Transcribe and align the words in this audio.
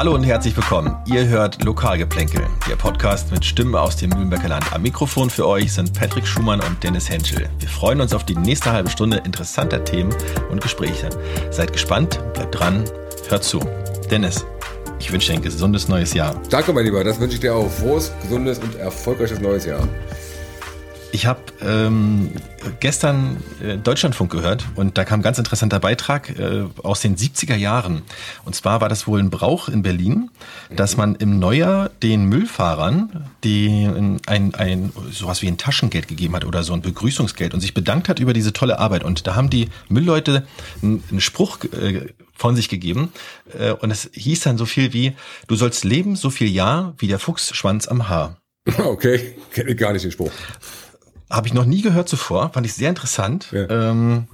Hallo 0.00 0.14
und 0.14 0.24
herzlich 0.24 0.56
willkommen. 0.56 0.96
Ihr 1.04 1.28
hört 1.28 1.62
Lokalgeplänkel, 1.62 2.46
der 2.66 2.76
Podcast 2.76 3.30
mit 3.30 3.44
Stimmen 3.44 3.74
aus 3.74 3.96
dem 3.96 4.08
Mühlenbecker 4.08 4.48
Land. 4.48 4.72
Am 4.72 4.80
Mikrofon 4.80 5.28
für 5.28 5.46
euch 5.46 5.74
sind 5.74 5.92
Patrick 5.92 6.26
Schumann 6.26 6.62
und 6.62 6.82
Dennis 6.82 7.10
Henschel. 7.10 7.50
Wir 7.58 7.68
freuen 7.68 8.00
uns 8.00 8.14
auf 8.14 8.24
die 8.24 8.34
nächste 8.34 8.72
halbe 8.72 8.88
Stunde 8.88 9.18
interessanter 9.26 9.84
Themen 9.84 10.10
und 10.50 10.62
Gespräche. 10.62 11.10
Seid 11.50 11.74
gespannt, 11.74 12.18
bleibt 12.32 12.58
dran, 12.58 12.84
hört 13.28 13.44
zu. 13.44 13.60
Dennis, 14.10 14.46
ich 15.00 15.12
wünsche 15.12 15.32
dir 15.32 15.38
ein 15.38 15.42
gesundes 15.42 15.86
neues 15.86 16.14
Jahr. 16.14 16.34
Danke, 16.48 16.72
mein 16.72 16.86
Lieber, 16.86 17.04
das 17.04 17.20
wünsche 17.20 17.34
ich 17.34 17.40
dir 17.40 17.54
auch. 17.54 17.70
Frohes, 17.70 18.10
gesundes 18.22 18.58
und 18.58 18.76
erfolgreiches 18.76 19.38
neues 19.38 19.66
Jahr. 19.66 19.86
Ich 21.12 21.26
habe 21.26 21.40
ähm, 21.60 22.30
gestern 22.78 23.42
äh, 23.62 23.76
Deutschlandfunk 23.76 24.30
gehört 24.30 24.64
und 24.76 24.96
da 24.96 25.04
kam 25.04 25.20
ein 25.20 25.22
ganz 25.22 25.38
interessanter 25.38 25.80
Beitrag 25.80 26.38
äh, 26.38 26.64
aus 26.82 27.00
den 27.00 27.16
70er 27.16 27.56
Jahren. 27.56 28.02
Und 28.44 28.54
zwar 28.54 28.80
war 28.80 28.88
das 28.88 29.08
wohl 29.08 29.18
ein 29.18 29.28
Brauch 29.28 29.68
in 29.68 29.82
Berlin, 29.82 30.30
dass 30.74 30.96
man 30.96 31.16
im 31.16 31.40
Neujahr 31.40 31.90
den 32.02 32.26
Müllfahrern 32.26 33.28
die 33.42 33.88
ein, 34.26 34.54
ein 34.54 34.92
sowas 35.10 35.42
wie 35.42 35.48
ein 35.48 35.58
Taschengeld 35.58 36.06
gegeben 36.06 36.36
hat 36.36 36.44
oder 36.44 36.62
so 36.62 36.74
ein 36.74 36.82
Begrüßungsgeld 36.82 37.54
und 37.54 37.60
sich 37.60 37.74
bedankt 37.74 38.08
hat 38.08 38.20
über 38.20 38.32
diese 38.32 38.52
tolle 38.52 38.78
Arbeit. 38.78 39.02
Und 39.02 39.26
da 39.26 39.34
haben 39.34 39.50
die 39.50 39.68
Müllleute 39.88 40.46
einen, 40.80 41.02
einen 41.10 41.20
Spruch 41.20 41.58
äh, 41.64 42.06
von 42.34 42.54
sich 42.54 42.68
gegeben 42.68 43.12
äh, 43.58 43.72
und 43.72 43.90
es 43.90 44.10
hieß 44.12 44.40
dann 44.40 44.58
so 44.58 44.64
viel 44.64 44.92
wie, 44.92 45.14
du 45.48 45.56
sollst 45.56 45.84
leben 45.84 46.14
so 46.14 46.30
viel 46.30 46.48
Jahr 46.48 46.94
wie 46.98 47.08
der 47.08 47.18
Fuchsschwanz 47.18 47.88
am 47.88 48.08
Haar. 48.08 48.36
Okay, 48.78 49.34
kenne 49.52 49.70
ich 49.70 49.76
gar 49.76 49.92
nicht 49.92 50.04
den 50.04 50.12
Spruch. 50.12 50.30
Habe 51.30 51.46
ich 51.46 51.54
noch 51.54 51.64
nie 51.64 51.82
gehört 51.82 52.08
zuvor, 52.08 52.50
fand 52.52 52.66
ich 52.66 52.74
sehr 52.74 52.88
interessant. 52.88 53.48
Ja. 53.52 53.68
Ähm, 53.70 54.26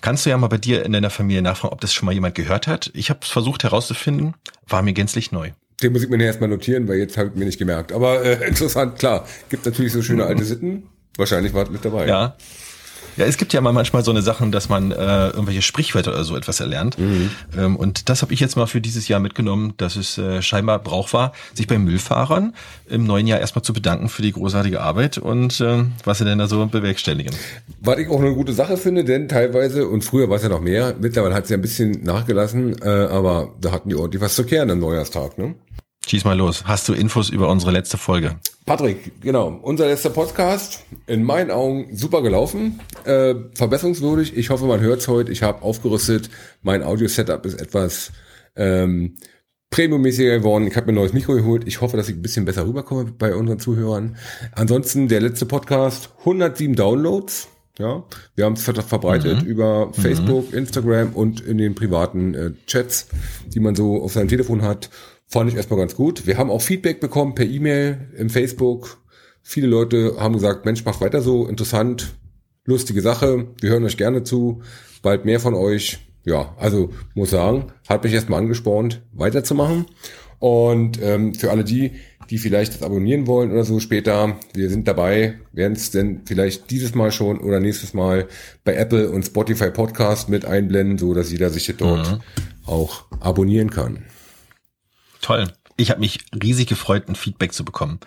kannst 0.00 0.24
du 0.24 0.30
ja 0.30 0.38
mal 0.38 0.46
bei 0.46 0.58
dir 0.58 0.84
in 0.84 0.92
deiner 0.92 1.10
Familie 1.10 1.42
nachfragen, 1.42 1.72
ob 1.72 1.80
das 1.80 1.92
schon 1.92 2.06
mal 2.06 2.12
jemand 2.12 2.34
gehört 2.34 2.66
hat. 2.66 2.90
Ich 2.94 3.10
habe 3.10 3.20
es 3.22 3.28
versucht 3.28 3.64
herauszufinden, 3.64 4.34
war 4.68 4.82
mir 4.82 4.92
gänzlich 4.92 5.32
neu. 5.32 5.50
Den 5.82 5.92
muss 5.92 6.04
ich 6.04 6.08
mir 6.08 6.22
erstmal 6.22 6.48
notieren, 6.48 6.86
weil 6.86 6.98
jetzt 6.98 7.16
habe 7.16 7.30
ich 7.30 7.34
mir 7.34 7.46
nicht 7.46 7.58
gemerkt. 7.58 7.92
Aber 7.92 8.24
äh, 8.24 8.46
interessant, 8.48 8.98
klar. 8.98 9.26
Gibt 9.48 9.66
natürlich 9.66 9.92
so 9.92 10.02
schöne 10.02 10.24
alte 10.26 10.44
Sitten. 10.44 10.84
Wahrscheinlich 11.16 11.52
war 11.52 11.64
es 11.64 11.70
mit 11.70 11.84
dabei. 11.84 12.06
Ja. 12.06 12.36
Ja, 13.16 13.26
es 13.26 13.36
gibt 13.36 13.52
ja 13.52 13.60
mal 13.60 13.72
manchmal 13.72 14.04
so 14.04 14.10
eine 14.10 14.22
Sachen, 14.22 14.52
dass 14.52 14.68
man 14.68 14.90
äh, 14.90 15.28
irgendwelche 15.28 15.62
Sprichwörter 15.62 16.12
oder 16.12 16.24
so 16.24 16.36
etwas 16.36 16.60
erlernt. 16.60 16.98
Mhm. 16.98 17.30
Ähm, 17.56 17.76
und 17.76 18.08
das 18.08 18.22
habe 18.22 18.32
ich 18.32 18.40
jetzt 18.40 18.56
mal 18.56 18.66
für 18.66 18.80
dieses 18.80 19.08
Jahr 19.08 19.20
mitgenommen, 19.20 19.74
dass 19.76 19.96
es 19.96 20.18
äh, 20.18 20.42
scheinbar 20.42 20.78
Brauch 20.78 21.12
war, 21.12 21.32
sich 21.54 21.66
bei 21.66 21.78
Müllfahrern 21.78 22.54
im 22.88 23.04
neuen 23.04 23.26
Jahr 23.26 23.40
erstmal 23.40 23.62
zu 23.62 23.72
bedanken 23.72 24.08
für 24.08 24.22
die 24.22 24.32
großartige 24.32 24.80
Arbeit 24.80 25.18
und 25.18 25.60
äh, 25.60 25.84
was 26.04 26.18
sie 26.18 26.24
denn 26.24 26.38
da 26.38 26.46
so 26.46 26.64
bewerkstelligen. 26.66 27.34
Was 27.80 27.98
ich 27.98 28.08
auch 28.08 28.20
eine 28.20 28.34
gute 28.34 28.52
Sache 28.52 28.76
finde, 28.76 29.04
denn 29.04 29.28
teilweise, 29.28 29.86
und 29.88 30.02
früher 30.04 30.28
war 30.28 30.36
es 30.36 30.42
ja 30.42 30.48
noch 30.48 30.60
mehr, 30.60 30.94
mittlerweile 30.98 31.34
hat 31.34 31.44
es 31.44 31.50
ja 31.50 31.56
ein 31.56 31.62
bisschen 31.62 32.02
nachgelassen, 32.02 32.76
äh, 32.82 32.88
aber 32.88 33.52
da 33.60 33.72
hatten 33.72 33.88
die 33.88 33.94
ordentlich 33.94 34.22
was 34.22 34.34
zu 34.34 34.44
kehren 34.44 34.70
am 34.70 34.78
Neujahrstag, 34.78 35.38
ne? 35.38 35.54
Schieß 36.06 36.24
mal 36.24 36.36
los. 36.36 36.64
Hast 36.66 36.88
du 36.88 36.92
Infos 36.92 37.30
über 37.30 37.48
unsere 37.48 37.72
letzte 37.72 37.96
Folge? 37.96 38.36
Patrick, 38.66 39.20
genau. 39.22 39.58
Unser 39.62 39.86
letzter 39.86 40.10
Podcast, 40.10 40.84
in 41.06 41.24
meinen 41.24 41.50
Augen 41.50 41.96
super 41.96 42.22
gelaufen, 42.22 42.80
äh, 43.04 43.34
verbesserungswürdig. 43.54 44.36
Ich 44.36 44.50
hoffe, 44.50 44.66
man 44.66 44.80
hört's 44.80 45.08
heute. 45.08 45.32
Ich 45.32 45.42
habe 45.42 45.62
aufgerüstet. 45.62 46.30
Mein 46.62 46.82
Audio-Setup 46.82 47.44
ist 47.46 47.60
etwas 47.60 48.12
ähm, 48.54 49.16
premiummäßiger 49.70 50.38
geworden. 50.38 50.66
Ich 50.66 50.76
habe 50.76 50.86
mir 50.86 50.92
ein 50.92 50.96
neues 50.96 51.14
Mikro 51.14 51.34
geholt. 51.34 51.66
Ich 51.66 51.80
hoffe, 51.80 51.96
dass 51.96 52.08
ich 52.08 52.16
ein 52.16 52.22
bisschen 52.22 52.44
besser 52.44 52.66
rüberkomme 52.66 53.06
bei 53.18 53.34
unseren 53.34 53.58
Zuhörern. 53.58 54.16
Ansonsten 54.52 55.08
der 55.08 55.20
letzte 55.20 55.46
Podcast, 55.46 56.10
107 56.20 56.76
Downloads. 56.76 57.48
Ja, 57.76 58.04
wir 58.36 58.44
haben 58.44 58.52
es 58.52 58.62
verbreitet 58.62 59.42
mhm. 59.42 59.48
über 59.48 59.86
mhm. 59.86 59.94
Facebook, 59.94 60.52
mhm. 60.52 60.58
Instagram 60.58 61.12
und 61.12 61.40
in 61.40 61.58
den 61.58 61.74
privaten 61.74 62.34
äh, 62.34 62.52
Chats, 62.68 63.08
die 63.48 63.58
man 63.58 63.74
so 63.74 64.00
auf 64.00 64.12
seinem 64.12 64.28
Telefon 64.28 64.62
hat. 64.62 64.90
Fand 65.28 65.50
ich 65.50 65.56
erstmal 65.56 65.78
ganz 65.78 65.94
gut. 65.94 66.26
Wir 66.26 66.38
haben 66.38 66.50
auch 66.50 66.62
Feedback 66.62 67.00
bekommen 67.00 67.34
per 67.34 67.46
E-Mail, 67.46 68.08
im 68.16 68.30
Facebook. 68.30 68.98
Viele 69.42 69.66
Leute 69.66 70.16
haben 70.18 70.34
gesagt, 70.34 70.64
Mensch, 70.64 70.84
macht 70.84 71.00
weiter 71.00 71.20
so, 71.20 71.46
interessant, 71.46 72.14
lustige 72.64 73.02
Sache. 73.02 73.48
Wir 73.60 73.70
hören 73.70 73.84
euch 73.84 73.96
gerne 73.96 74.22
zu. 74.22 74.62
Bald 75.02 75.24
mehr 75.24 75.40
von 75.40 75.54
euch. 75.54 75.98
Ja, 76.24 76.54
also 76.58 76.90
muss 77.14 77.30
sagen, 77.30 77.66
hat 77.88 78.04
mich 78.04 78.14
erstmal 78.14 78.40
angespornt, 78.40 79.02
weiterzumachen. 79.12 79.86
Und 80.38 80.98
ähm, 81.02 81.34
für 81.34 81.50
alle 81.50 81.64
die, 81.64 81.92
die 82.30 82.38
vielleicht 82.38 82.74
das 82.74 82.82
abonnieren 82.82 83.26
wollen 83.26 83.52
oder 83.52 83.64
so 83.64 83.80
später, 83.80 84.38
wir 84.54 84.70
sind 84.70 84.88
dabei, 84.88 85.38
werden 85.52 85.74
es 85.74 85.90
denn 85.90 86.22
vielleicht 86.24 86.70
dieses 86.70 86.94
Mal 86.94 87.12
schon 87.12 87.38
oder 87.38 87.60
nächstes 87.60 87.94
Mal 87.94 88.28
bei 88.64 88.74
Apple 88.74 89.10
und 89.10 89.24
Spotify 89.24 89.70
Podcast 89.70 90.28
mit 90.28 90.44
einblenden, 90.44 90.98
so 90.98 91.12
dass 91.14 91.30
jeder 91.30 91.50
sich 91.50 91.72
dort 91.76 92.10
mhm. 92.10 92.20
auch 92.66 93.04
abonnieren 93.20 93.70
kann. 93.70 94.04
Toll. 95.24 95.48
Ich 95.78 95.90
habe 95.90 96.00
mich 96.00 96.18
riesig 96.34 96.68
gefreut, 96.68 97.08
ein 97.08 97.16
Feedback 97.16 97.54
zu 97.54 97.64
bekommen. 97.64 97.98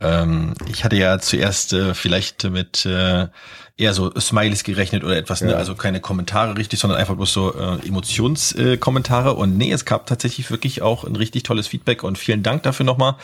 Ähm, 0.00 0.54
ich 0.68 0.82
hatte 0.82 0.96
ja 0.96 1.20
zuerst 1.20 1.72
äh, 1.72 1.94
vielleicht 1.94 2.42
mit 2.50 2.84
äh, 2.84 3.28
eher 3.76 3.94
so 3.94 4.10
Smileys 4.18 4.64
gerechnet 4.64 5.04
oder 5.04 5.16
etwas, 5.16 5.42
ne? 5.42 5.50
ja. 5.50 5.54
ne? 5.54 5.58
also 5.60 5.76
keine 5.76 6.00
Kommentare 6.00 6.58
richtig, 6.58 6.80
sondern 6.80 6.98
einfach 6.98 7.14
bloß 7.14 7.32
so 7.32 7.54
äh, 7.54 7.86
Emotionskommentare. 7.86 9.34
Und 9.34 9.56
nee, 9.56 9.70
es 9.70 9.84
gab 9.84 10.06
tatsächlich 10.06 10.50
wirklich 10.50 10.82
auch 10.82 11.04
ein 11.04 11.14
richtig 11.14 11.44
tolles 11.44 11.68
Feedback 11.68 12.02
und 12.02 12.18
vielen 12.18 12.42
Dank 12.42 12.64
dafür 12.64 12.84
nochmal. 12.84 13.14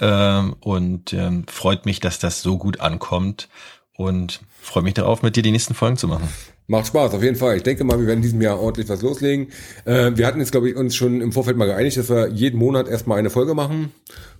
Ähm, 0.00 0.56
und 0.60 1.12
ähm, 1.12 1.44
freut 1.48 1.84
mich, 1.84 2.00
dass 2.00 2.18
das 2.18 2.40
so 2.40 2.56
gut 2.56 2.80
ankommt 2.80 3.50
und 3.92 4.40
freue 4.58 4.84
mich 4.84 4.94
darauf, 4.94 5.20
mit 5.20 5.36
dir 5.36 5.42
die 5.42 5.52
nächsten 5.52 5.74
Folgen 5.74 5.98
zu 5.98 6.08
machen. 6.08 6.30
Macht 6.70 6.86
Spaß, 6.86 7.14
auf 7.14 7.22
jeden 7.24 7.34
Fall. 7.34 7.56
Ich 7.56 7.64
denke 7.64 7.82
mal, 7.82 7.98
wir 7.98 8.06
werden 8.06 8.18
in 8.18 8.22
diesem 8.22 8.40
Jahr 8.40 8.60
ordentlich 8.60 8.88
was 8.88 9.02
loslegen. 9.02 9.48
Äh, 9.86 10.12
wir 10.14 10.24
hatten 10.24 10.38
jetzt, 10.38 10.52
glaube 10.52 10.70
ich, 10.70 10.76
uns 10.76 10.94
schon 10.94 11.20
im 11.20 11.32
Vorfeld 11.32 11.56
mal 11.56 11.66
geeinigt, 11.66 11.96
dass 11.96 12.08
wir 12.08 12.28
jeden 12.28 12.60
Monat 12.60 12.86
erstmal 12.86 13.18
eine 13.18 13.28
Folge 13.28 13.54
machen. 13.54 13.90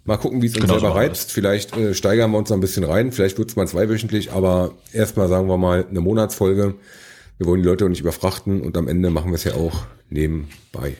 Mal 0.04 0.16
gucken, 0.16 0.40
wie 0.40 0.46
es 0.46 0.54
uns 0.54 0.60
genau 0.60 0.74
selber 0.74 0.92
so 0.92 0.94
reizt. 0.94 1.32
Vielleicht 1.32 1.76
äh, 1.76 1.92
steigern 1.92 2.30
wir 2.30 2.38
uns 2.38 2.48
noch 2.48 2.56
ein 2.56 2.60
bisschen 2.60 2.84
rein. 2.84 3.10
Vielleicht 3.10 3.36
wird 3.36 3.50
es 3.50 3.56
mal 3.56 3.66
zweiwöchentlich, 3.66 4.30
aber 4.30 4.74
erstmal 4.92 5.26
sagen 5.26 5.48
wir 5.48 5.58
mal 5.58 5.84
eine 5.90 6.00
Monatsfolge. 6.00 6.76
Wir 7.38 7.46
wollen 7.48 7.62
die 7.62 7.68
Leute 7.68 7.86
auch 7.86 7.88
nicht 7.88 8.02
überfrachten 8.02 8.60
und 8.60 8.76
am 8.76 8.86
Ende 8.86 9.10
machen 9.10 9.32
wir 9.32 9.34
es 9.34 9.42
ja 9.42 9.54
auch 9.54 9.86
nebenbei. 10.08 10.94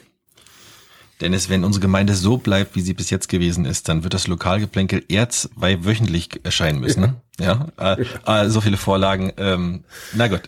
Dennis, 1.20 1.50
wenn 1.50 1.64
unsere 1.64 1.82
Gemeinde 1.82 2.14
so 2.14 2.38
bleibt, 2.38 2.76
wie 2.76 2.80
sie 2.80 2.94
bis 2.94 3.10
jetzt 3.10 3.28
gewesen 3.28 3.64
ist, 3.64 3.88
dann 3.88 4.02
wird 4.04 4.14
das 4.14 4.26
Lokalgeplänkel 4.26 5.04
eher 5.08 5.28
zwei 5.28 5.84
wöchentlich 5.84 6.40
erscheinen 6.44 6.80
müssen. 6.80 7.00
Ne? 7.00 7.14
Ja, 7.38 7.68
ja 7.78 7.94
äh, 7.94 8.46
äh, 8.46 8.48
so 8.48 8.60
viele 8.60 8.76
Vorlagen. 8.76 9.32
Ähm, 9.36 9.84
na 10.14 10.28
gut. 10.28 10.42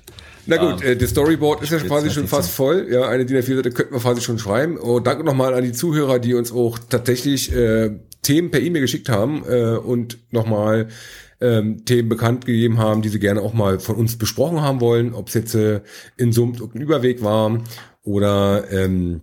Na 0.47 0.57
gut, 0.57 0.83
ähm, 0.83 0.93
äh, 0.93 0.97
das 0.97 1.11
Storyboard 1.11 1.63
ist 1.63 1.71
ja 1.71 1.79
quasi 1.79 2.11
schon 2.11 2.27
fast 2.27 2.49
so. 2.49 2.65
voll. 2.65 2.89
Ja, 2.91 3.09
eine 3.09 3.25
DIN 3.25 3.37
A4-Seite 3.37 3.71
könnten 3.71 3.95
wir 3.95 4.01
quasi 4.01 4.21
schon 4.23 4.39
schreiben. 4.39 4.77
Und 4.77 4.89
oh, 4.89 5.01
danke 5.01 5.25
nochmal 5.25 5.55
an 5.55 5.63
die 5.63 5.73
Zuhörer, 5.73 6.19
die 6.19 6.35
uns 6.35 6.53
auch 6.53 6.79
tatsächlich 6.89 7.55
äh, 7.55 7.91
Themen 8.23 8.51
per 8.51 8.61
E-Mail 8.61 8.83
geschickt 8.83 9.09
haben 9.09 9.45
äh, 9.49 9.77
und 9.77 10.19
nochmal 10.33 10.89
ähm, 11.41 11.85
Themen 11.85 12.09
bekannt 12.09 12.47
gegeben 12.47 12.79
haben, 12.79 13.03
die 13.03 13.09
sie 13.09 13.19
gerne 13.19 13.41
auch 13.43 13.53
mal 13.53 13.79
von 13.79 13.97
uns 13.97 14.17
besprochen 14.17 14.63
haben 14.63 14.81
wollen. 14.81 15.13
Ob 15.15 15.29
es 15.29 15.35
jetzt 15.35 15.55
äh, 15.55 15.81
in 16.17 16.33
Sumt 16.33 16.61
ein 16.61 16.81
Überweg 16.81 17.23
war 17.23 17.63
oder 18.03 18.71
ähm, 18.71 19.23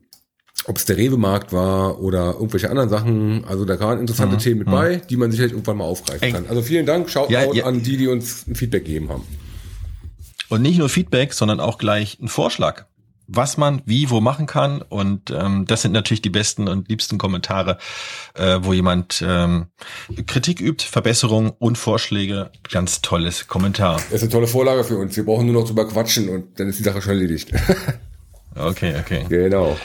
ob 0.67 0.77
es 0.77 0.85
der 0.85 0.97
Rewe-Markt 0.97 1.53
war 1.53 1.99
oder 2.01 2.33
irgendwelche 2.33 2.69
anderen 2.69 2.89
Sachen. 2.89 3.45
Also 3.45 3.65
da 3.65 3.79
waren 3.79 3.99
interessante 3.99 4.35
mhm. 4.35 4.39
Themen 4.39 4.59
mit 4.59 4.67
mhm. 4.67 4.71
bei, 4.71 4.95
die 4.97 5.17
man 5.17 5.31
sicherlich 5.31 5.53
irgendwann 5.53 5.77
mal 5.77 5.85
aufgreifen 5.85 6.23
Ey. 6.23 6.31
kann. 6.31 6.47
Also 6.47 6.61
vielen 6.61 6.85
Dank, 6.85 7.09
schaut 7.09 7.29
ja, 7.29 7.51
ja. 7.53 7.65
an 7.65 7.83
die, 7.83 7.97
die 7.97 8.07
uns 8.07 8.47
ein 8.47 8.55
Feedback 8.55 8.85
gegeben 8.85 9.09
haben. 9.09 9.23
Und 10.49 10.63
nicht 10.63 10.79
nur 10.79 10.89
Feedback, 10.89 11.33
sondern 11.33 11.59
auch 11.59 11.77
gleich 11.77 12.19
ein 12.19 12.27
Vorschlag, 12.27 12.85
was 13.27 13.57
man 13.57 13.83
wie 13.85 14.09
wo 14.09 14.19
machen 14.19 14.47
kann. 14.47 14.81
Und 14.81 15.29
ähm, 15.29 15.65
das 15.67 15.83
sind 15.83 15.91
natürlich 15.91 16.23
die 16.23 16.31
besten 16.31 16.67
und 16.67 16.89
liebsten 16.89 17.19
Kommentare, 17.19 17.77
äh, 18.33 18.57
wo 18.61 18.73
jemand 18.73 19.23
ähm, 19.25 19.67
Kritik 20.25 20.59
übt, 20.59 20.83
Verbesserungen 20.83 21.51
und 21.59 21.77
Vorschläge. 21.77 22.51
Ganz 22.71 23.01
tolles 23.01 23.47
Kommentar. 23.47 23.97
Das 23.97 24.15
ist 24.15 24.21
eine 24.23 24.31
tolle 24.31 24.47
Vorlage 24.47 24.83
für 24.83 24.97
uns. 24.97 25.15
Wir 25.15 25.25
brauchen 25.25 25.45
nur 25.45 25.61
noch 25.61 25.67
drüber 25.67 25.87
quatschen 25.87 26.29
und 26.29 26.59
dann 26.59 26.67
ist 26.67 26.79
die 26.79 26.83
Sache 26.83 27.01
schon 27.01 27.11
erledigt. 27.11 27.51
okay, 28.55 28.95
okay. 28.99 29.25
Genau. 29.29 29.77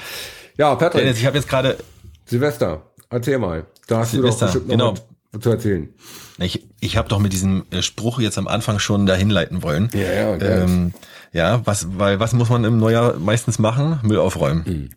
Ja, 0.56 0.74
Patrick. 0.74 1.02
Dennis, 1.02 1.18
ich 1.18 1.26
habe 1.26 1.36
jetzt 1.36 1.48
gerade 1.48 1.76
Silvester. 2.26 2.82
Erzähl 3.10 3.38
mal. 3.38 3.66
Da 3.86 3.98
hast 3.98 4.12
Silvester, 4.12 4.46
du 4.46 4.52
doch 4.52 4.60
bestimmt 4.60 4.78
noch 4.78 4.94
genau 4.94 5.40
zu 5.40 5.50
erzählen. 5.50 5.88
Ich, 6.38 6.66
ich 6.80 6.96
habe 6.96 7.08
doch 7.08 7.18
mit 7.18 7.32
diesem 7.32 7.64
äh, 7.70 7.82
Spruch 7.82 8.20
jetzt 8.20 8.38
am 8.38 8.48
Anfang 8.48 8.78
schon 8.78 9.06
dahin 9.06 9.30
leiten 9.30 9.62
wollen. 9.62 9.90
Ja, 9.94 10.12
ja, 10.12 10.40
ähm, 10.40 10.94
ja, 11.32 11.60
was, 11.64 11.98
weil 11.98 12.20
was 12.20 12.32
muss 12.32 12.48
man 12.48 12.64
im 12.64 12.78
Neujahr 12.78 13.18
meistens 13.18 13.58
machen? 13.58 13.98
Müll 14.02 14.18
aufräumen. 14.18 14.64
Mhm. 14.66 14.90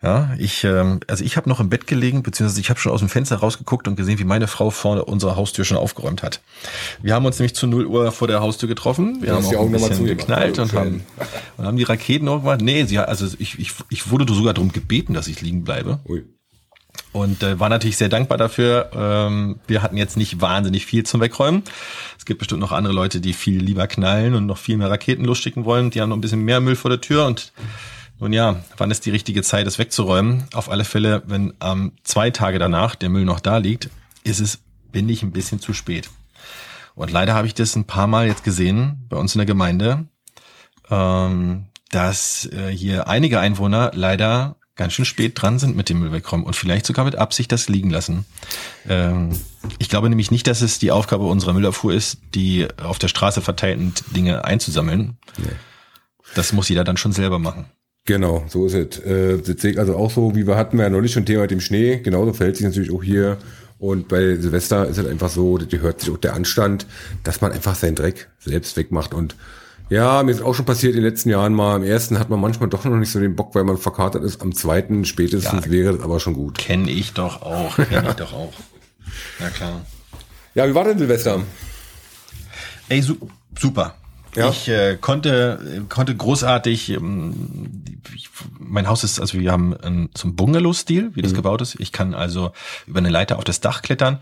Ja, 0.00 0.30
ich, 0.38 0.62
ähm, 0.62 1.00
also 1.08 1.24
ich 1.24 1.36
habe 1.36 1.48
noch 1.48 1.58
im 1.58 1.70
Bett 1.70 1.88
gelegen, 1.88 2.22
beziehungsweise 2.22 2.60
ich 2.60 2.70
habe 2.70 2.78
schon 2.78 2.92
aus 2.92 3.00
dem 3.00 3.08
Fenster 3.08 3.36
rausgeguckt 3.36 3.88
und 3.88 3.96
gesehen, 3.96 4.20
wie 4.20 4.24
meine 4.24 4.46
Frau 4.46 4.70
vorne 4.70 5.04
unsere 5.04 5.34
Haustür 5.34 5.64
schon 5.64 5.76
aufgeräumt 5.76 6.22
hat. 6.22 6.40
Wir 7.02 7.14
haben 7.14 7.26
uns 7.26 7.40
nämlich 7.40 7.56
zu 7.56 7.66
0 7.66 7.86
Uhr 7.86 8.12
vor 8.12 8.28
der 8.28 8.40
Haustür 8.40 8.68
getroffen. 8.68 9.22
Wir 9.22 9.30
ja, 9.30 9.34
haben 9.34 9.44
auch 9.44 9.66
ein 9.66 9.72
bisschen 9.72 10.06
geknallt 10.06 10.60
und 10.60 10.72
haben, 10.72 11.04
und 11.56 11.66
haben 11.66 11.76
die 11.76 11.82
Raketen 11.82 12.28
irgendwann. 12.28 12.60
Nee, 12.60 12.84
sie 12.84 13.00
also 13.00 13.26
ich, 13.40 13.58
ich, 13.58 13.72
ich 13.90 14.10
wurde 14.10 14.32
sogar 14.32 14.54
darum 14.54 14.70
gebeten, 14.70 15.14
dass 15.14 15.26
ich 15.26 15.40
liegen 15.40 15.64
bleibe. 15.64 15.98
Ui. 16.08 16.24
Und 17.12 17.42
äh, 17.42 17.58
war 17.58 17.68
natürlich 17.68 17.96
sehr 17.96 18.08
dankbar 18.08 18.38
dafür. 18.38 18.90
Ähm, 18.94 19.58
wir 19.66 19.82
hatten 19.82 19.96
jetzt 19.96 20.16
nicht 20.16 20.40
wahnsinnig 20.40 20.86
viel 20.86 21.04
zum 21.04 21.20
Wegräumen. 21.20 21.64
Es 22.16 22.24
gibt 22.24 22.38
bestimmt 22.38 22.60
noch 22.60 22.70
andere 22.70 22.94
Leute, 22.94 23.20
die 23.20 23.32
viel 23.32 23.60
lieber 23.60 23.88
knallen 23.88 24.34
und 24.34 24.46
noch 24.46 24.58
viel 24.58 24.76
mehr 24.76 24.90
Raketen 24.90 25.24
losschicken 25.24 25.64
wollen. 25.64 25.90
Die 25.90 26.00
haben 26.00 26.10
noch 26.10 26.16
ein 26.16 26.20
bisschen 26.20 26.44
mehr 26.44 26.60
Müll 26.60 26.76
vor 26.76 26.90
der 26.90 27.00
Tür 27.00 27.26
und 27.26 27.52
Nun 28.20 28.32
ja, 28.32 28.56
wann 28.76 28.90
ist 28.90 29.06
die 29.06 29.10
richtige 29.10 29.42
Zeit, 29.42 29.66
es 29.66 29.78
wegzuräumen? 29.78 30.44
Auf 30.52 30.70
alle 30.70 30.84
Fälle, 30.84 31.22
wenn 31.26 31.54
ähm, 31.60 31.92
zwei 32.02 32.30
Tage 32.30 32.58
danach 32.58 32.96
der 32.96 33.10
Müll 33.10 33.24
noch 33.24 33.40
da 33.40 33.58
liegt, 33.58 33.90
ist 34.24 34.40
es, 34.40 34.58
bin 34.90 35.08
ich 35.08 35.22
ein 35.22 35.32
bisschen 35.32 35.60
zu 35.60 35.72
spät. 35.72 36.10
Und 36.96 37.12
leider 37.12 37.34
habe 37.34 37.46
ich 37.46 37.54
das 37.54 37.76
ein 37.76 37.84
paar 37.84 38.08
Mal 38.08 38.26
jetzt 38.26 38.42
gesehen 38.42 39.06
bei 39.08 39.16
uns 39.16 39.34
in 39.34 39.38
der 39.38 39.46
Gemeinde, 39.46 40.06
ähm, 40.90 41.66
dass 41.90 42.46
äh, 42.46 42.70
hier 42.70 43.06
einige 43.06 43.38
Einwohner 43.38 43.92
leider 43.94 44.56
ganz 44.74 44.94
schön 44.94 45.04
spät 45.04 45.40
dran 45.40 45.60
sind 45.60 45.76
mit 45.76 45.88
dem 45.88 46.00
Müll 46.00 46.12
wegräumen 46.12 46.44
und 46.44 46.56
vielleicht 46.56 46.86
sogar 46.86 47.04
mit 47.04 47.16
Absicht 47.16 47.52
das 47.52 47.68
liegen 47.68 47.90
lassen. 47.90 48.24
Ähm, 48.88 49.30
ich 49.78 49.88
glaube 49.88 50.08
nämlich 50.08 50.32
nicht, 50.32 50.46
dass 50.48 50.60
es 50.60 50.80
die 50.80 50.90
Aufgabe 50.90 51.24
unserer 51.24 51.52
Müllabfuhr 51.52 51.94
ist, 51.94 52.18
die 52.34 52.66
auf 52.82 52.98
der 52.98 53.08
Straße 53.08 53.42
verteilten 53.42 53.94
Dinge 54.14 54.44
einzusammeln. 54.44 55.18
Nee. 55.36 55.50
Das 56.34 56.52
muss 56.52 56.68
jeder 56.68 56.84
dann 56.84 56.96
schon 56.96 57.12
selber 57.12 57.38
machen. 57.38 57.66
Genau, 58.08 58.42
so 58.48 58.64
ist 58.64 58.72
es. 58.72 59.04
Äh, 59.04 59.78
also 59.78 59.94
auch 59.94 60.10
so, 60.10 60.34
wie 60.34 60.46
wir 60.46 60.56
hatten 60.56 60.78
ja 60.78 60.88
neulich 60.88 61.12
schon 61.12 61.26
Thema 61.26 61.42
mit 61.42 61.50
dem 61.50 61.60
Schnee. 61.60 61.98
Genauso 61.98 62.32
verhält 62.32 62.56
sich 62.56 62.64
natürlich 62.64 62.90
auch 62.90 63.02
hier. 63.02 63.36
Und 63.78 64.08
bei 64.08 64.36
Silvester 64.36 64.88
ist 64.88 64.96
es 64.96 65.04
einfach 65.06 65.28
so, 65.28 65.58
das 65.58 65.68
gehört 65.68 66.00
sich 66.00 66.10
auch 66.10 66.16
der 66.16 66.32
Anstand, 66.32 66.86
dass 67.22 67.42
man 67.42 67.52
einfach 67.52 67.74
seinen 67.74 67.96
Dreck 67.96 68.30
selbst 68.38 68.78
wegmacht. 68.78 69.12
Und 69.12 69.36
ja, 69.90 70.22
mir 70.22 70.30
ist 70.30 70.40
auch 70.40 70.54
schon 70.54 70.64
passiert 70.64 70.94
in 70.94 71.02
den 71.02 71.10
letzten 71.10 71.28
Jahren 71.28 71.52
mal. 71.52 71.76
Im 71.76 71.82
ersten 71.82 72.18
hat 72.18 72.30
man 72.30 72.40
manchmal 72.40 72.70
doch 72.70 72.82
noch 72.86 72.96
nicht 72.96 73.12
so 73.12 73.20
den 73.20 73.36
Bock, 73.36 73.54
weil 73.54 73.64
man 73.64 73.76
verkatert 73.76 74.24
ist. 74.24 74.40
Am 74.40 74.54
zweiten 74.54 75.04
spätestens 75.04 75.66
ja, 75.66 75.70
wäre 75.70 75.92
das 75.92 76.02
aber 76.02 76.18
schon 76.18 76.32
gut. 76.32 76.56
Kenne 76.56 76.90
ich 76.90 77.12
doch 77.12 77.42
auch. 77.42 77.76
Kenne 77.76 78.08
ich 78.08 78.14
doch 78.14 78.32
auch. 78.32 78.54
Na 79.38 79.50
klar. 79.50 79.82
Ja, 80.54 80.66
wie 80.66 80.74
war 80.74 80.84
denn 80.84 80.96
Silvester? 80.96 81.42
Ey, 82.88 83.02
su 83.02 83.16
super. 83.60 83.96
Ja. 84.38 84.50
Ich 84.50 84.68
äh, 84.68 84.96
konnte 85.00 85.84
konnte 85.88 86.14
großartig. 86.14 86.90
Ähm, 86.90 87.84
ich, 88.14 88.28
mein 88.58 88.88
Haus 88.88 89.04
ist 89.04 89.20
also 89.20 89.38
wir 89.38 89.52
haben 89.52 89.74
so 90.16 90.28
einen 90.28 90.36
Bungalow-Stil, 90.36 91.10
wie 91.14 91.22
das 91.22 91.32
mhm. 91.32 91.36
gebaut 91.36 91.60
ist. 91.60 91.78
Ich 91.80 91.92
kann 91.92 92.14
also 92.14 92.52
über 92.86 92.98
eine 92.98 93.10
Leiter 93.10 93.38
auf 93.38 93.44
das 93.44 93.60
Dach 93.60 93.82
klettern 93.82 94.20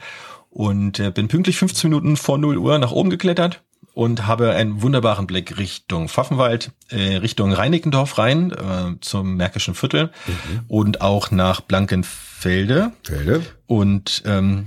und 0.51 0.99
äh, 1.01 1.11
bin 1.11 1.29
pünktlich 1.29 1.59
15 1.59 1.91
Minuten 1.91 2.17
vor 2.17 2.39
0 2.39 2.57
Uhr 2.57 2.79
nach 2.79 2.93
oben 2.93 3.11
geklettert 3.11 3.63
und 3.93 4.27
habe 4.27 4.53
einen 4.53 4.83
wunderbaren 4.83 5.27
Blick 5.27 5.59
Richtung 5.59 6.09
Pfaffenwald, 6.09 6.71
äh, 6.91 7.17
Richtung 7.17 7.53
Reinickendorf 7.53 8.19
rein 8.19 8.53
äh, 8.53 9.01
zum 9.01 9.37
Märkischen 9.37 9.75
Viertel 9.75 10.11
mhm. 10.27 10.61
und 10.69 11.01
auch 11.01 11.31
nach 11.31 11.63
Blankenfelde. 11.63 12.93
Felde. 13.03 13.43
Und 13.67 14.23
ähm, 14.27 14.67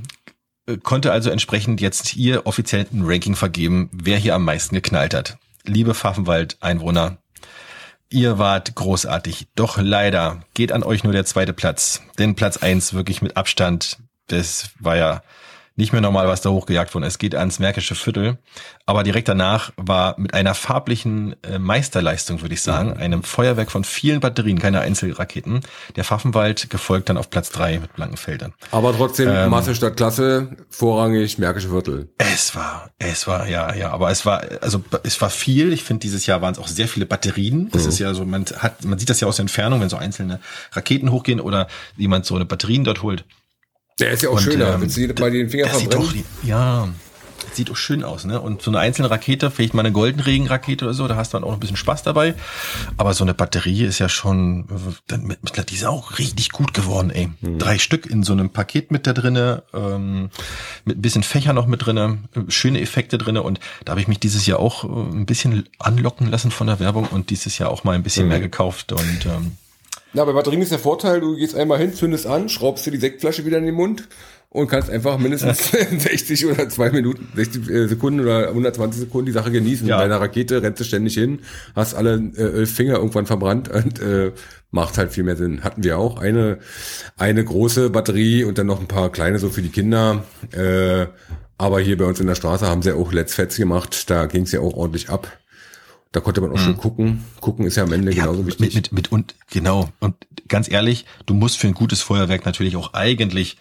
konnte 0.78 1.12
also 1.12 1.30
entsprechend 1.30 1.82
jetzt 1.82 2.08
hier 2.08 2.46
offiziell 2.46 2.86
ein 2.92 3.04
Ranking 3.04 3.36
vergeben, 3.36 3.90
wer 3.92 4.18
hier 4.18 4.36
am 4.36 4.46
meisten 4.46 4.76
geknallt 4.76 5.14
hat. 5.14 5.38
Liebe 5.66 5.94
Pfaffenwald-Einwohner, 5.94 7.18
ihr 8.10 8.38
wart 8.38 8.76
großartig. 8.76 9.48
Doch 9.56 9.78
leider 9.78 10.42
geht 10.54 10.72
an 10.72 10.84
euch 10.84 11.04
nur 11.04 11.14
der 11.14 11.26
zweite 11.26 11.54
Platz. 11.54 12.02
Denn 12.18 12.36
Platz 12.36 12.58
eins 12.58 12.94
wirklich 12.94 13.22
mit 13.22 13.38
Abstand, 13.38 13.98
das 14.28 14.70
war 14.80 14.98
ja 14.98 15.22
nicht 15.80 15.94
mehr 15.94 16.02
normal, 16.02 16.28
was 16.28 16.42
da 16.42 16.50
hochgejagt 16.50 16.94
ist. 16.94 17.04
Es 17.04 17.18
geht 17.18 17.34
ans 17.34 17.58
Märkische 17.58 17.96
Viertel. 17.96 18.38
Aber 18.86 19.04
direkt 19.04 19.28
danach 19.28 19.72
war 19.78 20.16
mit 20.20 20.34
einer 20.34 20.54
farblichen 20.54 21.36
äh, 21.44 21.58
Meisterleistung, 21.58 22.42
würde 22.42 22.54
ich 22.54 22.62
sagen, 22.62 22.90
mhm. 22.92 22.98
einem 22.98 23.24
Feuerwerk 23.24 23.72
von 23.72 23.84
vielen 23.84 24.20
Batterien, 24.20 24.60
keine 24.60 24.82
Einzelraketen, 24.82 25.62
der 25.96 26.04
Pfaffenwald 26.04 26.70
gefolgt 26.70 27.10
dann 27.10 27.18
auf 27.18 27.30
Platz 27.30 27.50
drei 27.50 27.80
mit 27.80 27.94
blanken 27.94 28.18
Feldern. 28.18 28.54
Aber 28.72 28.94
trotzdem 28.96 29.30
ähm, 29.30 29.50
Masse 29.50 29.74
statt 29.74 29.96
Klasse, 29.96 30.50
vorrangig 30.70 31.38
Märkische 31.38 31.70
Viertel. 31.70 32.10
Es 32.18 32.56
war, 32.56 32.90
es 33.00 33.26
war, 33.26 33.48
ja, 33.48 33.74
ja, 33.74 33.92
aber 33.92 34.12
es 34.12 34.26
war, 34.26 34.44
also 34.62 34.84
es 35.04 35.22
war 35.22 35.30
viel. 35.30 35.72
Ich 35.72 35.84
finde, 35.84 36.02
dieses 36.02 36.26
Jahr 36.26 36.42
waren 36.42 36.54
es 36.54 36.60
auch 36.60 36.68
sehr 36.68 36.90
viele 36.90 37.06
Batterien. 37.06 37.70
Das 37.72 37.84
mhm. 37.84 37.90
ist 37.90 38.00
ja 38.00 38.14
so, 38.14 38.26
man 38.26 38.46
hat, 38.58 38.84
man 38.84 39.00
sieht 39.00 39.10
das 39.10 39.22
ja 39.22 39.28
aus 39.28 39.38
der 39.38 39.44
Entfernung, 39.44 39.80
wenn 39.80 39.90
so 39.90 39.98
einzelne 39.98 40.40
Raketen 40.74 41.12
hochgehen 41.12 41.40
oder 41.40 41.68
jemand 41.96 42.26
so 42.26 42.36
eine 42.36 42.46
Batterien 42.46 42.84
dort 42.84 43.02
holt. 43.02 43.24
Der 44.00 44.12
ist 44.12 44.24
ja 44.24 44.30
auch 44.30 44.34
und, 44.34 44.42
schöner, 44.42 44.74
ähm, 44.74 44.82
wenn 44.82 44.90
sie 44.90 45.08
mal 45.08 45.32
den 45.32 45.50
Finger 45.50 45.68
verbrennen. 45.68 46.08
Sieht 46.08 46.26
doch, 46.26 46.48
ja, 46.48 46.90
sieht 47.54 47.72
auch 47.72 47.76
schön 47.76 48.04
aus, 48.04 48.26
ne? 48.26 48.40
Und 48.40 48.62
so 48.62 48.72
eine 48.72 48.80
einzelne 48.80 49.10
Rakete, 49.10 49.52
vielleicht 49.52 49.74
mal 49.74 49.82
eine 49.82 49.92
Goldenregenrakete 49.92 50.86
oder 50.86 50.94
so, 50.94 51.08
da 51.08 51.16
hast 51.16 51.34
du 51.34 51.38
dann 51.38 51.44
auch 51.48 51.54
ein 51.54 51.60
bisschen 51.60 51.78
Spaß 51.78 52.04
dabei. 52.04 52.36
Aber 52.98 53.14
so 53.14 53.24
eine 53.24 53.34
Batterie 53.34 53.84
ist 53.84 54.00
ja 54.00 54.10
schon, 54.10 54.66
dann 55.08 55.26
mit, 55.26 55.40
die 55.70 55.76
ist 55.76 55.86
auch 55.86 56.18
richtig 56.18 56.52
gut 56.52 56.74
geworden, 56.74 57.10
ey. 57.10 57.30
Mhm. 57.42 57.60
Drei 57.60 57.78
Stück 57.78 58.06
in 58.06 58.24
so 58.24 58.34
einem 58.34 58.50
Paket 58.50 58.92
mit 58.92 59.08
da 59.08 59.14
drinne, 59.14 59.64
ähm, 59.74 60.30
mit 60.86 60.98
ein 60.98 61.02
bisschen 61.02 61.24
Fächer 61.24 61.54
noch 61.54 61.68
mit 61.68 61.86
drinne, 61.86 62.20
schöne 62.48 62.82
Effekte 62.82 63.18
drinne 63.18 63.44
und 63.44 63.60
da 63.86 63.92
habe 63.92 64.02
ich 64.02 64.08
mich 64.08 64.20
dieses 64.20 64.46
Jahr 64.46 64.60
auch 64.60 64.84
äh, 64.84 64.88
ein 64.88 65.26
bisschen 65.26 65.68
anlocken 65.80 66.30
lassen 66.30 66.52
von 66.52 66.68
der 66.68 66.80
Werbung 66.80 67.08
und 67.08 67.30
dieses 67.30 67.58
Jahr 67.58 67.70
auch 67.70 67.84
mal 67.84 67.96
ein 67.96 68.04
bisschen 68.04 68.24
mhm. 68.24 68.30
mehr 68.30 68.40
gekauft 68.40 68.92
und 68.92 69.26
ähm, 69.26 69.58
na, 70.14 70.26
bei 70.26 70.34
Batterien 70.34 70.62
ist 70.62 70.72
der 70.72 70.80
Vorteil, 70.80 71.22
du 71.22 71.36
gehst 71.36 71.56
einmal 71.56 71.78
hin, 71.78 71.94
zündest 71.94 72.26
an, 72.26 72.50
schraubst 72.50 72.86
dir 72.86 72.92
die 72.92 72.98
Sektflasche 72.98 73.46
wieder 73.46 73.58
in 73.58 73.66
den 73.66 73.76
Mund 73.76 74.08
und 74.50 74.68
kannst 74.68 74.90
einfach 74.90 75.20
mindestens 75.20 75.72
60 75.72 76.46
oder 76.52 76.68
zwei 76.70 76.90
Minuten, 76.90 77.28
60 77.36 77.70
äh, 77.70 77.88
Sekunden 77.88 78.20
oder 78.20 78.48
120 78.48 79.02
Sekunden 79.02 79.28
die 79.28 79.32
Sache 79.32 79.52
genießen. 79.52 79.88
Ja. 79.88 79.98
Bei 79.98 80.06
einer 80.06 80.20
Rakete 80.20 80.64
rennst 80.64 80.80
du 80.80 80.84
ständig 80.84 81.14
hin, 81.14 81.40
hast 81.76 81.94
alle 81.94 82.16
äh, 82.16 82.66
Finger 82.66 82.96
irgendwann 82.96 83.28
verbrannt 83.28 83.70
und 83.70 84.02
äh, 84.02 84.32
macht 84.72 84.98
halt 84.98 85.12
viel 85.12 85.24
mehr 85.24 85.36
Sinn. 85.36 85.64
Hatten 85.64 85.84
wir 85.84 86.00
auch 86.00 86.20
eine, 86.20 86.58
eine 87.18 87.44
große 87.44 87.92
Batterie 87.92 88.44
und 88.44 88.58
dann 88.58 88.68
noch 88.68 88.80
ein 88.80 88.88
paar 88.88 89.12
kleine 89.12 89.38
so 89.38 89.50
für 89.50 89.62
die 89.62 89.70
Kinder. 89.70 90.24
Äh, 90.52 91.06
aber 91.60 91.82
hier 91.82 91.98
bei 91.98 92.06
uns 92.06 92.20
in 92.20 92.28
der 92.28 92.36
Straße 92.36 92.66
haben 92.66 92.82
sie 92.82 92.94
auch 92.94 93.12
Let's 93.12 93.36
Fets 93.36 93.58
gemacht, 93.58 94.10
da 94.10 94.26
ging 94.26 94.44
es 94.44 94.52
ja 94.52 94.62
auch 94.62 94.74
ordentlich 94.74 95.10
ab. 95.10 95.28
Da 96.12 96.22
konnte 96.22 96.42
man 96.42 96.52
auch 96.52 96.58
mhm. 96.58 96.64
schon 96.64 96.78
gucken. 96.78 97.24
Gucken 97.40 97.66
ist 97.66 97.76
ja 97.76 97.84
am 97.84 97.92
Ende 97.92 98.12
ja, 98.12 98.24
genauso 98.24 98.48
wichtig. 98.48 98.74
Mit, 98.74 98.76
mit, 98.76 98.92
mit, 98.92 99.12
und 99.12 99.36
genau. 99.52 99.90
Und 100.00 100.16
ganz 100.48 100.70
ehrlich, 100.70 101.06
du 101.26 101.34
musst 101.34 101.58
für 101.58 101.68
ein 101.68 101.74
gutes 101.74 102.02
Feuerwerk 102.02 102.46
natürlich 102.46 102.76
auch 102.76 102.94
eigentlich, 102.94 103.58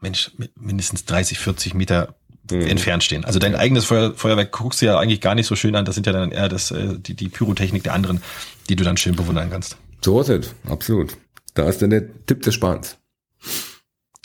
Mensch, 0.00 0.30
mindestens 0.54 1.04
30, 1.04 1.38
40 1.38 1.74
Meter 1.74 2.14
mhm. 2.50 2.62
entfernt 2.62 3.04
stehen. 3.04 3.26
Also 3.26 3.38
dein 3.38 3.54
eigenes 3.54 3.84
Feuer, 3.84 4.14
Feuerwerk 4.14 4.50
guckst 4.50 4.80
du 4.80 4.86
ja 4.86 4.98
eigentlich 4.98 5.20
gar 5.20 5.34
nicht 5.34 5.46
so 5.46 5.56
schön 5.56 5.76
an. 5.76 5.84
Das 5.84 5.94
sind 5.94 6.06
ja 6.06 6.12
dann 6.12 6.32
eher 6.32 6.48
das, 6.48 6.70
äh, 6.70 6.98
die, 6.98 7.14
die 7.14 7.28
Pyrotechnik 7.28 7.82
der 7.82 7.92
anderen, 7.92 8.22
die 8.70 8.76
du 8.76 8.84
dann 8.84 8.96
schön 8.96 9.14
bewundern 9.14 9.50
kannst. 9.50 9.76
So 10.02 10.20
ist 10.22 10.30
es, 10.30 10.54
absolut. 10.66 11.16
Da 11.52 11.68
ist 11.68 11.82
dann 11.82 11.90
der 11.90 12.24
Tipp 12.24 12.42
des 12.42 12.54
Sparens. 12.54 12.96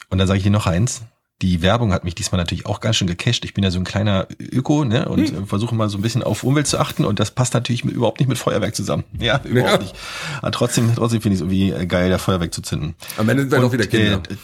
Und 0.09 0.17
dann 0.17 0.27
sage 0.27 0.37
ich 0.37 0.43
dir 0.43 0.51
noch 0.51 0.67
eins 0.67 1.01
die 1.41 1.61
Werbung 1.61 1.91
hat 1.91 2.05
mich 2.05 2.15
diesmal 2.15 2.39
natürlich 2.39 2.65
auch 2.65 2.79
ganz 2.79 2.95
schön 2.95 3.07
gecasht. 3.07 3.43
Ich 3.43 3.53
bin 3.53 3.63
ja 3.63 3.71
so 3.71 3.77
ein 3.77 3.83
kleiner 3.83 4.27
Öko 4.39 4.85
ne, 4.85 5.07
und 5.09 5.29
hm. 5.29 5.47
versuche 5.47 5.75
mal 5.75 5.89
so 5.89 5.97
ein 5.97 6.01
bisschen 6.01 6.23
auf 6.23 6.43
Umwelt 6.43 6.67
zu 6.67 6.79
achten 6.79 7.03
und 7.03 7.19
das 7.19 7.31
passt 7.31 7.53
natürlich 7.53 7.83
mit, 7.83 7.93
überhaupt 7.93 8.19
nicht 8.19 8.29
mit 8.29 8.37
Feuerwerk 8.37 8.75
zusammen. 8.75 9.03
Ja, 9.19 9.41
überhaupt 9.43 9.73
ja. 9.73 9.79
nicht. 9.79 9.95
Aber 10.41 10.51
trotzdem, 10.51 10.95
trotzdem 10.95 11.21
finde 11.21 11.35
ich 11.35 11.41
es 11.41 11.47
irgendwie 11.47 11.87
geil, 11.87 12.09
da 12.09 12.17
Feuerwerk 12.17 12.53
zu 12.53 12.61
zünden. 12.61 12.95
Am 13.17 13.27
Ende 13.27 13.43
sind 13.43 13.51
wir 13.51 13.59
doch 13.59 13.73
wieder 13.73 13.87
Kinder. 13.87 14.21
Äh, 14.29 14.35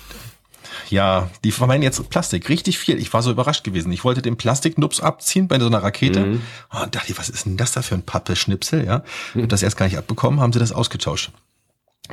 ja, 0.89 1.29
die 1.45 1.53
vermeiden 1.53 1.83
jetzt 1.83 2.09
Plastik, 2.09 2.49
richtig 2.49 2.77
viel. 2.77 2.99
Ich 2.99 3.13
war 3.13 3.23
so 3.23 3.31
überrascht 3.31 3.63
gewesen. 3.63 3.93
Ich 3.93 4.03
wollte 4.03 4.21
den 4.21 4.35
Plastiknups 4.35 4.99
abziehen 4.99 5.47
bei 5.47 5.57
so 5.59 5.67
einer 5.67 5.81
Rakete 5.81 6.19
mhm. 6.19 6.41
und 6.81 6.95
dachte, 6.95 7.17
was 7.17 7.29
ist 7.29 7.45
denn 7.45 7.55
das 7.55 7.71
da 7.71 7.81
für 7.81 7.95
ein 7.95 8.03
Pappe-Schnipsel? 8.03 8.85
Ja, 8.85 9.03
mhm. 9.33 9.47
das 9.47 9.63
erst 9.63 9.77
gar 9.77 9.85
nicht 9.85 9.97
abbekommen, 9.97 10.41
haben 10.41 10.51
sie 10.51 10.59
das 10.59 10.73
ausgetauscht. 10.73 11.31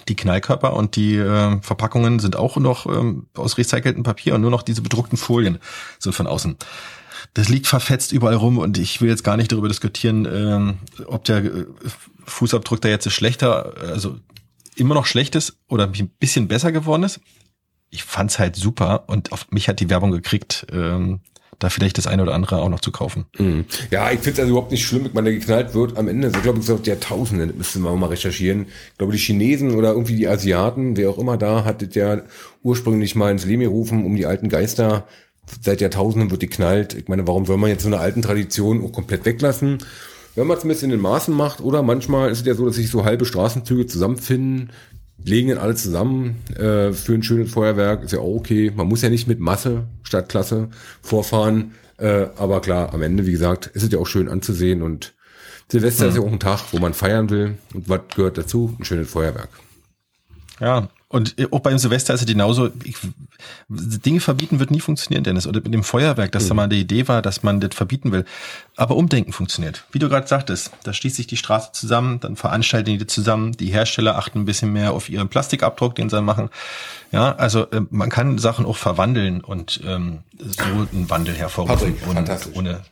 Die 0.07 0.17
Knallkörper 0.17 0.75
und 0.75 0.97
die 0.97 1.17
äh, 1.17 1.61
Verpackungen 1.63 2.19
sind 2.19 2.37
auch 2.37 2.57
noch 2.57 2.87
ähm, 2.87 3.27
aus 3.35 3.59
recyceltem 3.59 4.03
Papier 4.03 4.35
und 4.35 4.41
nur 4.41 4.51
noch 4.51 4.63
diese 4.63 4.83
bedruckten 4.83 5.19
Folien 5.19 5.59
sind 5.99 6.15
von 6.15 6.27
außen. 6.27 6.57
Das 7.35 7.49
liegt 7.49 7.67
verfetzt 7.67 8.13
überall 8.13 8.35
rum 8.35 8.59
und 8.59 8.79
ich 8.79 9.01
will 9.01 9.09
jetzt 9.09 9.25
gar 9.25 9.37
nicht 9.37 9.53
darüber 9.53 9.69
diskutieren, 9.69 10.27
ähm, 10.31 10.79
ob 11.07 11.25
der 11.25 11.45
äh, 11.45 11.67
Fußabdruck 12.27 12.81
da 12.81 12.89
jetzt 12.89 13.11
schlechter, 13.11 13.75
also 13.81 14.19
immer 14.77 14.95
noch 14.95 15.07
schlecht 15.07 15.35
ist 15.35 15.59
oder 15.69 15.85
ein 15.85 16.11
bisschen 16.19 16.49
besser 16.49 16.73
geworden 16.73 17.03
ist. 17.03 17.21
Ich 17.91 18.05
fand's 18.05 18.39
halt 18.39 18.57
super 18.57 19.05
und 19.07 19.33
auf 19.33 19.51
mich 19.51 19.69
hat 19.69 19.81
die 19.81 19.91
Werbung 19.91 20.11
gekriegt. 20.11 20.67
Ähm, 20.73 21.21
da 21.59 21.71
vielleicht 21.71 21.99
das 21.99 22.07
eine 22.07 22.23
oder 22.23 22.35
andere 22.35 22.63
auch 22.63 22.69
noch 22.69 22.81
zu 22.81 22.93
kaufen. 22.93 23.27
Mhm. 23.37 23.65
Ja, 23.91 24.11
ich 24.11 24.21
finde 24.21 24.33
es 24.33 24.39
also 24.41 24.51
überhaupt 24.53 24.71
nicht 24.71 24.87
schlimm, 24.87 25.11
wenn 25.13 25.25
der 25.25 25.35
geknallt 25.35 25.75
wird. 25.75 25.97
Am 25.97 26.07
Ende, 26.07 26.31
so 26.31 26.41
glaube 26.41 26.61
ich, 26.61 26.67
so 26.67 26.79
Jahrtausende, 26.83 27.47
müssen 27.47 27.83
wir 27.83 27.95
mal 27.97 28.07
recherchieren. 28.07 28.67
Ich 28.93 28.99
glaube, 28.99 29.13
die 29.13 29.19
Chinesen 29.19 29.75
oder 29.75 29.91
irgendwie 29.91 30.17
die 30.17 30.29
Asiaten, 30.29 30.97
wer 30.97 31.11
auch 31.11 31.19
immer 31.19 31.37
da, 31.37 31.65
hat 31.65 31.83
das 31.83 31.95
ja 31.95 32.23
ursprünglich 32.63 33.17
mal 33.17 33.33
ins 33.33 33.45
Leben 33.45 33.63
gerufen, 33.63 34.05
um 34.05 34.15
die 34.15 34.27
alten 34.27 34.49
Geister. 34.49 35.09
Seit 35.61 35.81
Jahrtausenden 35.81 36.31
wird 36.31 36.43
die 36.43 36.49
knallt. 36.49 36.95
Ich 36.95 37.09
meine, 37.09 37.27
warum 37.27 37.47
soll 37.47 37.57
man 37.57 37.71
jetzt 37.71 37.83
so 37.83 37.89
eine 37.89 37.99
alten 37.99 38.23
Tradition 38.23 38.85
auch 38.85 38.93
komplett 38.93 39.25
weglassen? 39.25 39.79
Wenn 40.37 40.47
man 40.47 40.57
es 40.57 40.65
ein 40.65 40.69
bisschen 40.69 40.93
in 40.93 41.01
Maßen 41.01 41.35
macht, 41.35 41.61
oder 41.61 41.83
manchmal 41.83 42.31
ist 42.31 42.41
es 42.41 42.47
ja 42.47 42.55
so, 42.55 42.67
dass 42.67 42.77
sich 42.77 42.91
so 42.91 43.05
halbe 43.05 43.25
Straßenzüge 43.25 43.87
zusammenfinden, 43.87 44.71
legen 45.25 45.49
dann 45.49 45.59
alle 45.59 45.75
zusammen 45.75 46.37
äh, 46.57 46.93
für 46.93 47.15
ein 47.15 47.23
schönes 47.23 47.51
Feuerwerk, 47.51 48.05
ist 48.05 48.13
ja 48.13 48.21
auch 48.21 48.37
okay. 48.37 48.73
Man 48.75 48.89
muss 48.89 49.03
ja 49.03 49.11
nicht 49.11 49.29
mit 49.29 49.41
Masse 49.41 49.87
statt 50.03 50.29
Klasse 50.29 50.69
vorfahren. 51.03 51.73
Äh, 51.99 52.27
aber 52.37 52.61
klar, 52.61 52.95
am 52.95 53.03
Ende, 53.03 53.27
wie 53.27 53.33
gesagt, 53.33 53.67
ist 53.67 53.83
es 53.83 53.93
ja 53.93 53.99
auch 53.99 54.07
schön 54.07 54.29
anzusehen 54.29 54.83
und 54.83 55.15
Silvester 55.71 56.05
mhm. 56.05 56.11
ist 56.11 56.17
ja 56.17 56.23
auch 56.23 56.33
ein 56.33 56.41
Tag, 56.41 56.73
wo 56.73 56.79
man 56.79 56.95
feiern 56.95 57.29
will. 57.31 57.59
Und 57.75 57.89
was 57.89 58.01
gehört 58.15 58.39
dazu? 58.39 58.75
Ein 58.79 58.85
schönes 58.85 59.11
Feuerwerk. 59.11 59.51
Ja, 60.61 60.89
Und 61.11 61.37
auch 61.53 61.61
beim 61.61 61.79
Silvester 61.79 62.13
ist 62.13 62.21
es 62.21 62.27
genauso, 62.27 62.71
ich, 62.85 62.97
Dinge 63.69 64.21
verbieten 64.21 64.61
wird 64.61 64.71
nie 64.71 64.81
funktionieren, 64.81 65.25
Dennis. 65.25 65.47
Oder 65.47 65.63
mit 65.63 65.73
dem 65.73 65.83
Feuerwerk, 65.83 66.33
dass 66.33 66.45
mhm. 66.45 66.49
da 66.49 66.55
mal 66.55 66.69
die 66.69 66.81
Idee 66.81 67.09
war, 67.09 67.23
dass 67.23 67.43
man 67.43 67.61
das 67.61 67.75
verbieten 67.75 68.13
will. 68.13 68.27
Aber 68.77 68.95
Umdenken 68.95 69.33
funktioniert. 69.33 69.85
Wie 69.91 69.99
du 69.99 70.11
gerade 70.11 70.27
sagtest, 70.27 70.71
da 70.85 70.93
schließt 70.93 71.17
sich 71.17 71.27
die 71.27 71.39
Straße 71.39 71.73
zusammen, 71.73 72.21
dann 72.21 72.37
veranstalten 72.37 72.91
die 72.91 72.99
das 72.99 73.09
zusammen, 73.09 73.53
die 73.53 73.73
Hersteller 73.73 74.19
achten 74.19 74.41
ein 74.41 74.45
bisschen 74.45 74.71
mehr 74.71 74.93
auf 74.93 75.09
ihren 75.09 75.29
Plastikabdruck, 75.29 75.95
den 75.95 76.11
sie 76.11 76.21
machen. 76.21 76.51
Ja, 77.11 77.35
also 77.37 77.71
äh, 77.71 77.81
man 77.89 78.11
kann 78.11 78.37
Sachen 78.37 78.67
auch 78.67 78.77
verwandeln 78.77 79.41
und 79.41 79.81
ähm, 79.87 80.19
so 80.39 80.63
einen 80.63 81.09
Wandel 81.09 81.35
hervorrufen. 81.35 81.97
Patrick, 82.05 82.55
ohne 82.55 82.83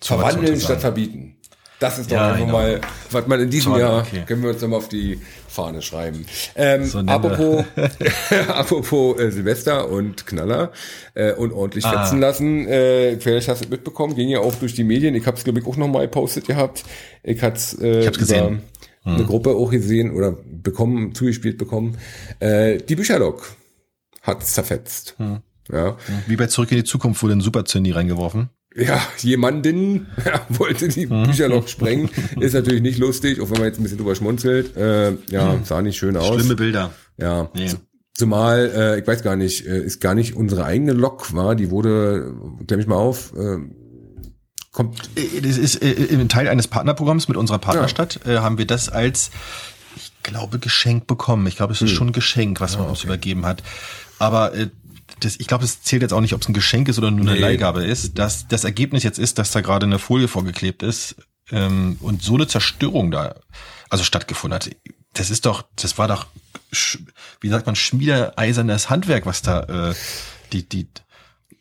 Verwandeln 0.00 0.60
statt 0.60 0.82
verbieten. 0.82 1.36
Das 1.80 1.98
ist 1.98 2.10
doch 2.10 2.16
ja, 2.16 2.32
einfach 2.32 2.40
genau. 2.40 2.52
mal, 2.52 2.80
was 3.10 3.26
man 3.26 3.40
in 3.40 3.50
diesem 3.50 3.72
Toll, 3.72 3.80
Jahr, 3.80 4.00
okay. 4.00 4.22
können 4.26 4.42
wir 4.42 4.50
uns 4.50 4.62
nochmal 4.62 4.78
auf 4.78 4.88
die 4.88 5.20
Fahne 5.48 5.82
schreiben. 5.82 6.24
Ähm, 6.54 6.84
so 6.84 7.00
apropos, 7.00 7.64
apropos 8.48 9.18
äh, 9.18 9.30
Silvester 9.30 9.88
und 9.88 10.26
Knaller 10.26 10.72
äh, 11.14 11.32
und 11.32 11.52
ordentlich 11.52 11.84
ah. 11.84 12.02
fetzen 12.02 12.20
lassen. 12.20 12.66
Äh, 12.68 13.18
vielleicht 13.18 13.48
hast 13.48 13.64
du 13.64 13.68
mitbekommen, 13.68 14.14
ging 14.14 14.28
ja 14.28 14.38
auch 14.38 14.54
durch 14.54 14.74
die 14.74 14.84
Medien. 14.84 15.14
Ich 15.14 15.26
habe 15.26 15.36
es, 15.36 15.44
glaube 15.44 15.58
ich, 15.58 15.66
auch 15.66 15.76
nochmal 15.76 16.06
gepostet 16.06 16.46
gehabt. 16.46 16.84
Ich 17.22 17.42
hatte 17.42 17.60
äh, 17.82 18.00
ich 18.00 18.06
hab's 18.06 18.18
gesehen. 18.18 18.62
Hm. 19.02 19.16
eine 19.16 19.24
Gruppe 19.24 19.50
auch 19.50 19.70
gesehen 19.70 20.12
oder 20.14 20.32
bekommen, 20.32 21.14
zugespielt 21.14 21.58
bekommen. 21.58 21.98
Äh, 22.40 22.78
die 22.78 22.96
Bücherlok 22.96 23.54
hat 24.22 24.46
zerfetzt. 24.46 25.14
Hm. 25.18 25.40
Ja. 25.70 25.96
Wie 26.26 26.36
bei 26.36 26.46
Zurück 26.46 26.70
in 26.72 26.78
die 26.78 26.84
Zukunft 26.84 27.22
wurde 27.22 27.34
ein 27.34 27.40
Super-Zinni 27.40 27.90
reingeworfen 27.90 28.50
ja, 28.74 29.00
jemanden 29.18 30.08
ja, 30.24 30.46
wollte 30.48 30.88
die 30.88 31.06
mhm. 31.06 31.24
Bücherloch 31.24 31.68
sprengen. 31.68 32.10
Ist 32.40 32.54
natürlich 32.54 32.82
nicht 32.82 32.98
lustig, 32.98 33.40
auch 33.40 33.50
wenn 33.50 33.58
man 33.58 33.66
jetzt 33.66 33.78
ein 33.78 33.84
bisschen 33.84 33.98
drüber 33.98 34.14
schmunzelt. 34.14 34.76
Äh, 34.76 35.12
ja, 35.30 35.54
mhm. 35.54 35.64
sah 35.64 35.80
nicht 35.82 35.96
schön 35.96 36.16
aus. 36.16 36.34
Schlimme 36.34 36.56
Bilder. 36.56 36.90
Ja. 37.16 37.50
Nee. 37.54 37.70
Zumal, 38.14 38.70
äh, 38.74 39.00
ich 39.00 39.06
weiß 39.06 39.22
gar 39.22 39.36
nicht, 39.36 39.66
äh, 39.66 39.80
ist 39.80 40.00
gar 40.00 40.14
nicht 40.14 40.36
unsere 40.36 40.64
eigene 40.64 40.92
Lok 40.92 41.34
war, 41.34 41.56
die 41.56 41.70
wurde, 41.70 42.32
klär 42.66 42.78
mich 42.78 42.86
mal 42.86 42.96
auf, 42.96 43.32
äh, 43.36 43.58
kommt. 44.70 45.10
Äh, 45.16 45.40
das 45.40 45.56
ist 45.56 45.82
äh, 45.82 45.90
im 45.90 46.28
Teil 46.28 46.46
eines 46.46 46.68
Partnerprogramms 46.68 47.26
mit 47.26 47.36
unserer 47.36 47.58
Partnerstadt, 47.58 48.20
ja. 48.24 48.34
äh, 48.34 48.38
haben 48.38 48.56
wir 48.56 48.66
das 48.66 48.88
als, 48.88 49.32
ich 49.96 50.12
glaube, 50.22 50.60
Geschenk 50.60 51.08
bekommen. 51.08 51.46
Ich 51.48 51.56
glaube, 51.56 51.72
es 51.72 51.82
ist 51.82 51.90
hm. 51.90 51.96
schon 51.96 52.08
ein 52.08 52.12
Geschenk, 52.12 52.60
was 52.60 52.74
man 52.74 52.82
ah, 52.82 52.84
okay. 52.84 52.90
uns 52.90 53.04
übergeben 53.04 53.46
hat. 53.46 53.64
Aber 54.20 54.54
äh, 54.54 54.68
das, 55.20 55.36
ich 55.38 55.46
glaube, 55.46 55.64
es 55.64 55.82
zählt 55.82 56.02
jetzt 56.02 56.12
auch 56.12 56.20
nicht, 56.20 56.34
ob 56.34 56.42
es 56.42 56.48
ein 56.48 56.54
Geschenk 56.54 56.88
ist 56.88 56.98
oder 56.98 57.10
nur 57.10 57.20
eine 57.20 57.34
nee. 57.34 57.40
Leihgabe 57.40 57.84
ist. 57.84 58.18
Dass 58.18 58.48
das 58.48 58.64
Ergebnis 58.64 59.02
jetzt 59.02 59.18
ist, 59.18 59.38
dass 59.38 59.50
da 59.50 59.60
gerade 59.60 59.86
eine 59.86 59.98
Folie 59.98 60.28
vorgeklebt 60.28 60.82
ist 60.82 61.16
ähm, 61.50 61.96
und 62.00 62.22
so 62.22 62.34
eine 62.34 62.46
Zerstörung 62.46 63.10
da 63.10 63.34
also 63.90 64.04
stattgefunden 64.04 64.56
hat. 64.56 64.70
Das 65.12 65.30
ist 65.30 65.46
doch, 65.46 65.64
das 65.76 65.98
war 65.98 66.08
doch, 66.08 66.26
wie 67.40 67.48
sagt 67.48 67.66
man, 67.66 67.76
schmiedeeisernes 67.76 68.90
Handwerk, 68.90 69.26
was 69.26 69.42
da 69.42 69.90
äh, 69.90 69.94
die 70.52 70.68
die 70.68 70.88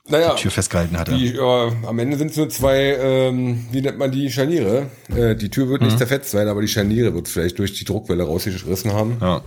naja, 0.06 0.36
die 0.36 0.42
Tür 0.42 0.52
festgehalten 0.52 0.98
hatte. 1.00 1.14
Die, 1.14 1.34
ja, 1.34 1.72
am 1.88 2.00
Ende 2.00 2.18
sind 2.18 2.32
es 2.32 2.38
nur 2.38 2.50
zwei, 2.50 2.98
ähm, 3.00 3.68
wie 3.72 3.82
nennt 3.82 3.98
man 3.98 4.12
die 4.12 4.30
Scharniere? 4.30 4.88
Äh, 5.16 5.36
die 5.36 5.50
Tür 5.50 5.70
wird 5.70 5.82
nicht 5.82 5.94
mhm. 5.94 5.98
zerfetzt 5.98 6.32
sein, 6.32 6.48
aber 6.50 6.62
die 6.62 6.68
Scharniere 6.68 7.14
wird 7.14 7.30
vielleicht 7.30 7.58
durch 7.58 7.74
die 7.74 7.86
Druckwelle 7.86 8.24
rausgerissen 8.24 8.92
haben. 8.92 9.18
Ja, 9.22 9.42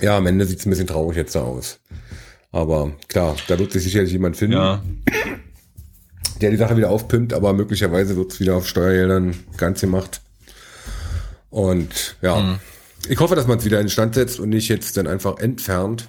ja 0.00 0.16
am 0.18 0.26
Ende 0.26 0.44
sieht 0.44 0.58
es 0.58 0.66
ein 0.66 0.70
bisschen 0.70 0.88
traurig 0.88 1.16
jetzt 1.16 1.34
da 1.34 1.42
aus. 1.42 1.80
Aber 2.54 2.92
klar, 3.08 3.34
da 3.48 3.58
wird 3.58 3.72
sich 3.72 3.82
sicherlich 3.82 4.12
jemand 4.12 4.36
finden, 4.36 4.58
ja. 4.58 4.80
der 6.40 6.52
die 6.52 6.56
Sache 6.56 6.76
wieder 6.76 6.88
aufpimpt, 6.88 7.32
aber 7.32 7.52
möglicherweise 7.52 8.14
wird 8.14 8.30
es 8.30 8.38
wieder 8.38 8.54
auf 8.54 8.68
Steuergeldern 8.68 9.34
ganz 9.56 9.80
gemacht. 9.80 10.20
Und 11.50 12.14
ja, 12.22 12.38
mhm. 12.38 12.60
ich 13.08 13.18
hoffe, 13.18 13.34
dass 13.34 13.48
man 13.48 13.58
es 13.58 13.64
wieder 13.64 13.80
in 13.80 13.88
Stand 13.88 14.14
setzt 14.14 14.38
und 14.38 14.50
nicht 14.50 14.68
jetzt 14.68 14.96
dann 14.96 15.08
einfach 15.08 15.38
entfernt. 15.38 16.08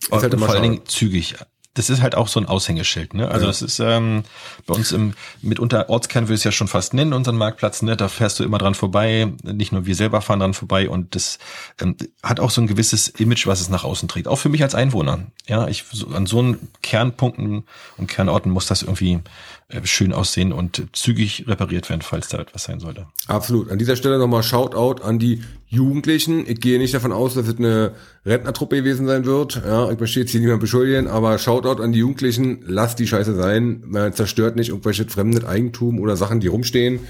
Ist 0.00 0.10
halt 0.10 0.38
vor 0.38 0.48
allen 0.48 0.62
Dingen 0.62 0.86
zügig 0.86 1.36
das 1.80 1.88
ist 1.88 2.02
halt 2.02 2.14
auch 2.14 2.28
so 2.28 2.38
ein 2.38 2.44
Aushängeschild, 2.44 3.14
ne? 3.14 3.28
Also 3.28 3.46
ja. 3.46 3.46
das 3.46 3.62
ist 3.62 3.80
ähm, 3.80 4.24
bei 4.66 4.74
uns 4.74 4.92
im 4.92 5.14
mitunter 5.40 5.88
Ortskern 5.88 6.28
will 6.28 6.34
es 6.34 6.44
ja 6.44 6.52
schon 6.52 6.68
fast 6.68 6.92
nennen, 6.92 7.14
unseren 7.14 7.38
Marktplatz, 7.38 7.80
ne? 7.80 7.96
Da 7.96 8.08
fährst 8.08 8.38
du 8.38 8.44
immer 8.44 8.58
dran 8.58 8.74
vorbei, 8.74 9.32
nicht 9.42 9.72
nur 9.72 9.86
wir 9.86 9.94
selber 9.94 10.20
fahren 10.20 10.40
dran 10.40 10.52
vorbei 10.52 10.90
und 10.90 11.14
das 11.14 11.38
ähm, 11.80 11.96
hat 12.22 12.38
auch 12.38 12.50
so 12.50 12.60
ein 12.60 12.66
gewisses 12.66 13.08
Image, 13.08 13.46
was 13.46 13.62
es 13.62 13.70
nach 13.70 13.84
außen 13.84 14.08
trägt. 14.08 14.28
Auch 14.28 14.36
für 14.36 14.50
mich 14.50 14.62
als 14.62 14.74
Einwohner. 14.74 15.20
Ja, 15.46 15.68
ich 15.68 15.84
so, 15.90 16.08
an 16.08 16.26
so 16.26 16.40
einen 16.40 16.68
Kernpunkten 16.82 17.64
und 17.96 18.06
Kernorten 18.08 18.52
muss 18.52 18.66
das 18.66 18.82
irgendwie 18.82 19.20
äh, 19.68 19.80
schön 19.84 20.12
aussehen 20.12 20.52
und 20.52 20.82
zügig 20.92 21.46
repariert 21.48 21.88
werden, 21.88 22.02
falls 22.02 22.28
da 22.28 22.38
etwas 22.38 22.64
sein 22.64 22.80
sollte. 22.80 23.06
Absolut. 23.26 23.70
An 23.70 23.78
dieser 23.78 23.96
Stelle 23.96 24.18
nochmal 24.18 24.42
Shoutout 24.42 25.02
an 25.02 25.18
die 25.18 25.42
Jugendlichen. 25.66 26.44
Ich 26.46 26.60
gehe 26.60 26.78
nicht 26.78 26.92
davon 26.92 27.12
aus, 27.12 27.34
dass 27.34 27.46
es 27.46 27.56
eine 27.56 27.94
Rentnertruppe 28.26 28.76
gewesen 28.76 29.06
sein 29.06 29.24
wird. 29.24 29.62
Ja, 29.64 29.90
ich 29.90 29.98
möchte 29.98 30.20
jetzt 30.20 30.30
hier 30.30 30.40
niemand 30.40 30.60
beschuldigen, 30.60 31.08
aber 31.08 31.38
Shoutout 31.38 31.82
an 31.82 31.92
die 31.92 32.00
Jugendlichen. 32.00 32.62
Lasst 32.66 32.98
die 32.98 33.06
Scheiße 33.06 33.34
sein. 33.34 33.82
Man 33.86 34.12
zerstört 34.12 34.56
nicht 34.56 34.68
irgendwelche 34.68 35.06
fremden 35.06 35.44
Eigentum 35.44 36.00
oder 36.00 36.16
Sachen, 36.16 36.40
die 36.40 36.48
rumstehen. 36.48 37.00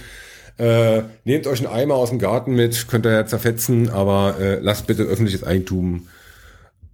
Äh, 0.56 1.02
nehmt 1.24 1.46
euch 1.46 1.60
einen 1.60 1.74
Eimer 1.74 1.94
aus 1.94 2.10
dem 2.10 2.18
Garten 2.18 2.54
mit, 2.54 2.86
könnt 2.88 3.06
ihr 3.06 3.12
ja 3.12 3.26
zerfetzen, 3.26 3.88
aber 3.88 4.36
äh, 4.38 4.58
lasst 4.60 4.86
bitte 4.86 5.04
öffentliches 5.04 5.42
Eigentum 5.42 6.08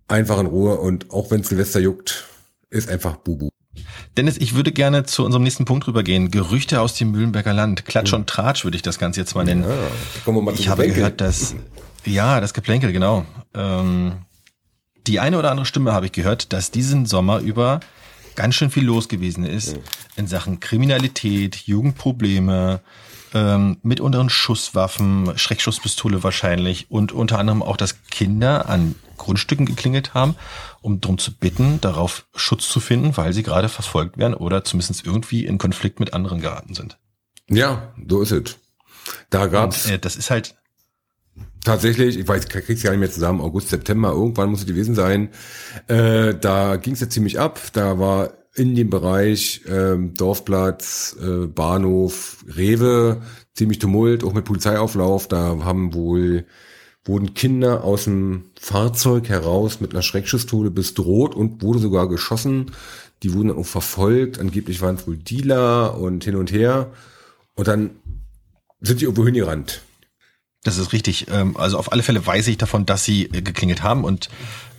einfach 0.08 0.38
in 0.38 0.46
Ruhe 0.46 0.76
und 0.76 1.10
auch 1.10 1.30
wenn 1.30 1.42
Silvester 1.42 1.80
juckt, 1.80 2.26
ist 2.70 2.88
einfach 2.88 3.16
Bubu. 3.16 3.48
Dennis, 4.16 4.36
ich 4.38 4.54
würde 4.54 4.72
gerne 4.72 5.04
zu 5.04 5.24
unserem 5.24 5.42
nächsten 5.42 5.64
Punkt 5.64 5.86
rübergehen. 5.86 6.30
Gerüchte 6.30 6.80
aus 6.80 6.94
dem 6.94 7.10
Mühlenberger 7.10 7.52
Land. 7.52 7.84
Klatsch 7.84 8.12
und 8.12 8.26
Tratsch 8.26 8.64
würde 8.64 8.76
ich 8.76 8.82
das 8.82 8.98
Ganze 8.98 9.20
jetzt 9.20 9.34
mal 9.34 9.44
nennen. 9.44 9.64
Ja, 9.64 10.52
ich 10.52 10.68
habe 10.68 10.82
Geplänkel. 10.82 10.94
gehört, 10.94 11.20
dass, 11.20 11.54
ja, 12.06 12.40
das 12.40 12.54
Geplänkel, 12.54 12.92
genau. 12.92 13.26
Ähm, 13.54 14.24
die 15.06 15.20
eine 15.20 15.38
oder 15.38 15.50
andere 15.50 15.66
Stimme 15.66 15.92
habe 15.92 16.06
ich 16.06 16.12
gehört, 16.12 16.52
dass 16.52 16.70
diesen 16.70 17.06
Sommer 17.06 17.38
über 17.38 17.80
ganz 18.34 18.54
schön 18.54 18.70
viel 18.70 18.84
los 18.84 19.08
gewesen 19.08 19.44
ist 19.44 19.72
ja. 19.72 19.78
in 20.16 20.26
Sachen 20.26 20.60
Kriminalität, 20.60 21.56
Jugendprobleme, 21.56 22.80
ähm, 23.34 23.78
mit 23.82 24.00
unteren 24.00 24.30
Schusswaffen, 24.30 25.36
Schreckschusspistole 25.36 26.22
wahrscheinlich 26.22 26.90
und 26.90 27.12
unter 27.12 27.38
anderem 27.38 27.62
auch, 27.62 27.76
dass 27.76 28.02
Kinder 28.10 28.68
an 28.68 28.94
Grundstücken 29.16 29.66
geklingelt 29.66 30.14
haben, 30.14 30.36
um 30.82 31.00
darum 31.00 31.18
zu 31.18 31.34
bitten, 31.34 31.80
darauf 31.80 32.26
Schutz 32.34 32.68
zu 32.68 32.80
finden, 32.80 33.16
weil 33.16 33.32
sie 33.32 33.42
gerade 33.42 33.68
verfolgt 33.68 34.18
werden 34.18 34.34
oder 34.34 34.64
zumindest 34.64 35.04
irgendwie 35.04 35.46
in 35.46 35.58
Konflikt 35.58 36.00
mit 36.00 36.14
anderen 36.14 36.40
geraten 36.40 36.74
sind. 36.74 36.98
Ja, 37.48 37.94
so 38.08 38.22
ist 38.22 38.32
es. 38.32 38.58
Da 39.30 39.46
gab's. 39.46 39.86
Und, 39.86 39.92
äh, 39.92 39.98
das 39.98 40.16
ist 40.16 40.30
halt 40.30 40.56
Tatsächlich, 41.64 42.16
ich 42.16 42.28
weiß, 42.28 42.48
krieg's 42.48 42.82
gar 42.82 42.92
nicht 42.92 43.00
mehr 43.00 43.10
zusammen, 43.10 43.40
August, 43.40 43.70
September, 43.70 44.12
irgendwann 44.12 44.50
muss 44.50 44.60
es 44.60 44.66
gewesen 44.66 44.94
sein. 44.94 45.30
Äh, 45.88 46.34
da 46.34 46.76
ging's 46.76 47.00
ja 47.00 47.08
ziemlich 47.08 47.40
ab. 47.40 47.60
Da 47.72 47.98
war 47.98 48.34
in 48.54 48.74
dem 48.74 48.88
Bereich 48.88 49.62
ähm, 49.68 50.14
Dorfplatz, 50.14 51.16
äh, 51.20 51.46
Bahnhof, 51.46 52.44
Rewe, 52.56 53.20
ziemlich 53.54 53.80
Tumult, 53.80 54.22
auch 54.24 54.32
mit 54.32 54.44
Polizeiauflauf. 54.44 55.28
Da 55.28 55.58
haben 55.64 55.92
wohl 55.92 56.46
wurden 57.04 57.34
Kinder 57.34 57.84
aus 57.84 58.04
dem 58.04 58.44
Fahrzeug 58.58 59.28
heraus 59.28 59.80
mit 59.80 59.92
einer 59.92 60.02
Schreckschusstode 60.02 60.70
bedroht 60.70 61.34
und 61.34 61.62
wurde 61.62 61.78
sogar 61.78 62.08
geschossen. 62.08 62.72
Die 63.22 63.32
wurden 63.32 63.48
dann 63.48 63.58
auch 63.58 63.66
verfolgt. 63.66 64.38
Angeblich 64.38 64.80
waren 64.80 64.96
es 64.96 65.06
wohl 65.06 65.16
Dealer 65.16 65.98
und 65.98 66.24
hin 66.24 66.36
und 66.36 66.52
her. 66.52 66.92
Und 67.54 67.68
dann 67.68 67.90
sind 68.80 69.00
die 69.00 69.04
irgendwo 69.04 69.24
hingerannt. 69.24 69.82
Das 70.66 70.78
ist 70.78 70.92
richtig. 70.92 71.26
Ähm, 71.30 71.56
also 71.56 71.78
auf 71.78 71.92
alle 71.92 72.02
Fälle 72.02 72.26
weiß 72.26 72.48
ich 72.48 72.58
davon, 72.58 72.86
dass 72.86 73.04
sie 73.04 73.26
äh, 73.26 73.40
geklingelt 73.40 73.84
haben 73.84 74.02
und 74.02 74.28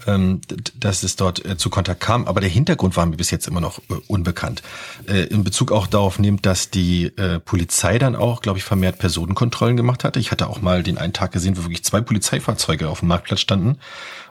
ähm, 0.06 0.42
dass 0.78 1.04
es 1.04 1.16
dort 1.16 1.46
äh, 1.46 1.58
zu 1.58 1.70
Kontakt 1.70 2.02
kam. 2.02 2.28
Aber 2.28 2.42
der 2.42 2.50
Hintergrund 2.50 2.98
war 2.98 3.06
mir 3.06 3.16
bis 3.16 3.32
jetzt 3.32 3.48
immer 3.48 3.62
noch 3.62 3.80
äh, 3.90 3.94
unbekannt. 4.08 4.64
In 5.06 5.44
Bezug 5.44 5.72
auch 5.72 5.88
darauf 5.88 6.20
nimmt, 6.20 6.46
dass 6.46 6.70
die 6.70 7.12
Polizei 7.46 7.98
dann 7.98 8.16
auch, 8.16 8.42
glaube 8.42 8.60
ich, 8.60 8.66
vermehrt 8.66 9.00
Personenkontrollen 9.00 9.78
gemacht 9.78 10.04
hatte. 10.04 10.20
Ich 10.20 10.32
hatte 10.32 10.48
auch 10.48 10.62
mal 10.62 10.84
den 10.84 10.98
einen 10.98 11.14
Tag 11.14 11.32
gesehen, 11.32 11.58
wo 11.58 11.64
wirklich 11.64 11.84
zwei 11.84 12.02
Polizeifahrzeuge 12.02 12.90
auf 12.90 13.00
dem 13.00 13.08
Marktplatz 13.08 13.40
standen 13.40 13.78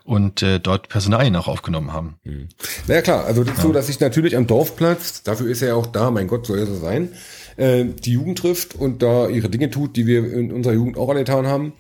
und 0.05 0.43
äh, 0.43 0.61
dort 0.61 0.89
Personalien 0.89 1.35
auch 1.37 1.49
aufgenommen 1.49 1.93
haben. 1.93 2.19
Mhm. 2.25 2.49
Naja 2.87 3.03
klar, 3.03 3.25
also 3.25 3.43
das 3.43 3.57
ja. 3.57 3.63
so, 3.63 3.73
dass 3.73 3.87
sich 3.87 4.01
natürlich 4.01 4.37
am 4.37 4.47
Dorfplatz, 4.47 5.23
dafür 5.23 5.49
ist 5.49 5.63
er 5.63 5.69
ja 5.69 5.75
auch 5.75 5.87
da, 5.87 6.11
mein 6.11 6.29
Gott, 6.29 6.47
soll 6.47 6.59
er 6.59 6.67
so 6.67 6.77
sein, 6.77 7.11
äh, 7.57 7.85
die 7.85 8.13
Jugend 8.13 8.39
trifft 8.39 8.75
und 8.75 9.03
da 9.03 9.29
ihre 9.29 9.49
Dinge 9.49 9.71
tut, 9.71 9.97
die 9.97 10.07
wir 10.07 10.33
in 10.33 10.53
unserer 10.53 10.75
Jugend 10.75 10.97
auch 10.97 11.09
alle 11.09 11.21
getan 11.21 11.47
haben 11.47 11.73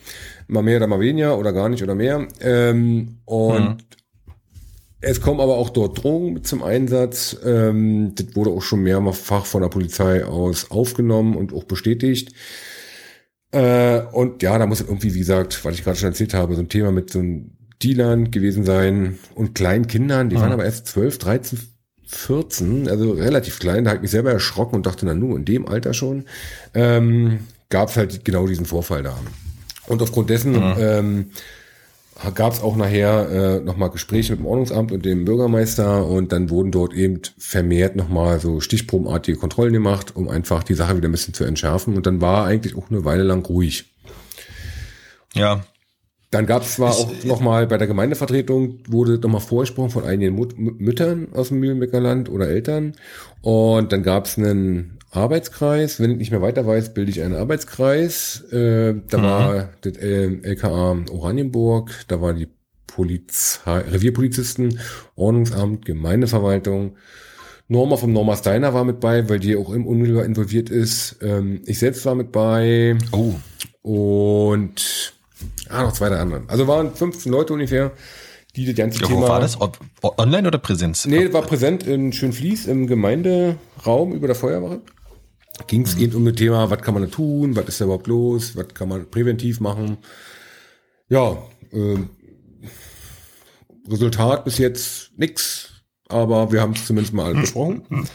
mal 0.49 0.63
mehr 0.63 0.79
oder 0.79 0.87
mal 0.87 1.01
weniger 1.01 1.39
oder 1.39 1.53
gar 1.53 1.69
nicht 1.69 1.83
oder 1.83 1.95
mehr. 1.95 2.27
Ähm, 2.41 3.19
und 3.25 3.69
mhm. 3.69 3.77
es 5.01 5.21
kommen 5.21 5.41
aber 5.41 5.57
auch 5.57 5.71
dort 5.71 6.03
Drogen 6.03 6.45
zum 6.45 6.63
Einsatz. 6.63 7.37
Ähm, 7.45 8.13
das 8.15 8.35
wurde 8.35 8.51
auch 8.51 8.63
schon 8.63 8.83
mehrfach 8.83 9.47
von 9.47 9.63
der 9.63 9.69
Polizei 9.69 10.25
aus 10.25 10.71
aufgenommen 10.71 11.37
und 11.37 11.53
auch 11.53 11.65
bestätigt. 11.65 12.33
Äh, 13.53 14.01
und 14.13 14.43
ja, 14.43 14.59
da 14.59 14.67
muss 14.67 14.81
irgendwie, 14.81 15.15
wie 15.15 15.21
gesagt, 15.21 15.65
was 15.65 15.75
ich 15.75 15.85
gerade 15.85 15.97
schon 15.97 16.11
erzählt 16.11 16.35
habe, 16.35 16.55
so 16.55 16.61
ein 16.61 16.69
Thema 16.69 16.93
mit 16.93 17.11
so 17.11 17.21
einem 17.21 17.53
Dealern 17.83 18.31
gewesen 18.31 18.65
sein 18.65 19.19
und 19.35 19.55
kleinen 19.55 19.87
Kindern, 19.87 20.31
die 20.31 20.37
mhm. 20.37 20.41
waren 20.41 20.53
aber 20.53 20.65
erst 20.65 20.87
12, 20.87 21.19
13, 21.19 21.59
14, 22.07 22.89
also 22.89 23.13
relativ 23.13 23.59
klein, 23.59 23.85
da 23.85 23.91
habe 23.91 23.99
ich 23.99 24.03
mich 24.03 24.11
selber 24.11 24.33
erschrocken 24.33 24.77
und 24.77 24.87
dachte, 24.87 25.07
na 25.07 25.15
nur 25.15 25.37
in 25.37 25.45
dem 25.45 25.67
Alter 25.67 25.93
schon, 25.93 26.25
ähm, 26.75 27.41
gab 27.69 27.89
es 27.89 27.97
halt 27.97 28.25
genau 28.25 28.47
diesen 28.47 28.67
Vorfall 28.67 29.03
da. 29.03 29.17
Und 29.87 30.03
aufgrund 30.03 30.31
dessen 30.31 30.53
mhm. 30.53 30.75
ähm, 30.79 31.31
gab 32.35 32.53
es 32.53 32.63
auch 32.63 32.77
nachher 32.77 33.29
äh, 33.31 33.61
nochmal 33.61 33.91
Gespräche 33.91 34.33
mit 34.33 34.41
dem 34.41 34.47
Ordnungsamt 34.47 34.93
und 34.93 35.05
dem 35.05 35.25
Bürgermeister 35.25 36.07
und 36.07 36.33
dann 36.33 36.49
wurden 36.51 36.71
dort 36.71 36.95
eben 36.95 37.21
vermehrt 37.39 37.97
nochmal 37.97 38.41
so 38.41 38.61
stichprobenartige 38.61 39.37
Kontrollen 39.37 39.73
gemacht, 39.73 40.15
um 40.17 40.29
einfach 40.29 40.63
die 40.63 40.75
Sache 40.75 40.97
wieder 40.97 41.09
ein 41.09 41.13
bisschen 41.13 41.35
zu 41.35 41.45
entschärfen. 41.45 41.95
Und 41.95 42.07
dann 42.07 42.21
war 42.21 42.47
eigentlich 42.47 42.77
auch 42.77 42.91
eine 42.91 43.05
Weile 43.05 43.23
lang 43.23 43.45
ruhig. 43.45 43.85
Ja. 45.35 45.65
Dann 46.37 46.45
gab 46.45 46.65
es 46.65 46.75
zwar 46.75 46.91
auch 46.91 47.25
nochmal 47.25 47.67
bei 47.67 47.79
der 47.79 47.87
Gemeindevertretung, 47.87 48.81
wurde 48.87 49.19
nochmal 49.19 49.41
vorgesprochen 49.41 49.89
von 49.89 50.05
einigen 50.05 50.35
Mut 50.35 50.59
Müttern 50.59 51.29
aus 51.33 51.49
dem 51.49 51.61
Mühlenbecker 51.61 51.99
Land 51.99 52.29
oder 52.29 52.47
Eltern. 52.47 52.93
Und 53.41 53.91
dann 53.91 54.03
gab 54.03 54.27
es 54.27 54.37
einen 54.37 54.99
Arbeitskreis. 55.11 55.99
Wenn 55.99 56.11
ich 56.11 56.19
nicht 56.19 56.33
mehr 56.33 56.43
weiter 56.43 56.67
weiß, 56.67 56.93
bilde 56.93 57.11
ich 57.11 57.23
einen 57.23 57.37
Arbeitskreis. 57.37 58.45
Äh, 58.53 58.97
da 59.09 59.17
mhm. 59.17 59.23
war 59.23 59.69
das 59.81 59.97
LKA 59.97 60.99
Oranienburg, 61.11 61.91
da 62.09 62.21
war 62.21 62.35
die 62.35 62.49
Polizei, 62.87 63.79
Revierpolizisten, 63.79 64.79
Ordnungsamt, 65.15 65.87
Gemeindeverwaltung. 65.87 66.97
Norma 67.67 67.97
vom 67.97 68.13
Norma 68.13 68.37
Steiner 68.37 68.75
war 68.75 68.85
mit 68.85 69.01
bei, 69.01 69.27
weil 69.31 69.39
die 69.39 69.57
auch 69.57 69.73
im 69.73 69.87
unmittelbar 69.87 70.27
involviert 70.27 70.69
ist. 70.69 71.17
Ähm, 71.23 71.63
ich 71.65 71.79
selbst 71.79 72.05
war 72.05 72.15
mit 72.15 72.31
bei. 72.31 72.99
Oh. 73.11 73.33
Und 73.81 75.16
ah, 75.69 75.83
noch 75.83 75.93
zwei, 75.93 76.09
drei 76.09 76.19
andere. 76.19 76.43
Also 76.49 76.67
waren 76.67 76.95
15 76.95 77.31
Leute 77.31 77.53
ungefähr, 77.53 77.93
die 78.55 78.67
das 78.67 78.75
ganze 78.75 79.01
ja, 79.01 79.07
Thema. 79.07 79.23
Wo 79.23 79.29
war 79.29 79.41
das? 79.41 79.61
Ob, 79.61 79.79
online 80.03 80.49
oder 80.49 80.59
Präsenz? 80.59 81.07
Nee, 81.07 81.33
war 81.33 81.43
präsent 81.43 81.87
in 81.87 82.13
Schönfließ 82.13 82.67
im 82.67 82.87
Gemeinderaum 82.87 84.13
über 84.13 84.27
der 84.27 84.37
Feuerwache 84.37 84.81
ging 85.67 85.83
es 85.83 85.97
mhm. 85.97 86.03
eben 86.03 86.15
um 86.17 86.25
das 86.25 86.35
Thema, 86.35 86.71
was 86.71 86.83
kann 86.83 86.95
man 86.95 87.05
da 87.05 87.09
tun, 87.09 87.57
was 87.57 87.67
ist 87.67 87.81
da 87.81 87.85
überhaupt 87.85 88.07
los, 88.07 88.57
was 88.57 88.69
kann 88.75 88.89
man 88.89 89.11
präventiv 89.11 89.61
machen. 89.61 89.99
Ja, 91.09 91.39
äh, 91.73 91.99
Resultat 93.89 94.45
bis 94.45 94.59
jetzt 94.59 95.13
nix, 95.17 95.83
aber 96.09 96.53
wir 96.53 96.61
haben 96.61 96.73
es 96.73 96.85
zumindest 96.87 97.15
mal 97.15 97.35
besprochen. 97.41 98.09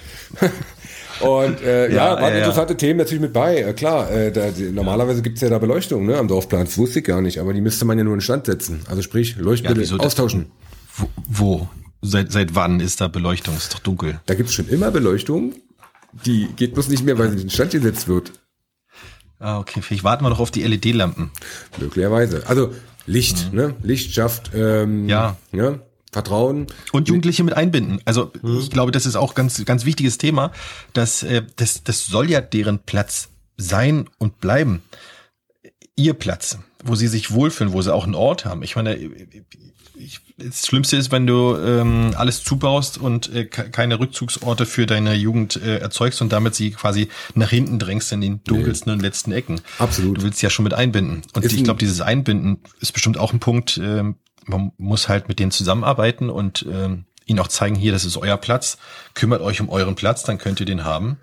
Und 1.22 1.62
äh, 1.62 1.90
ja, 1.90 2.16
ja 2.16 2.22
waren 2.22 2.34
ja, 2.34 2.40
interessante. 2.40 2.78
Themen 2.78 2.98
natürlich 2.98 3.22
mit 3.22 3.34
bei. 3.34 3.58
Äh, 3.58 3.74
klar, 3.74 4.10
äh, 4.12 4.32
da, 4.32 4.50
normalerweise 4.72 5.22
gibt's 5.22 5.42
ja 5.42 5.50
da 5.50 5.60
Beleuchtung 5.60 6.06
ne, 6.06 6.18
am 6.18 6.28
Dorfplan. 6.28 6.66
Das 6.66 6.78
wusste 6.78 7.00
ich 7.00 7.06
gar 7.06 7.22
nicht, 7.22 7.40
aber 7.40 7.54
die 7.54 7.62
müsste 7.62 7.86
man 7.86 7.98
ja 7.98 8.04
nur 8.04 8.14
in 8.14 8.22
Stand 8.22 8.46
setzen. 8.46 8.82
Also 8.90 9.02
sprich, 9.02 9.36
Leuchtmittel 9.38 9.84
ja, 9.84 9.98
austauschen. 9.98 10.48
Wo? 10.96 11.08
wo? 11.28 11.70
Seit, 12.02 12.32
seit 12.32 12.56
wann 12.56 12.80
ist 12.80 13.00
da 13.00 13.08
Beleuchtung? 13.08 13.56
Ist 13.56 13.74
doch 13.74 13.80
dunkel. 13.80 14.20
Da 14.26 14.34
gibt's 14.34 14.54
schon 14.54 14.68
immer 14.70 14.90
Beleuchtung. 14.92 15.54
Die 16.26 16.48
geht 16.56 16.74
bloß 16.74 16.90
nicht 16.90 17.06
mehr, 17.06 17.18
weil 17.18 17.30
sie 17.30 17.36
in 17.36 17.42
den 17.44 17.50
Stand 17.50 17.72
gesetzt 17.72 18.08
wird. 18.08 18.34
Ah, 19.40 19.60
okay. 19.60 19.82
Vielleicht 19.82 20.04
warten 20.04 20.24
wir 20.24 20.30
noch 20.30 20.40
auf 20.40 20.52
die 20.52 20.64
LED-Lampen. 20.64 21.32
Möglicherweise. 21.80 22.44
Also 22.48 22.74
Licht, 23.06 23.52
mhm. 23.52 23.58
ne? 23.58 23.76
Licht 23.82 24.14
schafft 24.14 24.52
ähm, 24.54 25.08
ja. 25.10 25.38
Ne? 25.52 25.80
Vertrauen. 26.12 26.68
Und 26.92 27.08
Jugendliche 27.08 27.44
mit 27.44 27.56
einbinden. 27.56 28.02
Also 28.06 28.32
mhm. 28.42 28.60
ich 28.60 28.70
glaube, 28.70 28.92
das 28.92 29.06
ist 29.06 29.16
auch 29.16 29.34
ganz, 29.34 29.64
ganz 29.66 29.86
wichtiges 29.86 30.18
Thema. 30.18 30.52
Dass, 30.94 31.24
äh, 31.24 31.44
das, 31.56 31.84
das 31.84 32.06
soll 32.06 32.30
ja 32.30 32.42
deren 32.42 32.80
Platz 32.80 33.30
sein 33.58 34.10
und 34.18 34.42
bleiben. 34.42 34.82
Ihr 35.96 36.14
Platz, 36.14 36.58
wo 36.84 36.96
sie 36.96 37.08
sich 37.08 37.32
wohlfühlen, 37.32 37.74
wo 37.74 37.82
sie 37.82 37.94
auch 37.94 38.06
einen 38.06 38.16
Ort 38.16 38.46
haben. 38.46 38.64
Ich 38.64 38.76
meine, 38.76 38.98
ich, 39.96 40.20
das 40.38 40.66
Schlimmste 40.66 40.98
ist, 40.98 41.12
wenn 41.12 41.28
du 41.28 41.56
ähm, 41.56 42.14
alles 42.16 42.44
zubaust 42.44 42.98
und 42.98 43.34
äh, 43.34 43.46
keine 43.46 44.00
Rückzugsorte 44.00 44.66
für 44.66 44.86
deine 44.86 45.14
Jugend 45.14 45.58
äh, 45.58 45.78
erzeugst 45.78 46.22
und 46.22 46.32
damit 46.32 46.56
sie 46.56 46.72
quasi 46.72 47.10
nach 47.36 47.50
hinten 47.50 47.78
drängst 47.78 48.12
in 48.12 48.22
den 48.22 48.44
dunkelsten 48.44 48.92
nee. 48.92 48.96
und 48.96 49.02
letzten 49.02 49.32
Ecken. 49.32 49.62
Absolut. 49.78 50.18
Du 50.18 50.24
willst 50.24 50.40
sie 50.40 50.46
ja 50.46 50.50
schon 50.50 50.64
mit 50.64 50.74
einbinden. 50.74 51.22
Und 51.34 51.46
ist 51.46 51.54
ich 51.54 51.64
glaube, 51.64 51.80
dieses 51.80 52.02
Einbinden 52.02 52.60
ist 52.80 52.94
bestimmt 52.94 53.18
auch 53.18 53.32
ein 53.32 53.40
Punkt, 53.40 53.78
äh, 53.78 54.04
man 54.46 54.72
muss 54.78 55.10
halt 55.10 55.28
mit 55.28 55.40
denen 55.40 55.52
zusammenarbeiten 55.52 56.30
und 56.30 56.64
äh, 56.64 56.98
ihnen 57.26 57.40
auch 57.40 57.48
zeigen, 57.48 57.76
hier, 57.76 57.92
das 57.92 58.06
ist 58.06 58.18
euer 58.18 58.38
Platz, 58.38 58.78
kümmert 59.14 59.42
euch 59.42 59.62
um 59.62 59.70
euren 59.70 59.96
Platz, 59.96 60.24
dann 60.24 60.38
könnt 60.38 60.60
ihr 60.60 60.66
den 60.66 60.84
haben 60.84 61.18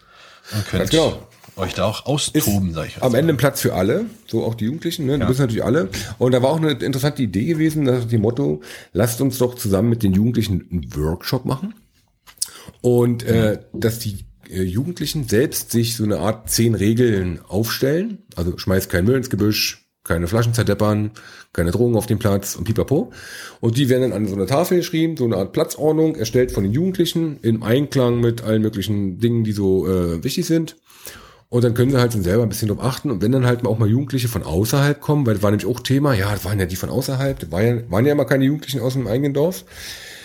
und 0.52 0.66
könnt 0.66 0.90
genau 0.90 1.28
euch 1.58 1.74
da 1.74 1.84
auch 1.84 2.06
austoben, 2.06 2.72
sag 2.72 2.86
ich. 2.86 3.02
Am 3.02 3.14
Ende 3.14 3.32
ein 3.34 3.36
Platz 3.36 3.60
für 3.60 3.74
alle, 3.74 4.06
so 4.26 4.44
auch 4.44 4.54
die 4.54 4.66
Jugendlichen, 4.66 5.06
ne? 5.06 5.12
Ja. 5.12 5.18
Du 5.18 5.26
bist 5.26 5.40
natürlich 5.40 5.64
alle. 5.64 5.88
Und 6.18 6.32
da 6.32 6.42
war 6.42 6.50
auch 6.50 6.58
eine 6.58 6.72
interessante 6.72 7.22
Idee 7.22 7.44
gewesen, 7.44 7.84
das 7.84 8.00
ist 8.00 8.12
die 8.12 8.18
Motto, 8.18 8.62
lasst 8.92 9.20
uns 9.20 9.38
doch 9.38 9.54
zusammen 9.54 9.88
mit 9.88 10.02
den 10.02 10.12
Jugendlichen 10.12 10.68
einen 10.70 10.96
Workshop 10.96 11.44
machen. 11.44 11.74
Und 12.80 13.24
äh, 13.24 13.58
dass 13.72 13.98
die 13.98 14.24
äh, 14.48 14.62
Jugendlichen 14.62 15.28
selbst 15.28 15.72
sich 15.72 15.96
so 15.96 16.04
eine 16.04 16.18
Art 16.18 16.50
zehn 16.50 16.74
Regeln 16.74 17.40
aufstellen. 17.48 18.18
Also 18.36 18.56
schmeißt 18.56 18.90
kein 18.90 19.04
Müll 19.04 19.16
ins 19.16 19.30
Gebüsch, 19.30 19.87
keine 20.08 20.26
Flaschen 20.26 20.54
zerdeppern, 20.54 21.12
keine 21.52 21.70
Drogen 21.70 21.96
auf 21.96 22.06
dem 22.06 22.18
Platz 22.18 22.56
und 22.56 22.64
pipapo. 22.64 23.12
Und 23.60 23.76
die 23.76 23.88
werden 23.88 24.02
dann 24.02 24.12
an 24.12 24.26
so 24.26 24.34
einer 24.34 24.46
Tafel 24.46 24.78
geschrieben, 24.78 25.16
so 25.16 25.24
eine 25.24 25.36
Art 25.36 25.52
Platzordnung, 25.52 26.16
erstellt 26.16 26.50
von 26.50 26.64
den 26.64 26.72
Jugendlichen, 26.72 27.38
im 27.42 27.62
Einklang 27.62 28.20
mit 28.20 28.42
allen 28.42 28.62
möglichen 28.62 29.18
Dingen, 29.20 29.44
die 29.44 29.52
so 29.52 29.86
äh, 29.86 30.24
wichtig 30.24 30.46
sind. 30.46 30.76
Und 31.50 31.64
dann 31.64 31.72
können 31.72 31.90
sie 31.90 31.98
halt 31.98 32.12
selber 32.12 32.42
ein 32.42 32.48
bisschen 32.50 32.68
drauf 32.68 32.82
achten. 32.82 33.10
Und 33.10 33.22
wenn 33.22 33.32
dann 33.32 33.46
halt 33.46 33.64
auch 33.64 33.78
mal 33.78 33.88
Jugendliche 33.88 34.28
von 34.28 34.42
außerhalb 34.42 35.00
kommen, 35.00 35.26
weil 35.26 35.34
das 35.34 35.42
war 35.42 35.50
nämlich 35.50 35.66
auch 35.66 35.80
Thema, 35.80 36.12
ja, 36.12 36.30
das 36.30 36.44
waren 36.44 36.60
ja 36.60 36.66
die 36.66 36.76
von 36.76 36.90
außerhalb, 36.90 37.38
das 37.38 37.50
waren 37.50 37.64
ja, 37.64 37.90
waren 37.90 38.04
ja 38.04 38.12
immer 38.12 38.26
keine 38.26 38.44
Jugendlichen 38.44 38.80
aus 38.80 38.92
dem 38.92 39.06
eigenen 39.06 39.32
Dorf. 39.32 39.64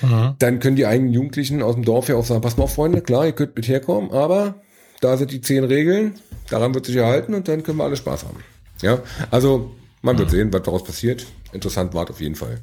Mhm. 0.02 0.36
Dann 0.40 0.60
können 0.60 0.76
die 0.76 0.86
eigenen 0.86 1.14
Jugendlichen 1.14 1.62
aus 1.62 1.76
dem 1.76 1.86
Dorf 1.86 2.10
ja 2.10 2.16
auch 2.16 2.26
sagen, 2.26 2.42
pass 2.42 2.58
mal 2.58 2.66
auf, 2.66 2.74
Freunde, 2.74 3.02
klar, 3.02 3.26
ihr 3.26 3.32
könnt 3.32 3.56
mit 3.56 3.70
herkommen, 3.70 4.12
aber 4.12 4.56
da 5.00 5.16
sind 5.16 5.32
die 5.32 5.40
zehn 5.40 5.64
Regeln, 5.64 6.16
daran 6.50 6.74
wird 6.74 6.86
sich 6.86 6.96
erhalten 6.98 7.34
und 7.34 7.48
dann 7.48 7.64
können 7.64 7.78
wir 7.78 7.86
alle 7.86 7.96
Spaß 7.96 8.26
haben. 8.26 8.38
Ja, 8.84 9.02
also 9.32 9.72
man 10.02 10.18
wird 10.18 10.30
mhm. 10.30 10.36
sehen, 10.36 10.54
was 10.54 10.62
daraus 10.64 10.84
passiert. 10.84 11.26
Interessant 11.54 11.94
war 11.94 12.10
auf 12.10 12.22
jeden 12.22 12.36
Fall. 12.36 12.60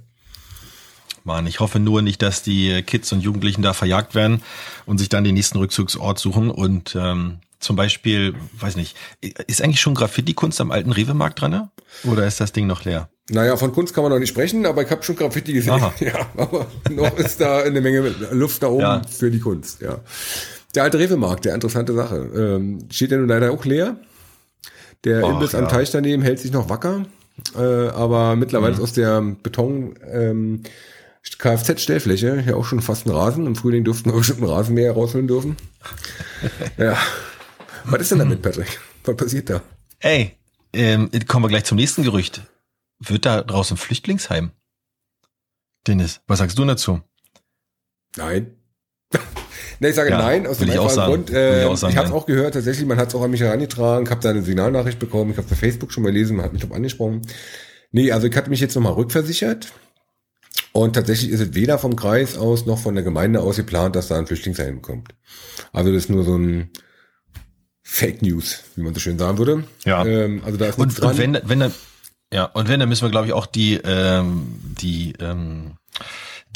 Mann, 1.24 1.46
ich 1.46 1.60
hoffe 1.60 1.80
nur 1.80 2.02
nicht, 2.02 2.22
dass 2.22 2.42
die 2.42 2.82
Kids 2.82 3.12
und 3.12 3.20
Jugendlichen 3.20 3.62
da 3.62 3.72
verjagt 3.72 4.14
werden 4.14 4.42
und 4.86 4.98
sich 4.98 5.08
dann 5.08 5.24
den 5.24 5.34
nächsten 5.34 5.58
Rückzugsort 5.58 6.18
suchen 6.18 6.50
und 6.50 6.96
ähm, 6.98 7.38
zum 7.58 7.76
Beispiel, 7.76 8.34
weiß 8.58 8.76
nicht, 8.76 8.96
ist 9.20 9.62
eigentlich 9.62 9.82
schon 9.82 9.94
Graffiti-Kunst 9.94 10.60
am 10.62 10.70
alten 10.70 10.92
Rewe-Markt 10.92 11.40
dran? 11.42 11.50
Ne? 11.50 11.70
Oder 12.04 12.26
ist 12.26 12.40
das 12.40 12.52
Ding 12.52 12.66
noch 12.66 12.84
leer? 12.84 13.10
Naja, 13.28 13.56
von 13.56 13.72
Kunst 13.72 13.94
kann 13.94 14.02
man 14.02 14.10
noch 14.10 14.18
nicht 14.18 14.30
sprechen, 14.30 14.64
aber 14.64 14.82
ich 14.82 14.90
habe 14.90 15.02
schon 15.02 15.14
Graffiti 15.14 15.52
gesehen. 15.52 15.74
Aha. 15.74 15.92
Ja, 16.00 16.26
aber 16.36 16.66
noch 16.90 17.16
ist 17.18 17.40
da 17.40 17.58
eine 17.58 17.80
Menge 17.80 18.14
Luft 18.32 18.62
da 18.62 18.68
oben 18.68 18.80
ja. 18.80 19.02
für 19.08 19.30
die 19.30 19.40
Kunst, 19.40 19.82
ja. 19.82 20.00
Der 20.74 20.84
alte 20.84 20.98
Rewe-Markt, 20.98 21.44
der 21.44 21.54
interessante 21.54 21.92
Sache. 21.92 22.16
Ähm, 22.34 22.88
steht 22.90 23.10
ja 23.10 23.18
nun 23.18 23.28
leider 23.28 23.52
auch 23.52 23.64
leer. 23.64 23.96
Der 25.04 25.24
Och, 25.24 25.30
Imbiss 25.30 25.52
ja. 25.52 25.60
am 25.60 25.68
Teich 25.68 25.90
daneben 25.90 26.22
hält 26.22 26.38
sich 26.38 26.52
noch 26.52 26.68
wacker, 26.68 27.06
äh, 27.56 27.88
aber 27.88 28.36
mittlerweile 28.36 28.72
mhm. 28.72 28.78
ist 28.78 28.82
aus 28.82 28.92
der 28.92 29.20
Beton 29.20 29.98
ähm, 30.06 30.62
Kfz-Stellfläche 31.22 32.44
ja 32.46 32.54
auch 32.54 32.64
schon 32.64 32.80
fast 32.80 33.06
ein 33.06 33.10
Rasen. 33.10 33.46
Im 33.46 33.56
Frühling 33.56 33.84
durften 33.84 34.10
wir 34.10 34.12
bestimmt 34.18 34.40
einen 34.40 34.50
Rasenmäher 34.50 34.92
rausholen 34.92 35.28
dürfen. 35.28 35.56
ja, 36.78 36.96
was 37.84 38.02
ist 38.02 38.10
denn 38.10 38.18
damit, 38.18 38.42
Patrick? 38.42 38.80
Was 39.04 39.16
passiert 39.16 39.50
da? 39.50 39.62
Ey, 40.00 40.36
ähm, 40.72 41.10
kommen 41.26 41.44
wir 41.44 41.48
gleich 41.48 41.64
zum 41.64 41.76
nächsten 41.76 42.02
Gerücht. 42.02 42.42
Wird 42.98 43.24
da 43.24 43.42
draußen 43.42 43.76
Flüchtlingsheim? 43.76 44.50
Dennis, 45.86 46.20
was 46.26 46.38
sagst 46.38 46.58
du 46.58 46.64
dazu? 46.64 47.00
Nein. 48.16 48.56
Ne, 49.80 49.88
ich 49.88 49.94
sage 49.94 50.10
ja, 50.10 50.18
nein, 50.18 50.46
aus 50.46 50.58
dem 50.58 50.70
einfachen 50.70 51.04
Grund. 51.04 51.30
Äh, 51.30 51.66
ich, 51.72 51.82
ich 51.82 51.96
habe 51.96 52.06
es 52.06 52.12
auch 52.12 52.26
gehört, 52.26 52.54
tatsächlich, 52.54 52.86
man 52.86 52.98
hat 52.98 53.08
es 53.08 53.14
auch 53.14 53.22
an 53.22 53.30
mich 53.30 53.40
herangetragen, 53.40 54.04
ich 54.04 54.10
habe 54.10 54.20
da 54.20 54.30
eine 54.30 54.42
Signalnachricht 54.42 54.98
bekommen, 54.98 55.32
ich 55.32 55.36
habe 55.36 55.48
bei 55.48 55.56
Facebook 55.56 55.92
schon 55.92 56.04
mal 56.04 56.12
gelesen, 56.12 56.36
man 56.36 56.46
hat 56.46 56.52
mich 56.52 56.62
drauf 56.62 56.72
angesprochen. 56.72 57.22
Nee, 57.92 58.12
also 58.12 58.26
ich 58.26 58.36
hatte 58.36 58.50
mich 58.50 58.60
jetzt 58.60 58.74
nochmal 58.76 58.92
rückversichert. 58.92 59.72
Und 60.72 60.94
tatsächlich 60.94 61.30
ist 61.30 61.40
es 61.40 61.54
weder 61.54 61.78
vom 61.78 61.96
Kreis 61.96 62.36
aus 62.38 62.64
noch 62.64 62.78
von 62.78 62.94
der 62.94 63.02
Gemeinde 63.02 63.40
aus 63.40 63.56
geplant, 63.56 63.96
dass 63.96 64.08
da 64.08 64.18
ein 64.18 64.26
Flüchtlingsheim 64.26 64.82
kommt. 64.82 65.14
Also 65.72 65.92
das 65.92 66.04
ist 66.04 66.10
nur 66.10 66.22
so 66.22 66.36
ein 66.36 66.70
Fake 67.82 68.22
News, 68.22 68.62
wie 68.76 68.82
man 68.82 68.94
so 68.94 69.00
schön 69.00 69.18
sagen 69.18 69.38
würde. 69.38 69.64
Ja. 69.84 70.04
Ähm, 70.06 70.42
also 70.44 70.56
da 70.58 70.66
ist 70.66 70.78
und, 70.78 71.00
dran. 71.00 71.10
und 71.10 71.18
wenn, 71.18 71.38
wenn 71.44 71.60
dann, 71.60 71.74
ja, 72.32 72.44
und 72.44 72.68
wenn, 72.68 72.78
dann 72.78 72.88
müssen 72.88 73.02
wir, 73.02 73.10
glaube 73.10 73.26
ich, 73.26 73.32
auch 73.32 73.46
die, 73.46 73.80
ähm, 73.82 74.60
die, 74.80 75.14
ähm, 75.18 75.72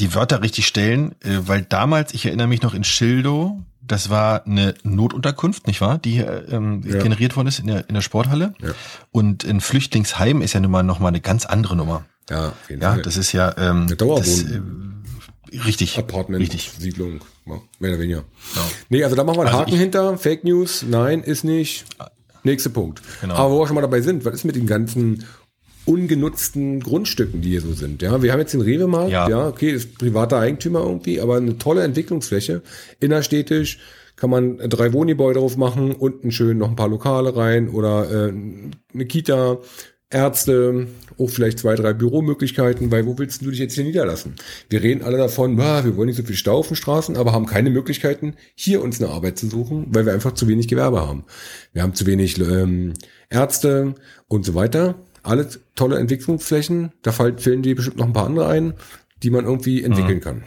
die 0.01 0.15
Wörter 0.15 0.43
richtig 0.43 0.67
stellen, 0.67 1.13
äh, 1.23 1.39
weil 1.47 1.63
damals, 1.63 2.15
ich 2.15 2.27
erinnere 2.27 2.49
mich 2.49 2.63
noch 2.63 2.75
in 2.75 2.85
Schildo, 2.85 3.63
das 3.87 4.11
war 4.11 4.47
eine 4.47 4.75
Notunterkunft, 4.83 5.67
nicht 5.67 5.81
wahr? 5.81 5.99
Die 5.99 6.19
ähm, 6.19 6.83
ja. 6.87 7.03
generiert 7.03 7.37
worden 7.37 7.49
ist 7.49 7.59
in 7.59 7.67
der, 7.67 7.89
in 7.89 7.95
der 7.95 8.03
Sporthalle. 8.03 8.55
Ja. 8.63 8.71
Und 9.13 9.45
ein 9.45 9.61
Flüchtlingsheim 9.61 10.41
ist 10.41 10.55
ja 10.55 10.61
nun 10.61 10.71
mal 10.71 10.83
noch 10.83 11.01
mal 11.01 11.09
eine 11.09 11.21
ganz 11.21 11.45
andere 11.47 11.77
Nummer. 11.77 12.05
Ja, 12.31 12.49
auf 12.49 12.71
jeden 12.71 12.83
ja 12.83 12.95
Fall. 12.95 13.03
das 13.03 13.17
ist 13.17 13.33
ja 13.33 13.55
ähm, 13.59 13.83
eine 13.83 13.97
Dauerwohnung. 13.97 14.95
Äh, 15.53 15.59
richtig. 15.61 15.99
Apartment, 15.99 16.41
richtig. 16.41 16.73
Siedlung, 16.79 17.21
mehr 17.45 17.91
oder 17.91 17.99
weniger. 17.99 18.25
Ja. 18.57 18.63
Nee, 18.89 19.05
also 19.05 19.17
da 19.17 19.25
machen 19.25 19.37
wir 19.37 19.43
einen 19.43 19.49
also 19.49 19.61
Haken 19.61 19.75
ich, 19.75 19.81
hinter. 19.81 20.17
Fake 20.19 20.45
News, 20.45 20.85
nein, 20.89 21.23
ist 21.23 21.45
nicht. 21.45 21.85
Nächster 22.43 22.71
Punkt. 22.71 23.03
Genau. 23.21 23.35
Aber 23.35 23.51
wo 23.51 23.61
wir 23.61 23.67
schon 23.67 23.75
mal 23.75 23.81
dabei 23.81 24.01
sind, 24.01 24.25
was 24.25 24.35
ist 24.35 24.45
mit 24.45 24.57
den 24.57 24.67
ganzen 24.67 25.25
ungenutzten 25.87 26.81
Grundstücken, 26.81 27.41
die 27.41 27.51
hier 27.51 27.61
so 27.61 27.73
sind. 27.73 28.03
Ja, 28.03 28.23
wir 28.23 28.33
haben 28.33 28.41
jetzt 28.41 28.55
den 28.55 28.61
Rewe-Markt, 28.61 29.11
ja. 29.11 29.29
ja, 29.29 29.49
okay, 29.49 29.71
ist 29.71 29.99
privater 29.99 30.39
Eigentümer 30.39 30.81
irgendwie, 30.81 31.21
aber 31.21 31.37
eine 31.37 31.59
tolle 31.59 31.83
Entwicklungsfläche, 31.83 32.63
innerstädtisch, 33.01 33.79
kann 34.17 34.31
man 34.31 34.59
drei 34.59 34.93
Wohngebäude 34.93 35.41
drauf 35.41 35.57
machen, 35.57 35.93
unten 35.93 36.31
schön 36.31 36.59
noch 36.59 36.71
ein 36.71 36.77
paar 36.77 36.89
Lokale 36.89 37.37
rein 37.37 37.69
oder 37.69 38.29
äh, 38.29 38.33
eine 38.95 39.07
Kita, 39.07 39.59
Ärzte, 40.15 40.87
auch 41.19 41.29
vielleicht 41.29 41.59
zwei, 41.59 41.75
drei 41.75 41.93
Büromöglichkeiten, 41.93 42.93
weil 42.93 43.05
wo 43.05 43.19
willst 43.19 43.43
du 43.43 43.51
dich 43.51 43.59
jetzt 43.59 43.75
hier 43.75 43.83
niederlassen? 43.83 44.37
Wir 44.71 44.83
reden 44.83 45.03
alle 45.03 45.19
davon, 45.19 45.59
ah, 45.61 45.85
wir 45.85 45.97
wollen 45.97 46.07
nicht 46.07 46.17
so 46.17 46.23
viel 46.23 46.37
Stau 46.37 46.59
auf 46.59 46.69
den 46.69 46.77
Straßen, 46.77 47.17
aber 47.17 47.33
haben 47.33 47.47
keine 47.47 47.71
Möglichkeiten, 47.71 48.35
hier 48.55 48.81
uns 48.81 49.03
eine 49.03 49.11
Arbeit 49.11 49.39
zu 49.39 49.49
suchen, 49.49 49.87
weil 49.91 50.07
wir 50.07 50.13
einfach 50.13 50.33
zu 50.33 50.47
wenig 50.47 50.69
Gewerbe 50.69 51.01
haben. 51.01 51.25
Wir 51.73 51.83
haben 51.83 51.95
zu 51.95 52.07
wenig 52.07 52.39
ähm, 52.39 52.95
Ärzte 53.29 53.97
und 54.29 54.45
so 54.45 54.55
weiter. 54.55 55.04
Alle 55.25 55.49
tolle 55.75 55.99
Entwicklungsflächen, 55.99 56.93
da 57.03 57.13
fällen 57.13 57.63
dir 57.63 57.75
bestimmt 57.75 57.97
noch 57.97 58.07
ein 58.07 58.13
paar 58.13 58.27
andere 58.27 58.49
ein, 58.49 58.75
die 59.23 59.31
man 59.31 59.45
irgendwie 59.45 59.83
entwickeln 59.83 60.19
mhm. 60.19 60.23
kann. 60.23 60.45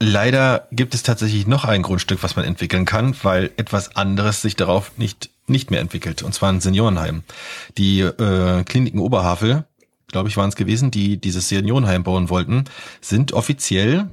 Leider 0.00 0.68
gibt 0.70 0.94
es 0.94 1.02
tatsächlich 1.02 1.46
noch 1.48 1.64
ein 1.64 1.82
Grundstück, 1.82 2.22
was 2.22 2.36
man 2.36 2.44
entwickeln 2.44 2.84
kann, 2.84 3.16
weil 3.22 3.50
etwas 3.56 3.96
anderes 3.96 4.42
sich 4.42 4.54
darauf 4.54 4.96
nicht, 4.96 5.30
nicht 5.48 5.72
mehr 5.72 5.80
entwickelt. 5.80 6.22
Und 6.22 6.34
zwar 6.34 6.52
ein 6.52 6.60
Seniorenheim. 6.60 7.24
Die 7.78 8.00
äh, 8.02 8.62
Kliniken 8.62 9.00
Oberhavel, 9.00 9.64
glaube 10.06 10.28
ich, 10.28 10.36
waren 10.36 10.50
es 10.50 10.56
gewesen, 10.56 10.92
die 10.92 11.16
dieses 11.16 11.48
Seniorenheim 11.48 12.04
bauen 12.04 12.30
wollten, 12.30 12.64
sind 13.00 13.32
offiziell 13.32 14.08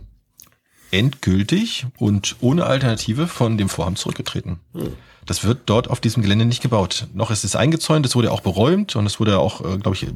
endgültig 0.89 1.86
und 1.97 2.38
ohne 2.41 2.65
Alternative 2.65 3.27
von 3.27 3.58
dem 3.58 3.69
Vorhaben 3.69 3.95
zurückgetreten. 3.95 4.60
Hm. 4.73 4.93
Das 5.25 5.43
wird 5.43 5.61
dort 5.65 5.89
auf 5.89 5.99
diesem 5.99 6.21
Gelände 6.21 6.45
nicht 6.45 6.61
gebaut. 6.61 7.07
Noch 7.13 7.31
ist 7.31 7.43
es 7.43 7.55
eingezäunt, 7.55 8.05
es 8.05 8.15
wurde 8.15 8.31
auch 8.31 8.41
beräumt 8.41 8.95
und 8.95 9.05
es 9.05 9.19
wurde 9.19 9.39
auch, 9.39 9.61
äh, 9.61 9.77
glaube 9.77 9.95
ich, 9.95 10.07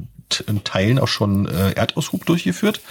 in 0.48 0.63
Teilen 0.63 1.00
auch 1.00 1.08
schon 1.08 1.48
äh, 1.48 1.74
Erdaushub 1.74 2.26
durchgeführt. 2.26 2.82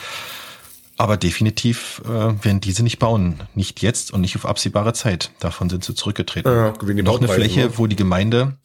Aber 1.01 1.17
definitiv 1.17 2.03
äh, 2.05 2.09
werden 2.09 2.61
diese 2.61 2.83
nicht 2.83 2.99
bauen. 2.99 3.41
Nicht 3.55 3.83
jetzt 3.83 4.13
und 4.13 4.21
nicht 4.21 4.35
auf 4.35 4.45
absehbare 4.45 4.93
Zeit. 4.95 5.31
Davon 5.39 5.71
sind 5.71 5.85
sie 5.85 5.95
zurückgetreten. 5.95 6.51
Ja, 6.51 6.75
Noch 7.05 7.19
eine 7.19 7.29
Fläche, 7.29 7.67
oder? 7.67 7.79
wo 7.79 7.87
die 7.87 7.95
Gemeinde, 7.95 8.57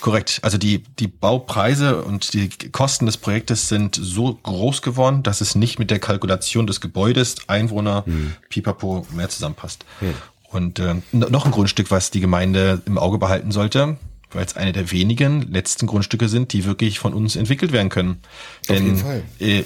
korrekt, 0.00 0.40
also 0.42 0.58
die, 0.58 0.82
die 0.98 1.06
Baupreise 1.06 2.02
und 2.02 2.34
die 2.34 2.48
Kosten 2.72 3.06
des 3.06 3.16
Projektes 3.16 3.68
sind 3.68 3.94
so 3.94 4.34
groß 4.42 4.82
geworden, 4.82 5.22
dass 5.22 5.40
es 5.40 5.54
nicht 5.54 5.78
mit 5.78 5.92
der 5.92 6.00
Kalkulation 6.00 6.66
des 6.66 6.80
Gebäudes, 6.80 7.36
Einwohner, 7.46 8.04
hm. 8.06 8.32
Pipapo 8.48 9.06
mehr 9.12 9.28
zusammenpasst. 9.28 9.84
Hm. 10.00 10.14
Und 10.50 10.78
äh, 10.78 10.96
noch 11.12 11.44
ein 11.44 11.52
Grundstück, 11.52 11.90
was 11.90 12.10
die 12.10 12.20
Gemeinde 12.20 12.80
im 12.86 12.98
Auge 12.98 13.18
behalten 13.18 13.52
sollte, 13.52 13.98
weil 14.30 14.44
es 14.44 14.56
eine 14.56 14.72
der 14.72 14.90
wenigen 14.90 15.42
letzten 15.52 15.86
Grundstücke 15.86 16.28
sind, 16.28 16.52
die 16.52 16.64
wirklich 16.64 16.98
von 16.98 17.12
uns 17.12 17.36
entwickelt 17.36 17.72
werden 17.72 17.90
können. 17.90 18.20
Auf 18.62 18.66
Denn, 18.68 18.84
jeden 18.84 18.96
Fall. 18.98 19.22
Äh, 19.38 19.64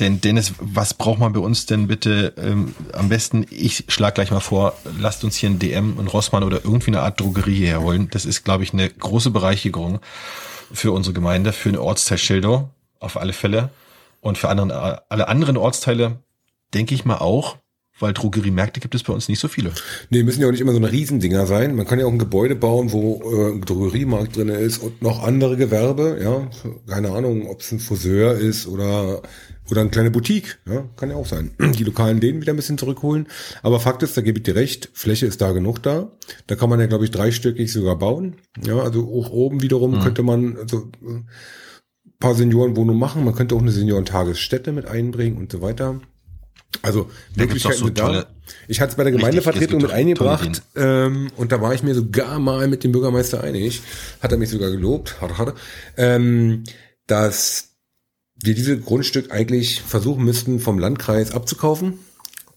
denn 0.00 0.20
Dennis, 0.20 0.52
was 0.58 0.94
braucht 0.94 1.18
man 1.18 1.32
bei 1.32 1.40
uns 1.40 1.66
denn 1.66 1.88
bitte 1.88 2.34
ähm, 2.36 2.74
am 2.92 3.08
besten? 3.08 3.46
Ich 3.50 3.84
schlag 3.88 4.14
gleich 4.14 4.30
mal 4.30 4.40
vor, 4.40 4.74
lasst 4.98 5.24
uns 5.24 5.36
hier 5.36 5.50
ein 5.50 5.58
DM, 5.58 5.98
ein 5.98 6.06
Rossmann 6.06 6.44
oder 6.44 6.64
irgendwie 6.64 6.88
eine 6.88 7.02
Art 7.02 7.18
Drogerie 7.18 7.66
herholen. 7.66 8.08
Das 8.10 8.24
ist, 8.24 8.44
glaube 8.44 8.62
ich, 8.62 8.72
eine 8.72 8.88
große 8.88 9.30
Bereicherung 9.30 9.98
für 10.72 10.92
unsere 10.92 11.14
Gemeinde, 11.14 11.52
für 11.52 11.70
eine 11.70 11.80
Ortsteil 11.80 12.18
Schildow 12.18 12.68
auf 13.00 13.16
alle 13.16 13.32
Fälle 13.32 13.70
und 14.20 14.38
für 14.38 14.48
anderen, 14.48 14.70
alle 14.70 15.28
anderen 15.28 15.56
Ortsteile 15.56 16.18
denke 16.74 16.94
ich 16.94 17.04
mal 17.04 17.18
auch 17.18 17.56
weil 18.00 18.12
Drogeriemärkte 18.12 18.80
gibt 18.80 18.94
es 18.94 19.02
bei 19.02 19.12
uns 19.12 19.28
nicht 19.28 19.40
so 19.40 19.48
viele. 19.48 19.72
Nee, 20.10 20.22
müssen 20.22 20.40
ja 20.40 20.46
auch 20.46 20.52
nicht 20.52 20.60
immer 20.60 20.72
so 20.72 20.78
eine 20.78 20.92
Riesendinger 20.92 21.46
sein. 21.46 21.74
Man 21.74 21.86
kann 21.86 21.98
ja 21.98 22.06
auch 22.06 22.12
ein 22.12 22.18
Gebäude 22.18 22.56
bauen, 22.56 22.92
wo 22.92 23.22
äh, 23.24 23.52
ein 23.52 23.62
Drogeriemarkt 23.62 24.36
drin 24.36 24.48
ist 24.48 24.78
und 24.78 25.02
noch 25.02 25.22
andere 25.22 25.56
Gewerbe, 25.56 26.18
ja. 26.22 26.48
Keine 26.86 27.10
Ahnung, 27.10 27.48
ob 27.48 27.60
es 27.60 27.72
ein 27.72 27.80
Friseur 27.80 28.34
ist 28.34 28.66
oder 28.66 29.22
oder 29.70 29.82
eine 29.82 29.90
kleine 29.90 30.10
Boutique, 30.10 30.58
ja, 30.66 30.88
kann 30.96 31.10
ja 31.10 31.16
auch 31.16 31.26
sein. 31.26 31.50
Die 31.78 31.84
lokalen 31.84 32.20
Läden 32.20 32.40
wieder 32.40 32.52
ein 32.52 32.56
bisschen 32.56 32.78
zurückholen. 32.78 33.26
Aber 33.62 33.80
Fakt 33.80 34.02
ist, 34.02 34.16
da 34.16 34.20
gebe 34.20 34.38
ich 34.38 34.44
dir 34.44 34.54
recht, 34.54 34.90
Fläche 34.92 35.26
ist 35.26 35.40
da 35.40 35.52
genug 35.52 35.82
da. 35.82 36.10
Da 36.46 36.56
kann 36.56 36.70
man 36.70 36.80
ja, 36.80 36.86
glaube 36.86 37.04
ich, 37.04 37.10
dreistöckig 37.10 37.72
sogar 37.72 37.96
bauen. 37.96 38.36
Ja, 38.64 38.78
also 38.78 39.02
auch 39.02 39.30
oben 39.30 39.62
wiederum 39.62 39.96
mhm. 39.96 40.00
könnte 40.00 40.22
man 40.22 40.56
also, 40.56 40.90
ein 41.02 41.26
äh, 41.26 42.12
paar 42.18 42.34
Seniorenwohnungen 42.34 42.98
machen. 42.98 43.24
Man 43.24 43.34
könnte 43.34 43.54
auch 43.54 43.62
eine 43.62 43.72
Seniorentagesstätte 43.72 44.72
mit 44.72 44.86
einbringen 44.86 45.36
und 45.36 45.52
so 45.52 45.60
weiter. 45.60 46.00
Also 46.82 47.10
Möglichkeiten 47.34 47.78
so 47.78 47.88
da. 47.88 48.26
Ich 48.66 48.80
hatte 48.80 48.90
es 48.90 48.96
bei 48.96 49.02
der 49.02 49.12
Gemeindevertretung 49.12 49.82
mit 49.82 49.90
eingebracht 49.90 50.62
ähm, 50.76 51.30
und 51.36 51.52
da 51.52 51.60
war 51.60 51.74
ich 51.74 51.82
mir 51.82 51.94
sogar 51.94 52.38
mal 52.38 52.68
mit 52.68 52.84
dem 52.84 52.92
Bürgermeister 52.92 53.42
einig, 53.42 53.82
hat 54.20 54.32
er 54.32 54.38
mich 54.38 54.50
sogar 54.50 54.70
gelobt, 54.70 55.20
hat, 55.20 55.38
hat, 55.38 55.54
ähm, 55.96 56.64
dass 57.06 57.70
wir 58.42 58.54
diese 58.54 58.78
Grundstück 58.78 59.32
eigentlich 59.32 59.82
versuchen 59.82 60.24
müssten, 60.24 60.60
vom 60.60 60.78
Landkreis 60.78 61.32
abzukaufen 61.32 61.98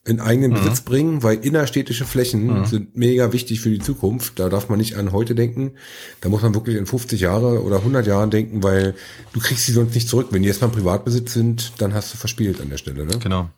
in 0.03 0.19
eigenen 0.19 0.51
mhm. 0.51 0.55
Besitz 0.55 0.81
bringen, 0.81 1.21
weil 1.21 1.37
innerstädtische 1.37 2.05
Flächen 2.05 2.61
mhm. 2.61 2.65
sind 2.65 2.97
mega 2.97 3.33
wichtig 3.33 3.61
für 3.61 3.69
die 3.69 3.79
Zukunft. 3.79 4.39
Da 4.39 4.49
darf 4.49 4.67
man 4.67 4.79
nicht 4.79 4.95
an 4.95 5.11
heute 5.11 5.35
denken. 5.35 5.73
Da 6.21 6.29
muss 6.29 6.41
man 6.41 6.55
wirklich 6.55 6.75
in 6.75 6.87
50 6.87 7.21
Jahre 7.21 7.61
oder 7.63 7.77
100 7.77 8.07
Jahren 8.07 8.31
denken, 8.31 8.63
weil 8.63 8.95
du 9.33 9.39
kriegst 9.39 9.65
sie 9.65 9.73
sonst 9.73 9.93
nicht 9.93 10.09
zurück. 10.09 10.29
Wenn 10.31 10.41
die 10.41 10.47
erstmal 10.47 10.71
im 10.71 10.75
Privatbesitz 10.75 11.33
sind, 11.33 11.73
dann 11.77 11.93
hast 11.93 12.13
du 12.13 12.17
verspielt 12.17 12.59
an 12.61 12.69
der 12.69 12.77
Stelle. 12.77 13.05
Ne? 13.05 13.19
Genau. 13.19 13.49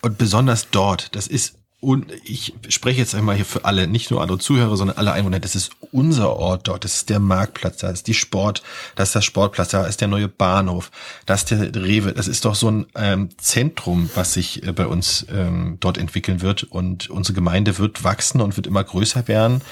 Und 0.00 0.18
besonders 0.18 0.68
dort, 0.70 1.16
das 1.16 1.26
ist 1.26 1.54
und 1.80 2.10
ich 2.24 2.54
spreche 2.70 2.98
jetzt 2.98 3.14
einmal 3.14 3.36
hier 3.36 3.44
für 3.44 3.64
alle, 3.64 3.86
nicht 3.86 4.10
nur 4.10 4.20
andere 4.20 4.38
Zuhörer, 4.38 4.76
sondern 4.76 4.96
alle 4.96 5.12
Einwohner. 5.12 5.38
Das 5.38 5.54
ist 5.54 5.70
unser 5.92 6.34
Ort 6.34 6.66
dort. 6.66 6.82
Das 6.82 6.96
ist 6.96 7.08
der 7.08 7.20
Marktplatz, 7.20 7.76
da 7.76 7.90
ist 7.90 8.08
die 8.08 8.14
Sport, 8.14 8.64
das 8.96 9.10
ist 9.10 9.14
der 9.14 9.20
Sportplatz, 9.20 9.68
da 9.68 9.86
ist 9.86 10.00
der 10.00 10.08
neue 10.08 10.26
Bahnhof, 10.26 10.90
das 11.24 11.42
ist 11.42 11.50
der 11.52 11.72
Rewe. 11.76 12.12
Das 12.12 12.26
ist 12.26 12.44
doch 12.44 12.56
so 12.56 12.68
ein 12.68 12.86
ähm, 12.96 13.28
Zentrum, 13.38 14.10
was 14.16 14.32
sich 14.34 14.66
äh, 14.66 14.72
bei 14.72 14.88
uns 14.88 15.24
ähm, 15.32 15.76
dort 15.78 15.98
entwickeln 15.98 16.40
wird. 16.40 16.64
Und 16.64 17.10
unsere 17.10 17.34
Gemeinde 17.34 17.78
wird 17.78 18.02
wachsen 18.02 18.40
und 18.40 18.56
wird 18.56 18.66
immer 18.66 18.82
größer 18.82 19.28
werden. 19.28 19.62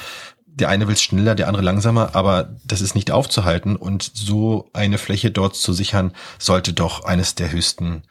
Der 0.46 0.68
eine 0.68 0.86
will 0.86 0.96
schneller, 0.96 1.34
der 1.34 1.48
andere 1.48 1.64
langsamer, 1.64 2.14
aber 2.14 2.54
das 2.64 2.82
ist 2.82 2.94
nicht 2.94 3.10
aufzuhalten. 3.10 3.74
Und 3.74 4.12
so 4.14 4.70
eine 4.72 4.98
Fläche 4.98 5.32
dort 5.32 5.56
zu 5.56 5.72
sichern, 5.72 6.12
sollte 6.38 6.72
doch 6.72 7.04
eines 7.04 7.34
der 7.34 7.50
höchsten, 7.50 8.04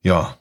ja, 0.00 0.36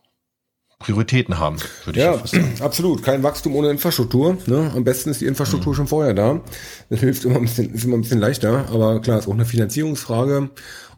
Prioritäten 0.82 1.40
haben, 1.40 1.58
würde 1.86 2.00
ich 2.00 2.06
ja, 2.06 2.26
sagen. 2.26 2.54
Absolut. 2.60 3.04
Kein 3.04 3.24
Wachstum 3.24 3.56
ohne 3.56 3.70
Infrastruktur. 3.70 4.38
Ne? 4.48 4.72
Am 4.76 4.84
besten 4.84 5.10
ist 5.10 5.22
die 5.22 5.26
Infrastruktur 5.26 5.74
mhm. 5.74 5.78
schon 5.78 5.88
vorher 5.88 6.14
da. 6.14 6.42
Das 6.90 7.00
hilft 7.00 7.26
immer 7.26 7.38
ein 7.38 7.44
bisschen, 7.44 7.74
ist 7.74 7.86
immer 7.86 7.98
ein 7.98 8.02
bisschen 8.02 8.20
leichter. 8.20 8.66
Aber 8.72 9.02
klar, 9.02 9.20
ist 9.20 9.28
auch 9.28 9.34
eine 9.34 9.46
Finanzierungsfrage. 9.46 10.50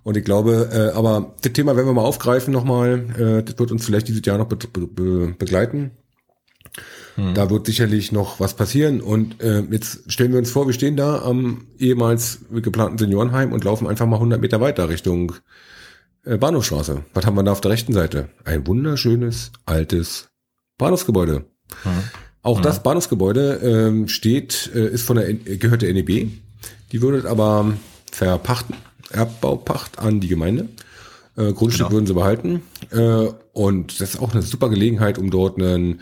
Und 0.03 0.17
ich 0.17 0.25
glaube, 0.25 0.69
äh, 0.73 0.97
aber 0.97 1.33
das 1.41 1.53
Thema 1.53 1.75
werden 1.75 1.87
wir 1.87 1.93
mal 1.93 2.01
aufgreifen 2.01 2.51
nochmal. 2.51 3.05
Äh, 3.17 3.43
das 3.43 3.57
wird 3.57 3.71
uns 3.71 3.85
vielleicht 3.85 4.07
dieses 4.07 4.25
Jahr 4.25 4.37
noch 4.37 4.47
be 4.47 4.57
be 4.57 5.35
begleiten. 5.37 5.91
Mhm. 7.15 7.33
Da 7.33 7.49
wird 7.49 7.65
sicherlich 7.65 8.11
noch 8.11 8.39
was 8.39 8.55
passieren. 8.55 9.01
Und 9.01 9.41
äh, 9.41 9.61
jetzt 9.71 10.11
stellen 10.11 10.31
wir 10.31 10.39
uns 10.39 10.51
vor, 10.51 10.67
wir 10.67 10.73
stehen 10.73 10.97
da 10.97 11.21
am 11.21 11.67
ehemals 11.79 12.39
geplanten 12.51 12.97
Seniorenheim 12.97 13.53
und 13.53 13.63
laufen 13.63 13.87
einfach 13.87 14.05
mal 14.05 14.17
100 14.17 14.41
Meter 14.41 14.59
weiter 14.61 14.89
Richtung 14.89 15.33
Bahnhofstraße. 16.23 17.03
Was 17.13 17.25
haben 17.25 17.35
wir 17.35 17.43
da 17.43 17.51
auf 17.51 17.61
der 17.61 17.71
rechten 17.71 17.93
Seite? 17.93 18.29
Ein 18.45 18.65
wunderschönes, 18.65 19.51
altes 19.65 20.29
Bahnhofsgebäude. 20.77 21.45
Hm. 21.83 21.91
Auch 22.41 22.57
hm. 22.57 22.63
das 22.63 22.83
Bahnhofsgebäude 22.83 23.55
ähm, 23.63 24.07
steht, 24.07 24.71
äh, 24.73 24.87
ist 24.87 25.05
von 25.05 25.17
der, 25.17 25.33
gehört 25.33 25.81
der 25.81 25.93
NEB. 25.93 26.29
Die 26.91 27.01
würde 27.01 27.29
aber 27.29 27.73
verpachten, 28.11 28.75
Erbbaupacht 29.09 29.99
an 29.99 30.19
die 30.19 30.27
Gemeinde. 30.27 30.69
Äh, 31.35 31.51
Grundstück 31.53 31.87
genau. 31.87 31.91
würden 31.91 32.05
sie 32.05 32.13
behalten. 32.13 32.61
Äh, 32.91 33.29
und 33.53 33.99
das 33.99 34.15
ist 34.15 34.19
auch 34.19 34.33
eine 34.33 34.41
super 34.41 34.69
Gelegenheit, 34.69 35.17
um 35.17 35.29
dort 35.29 35.57
einen, 35.57 36.01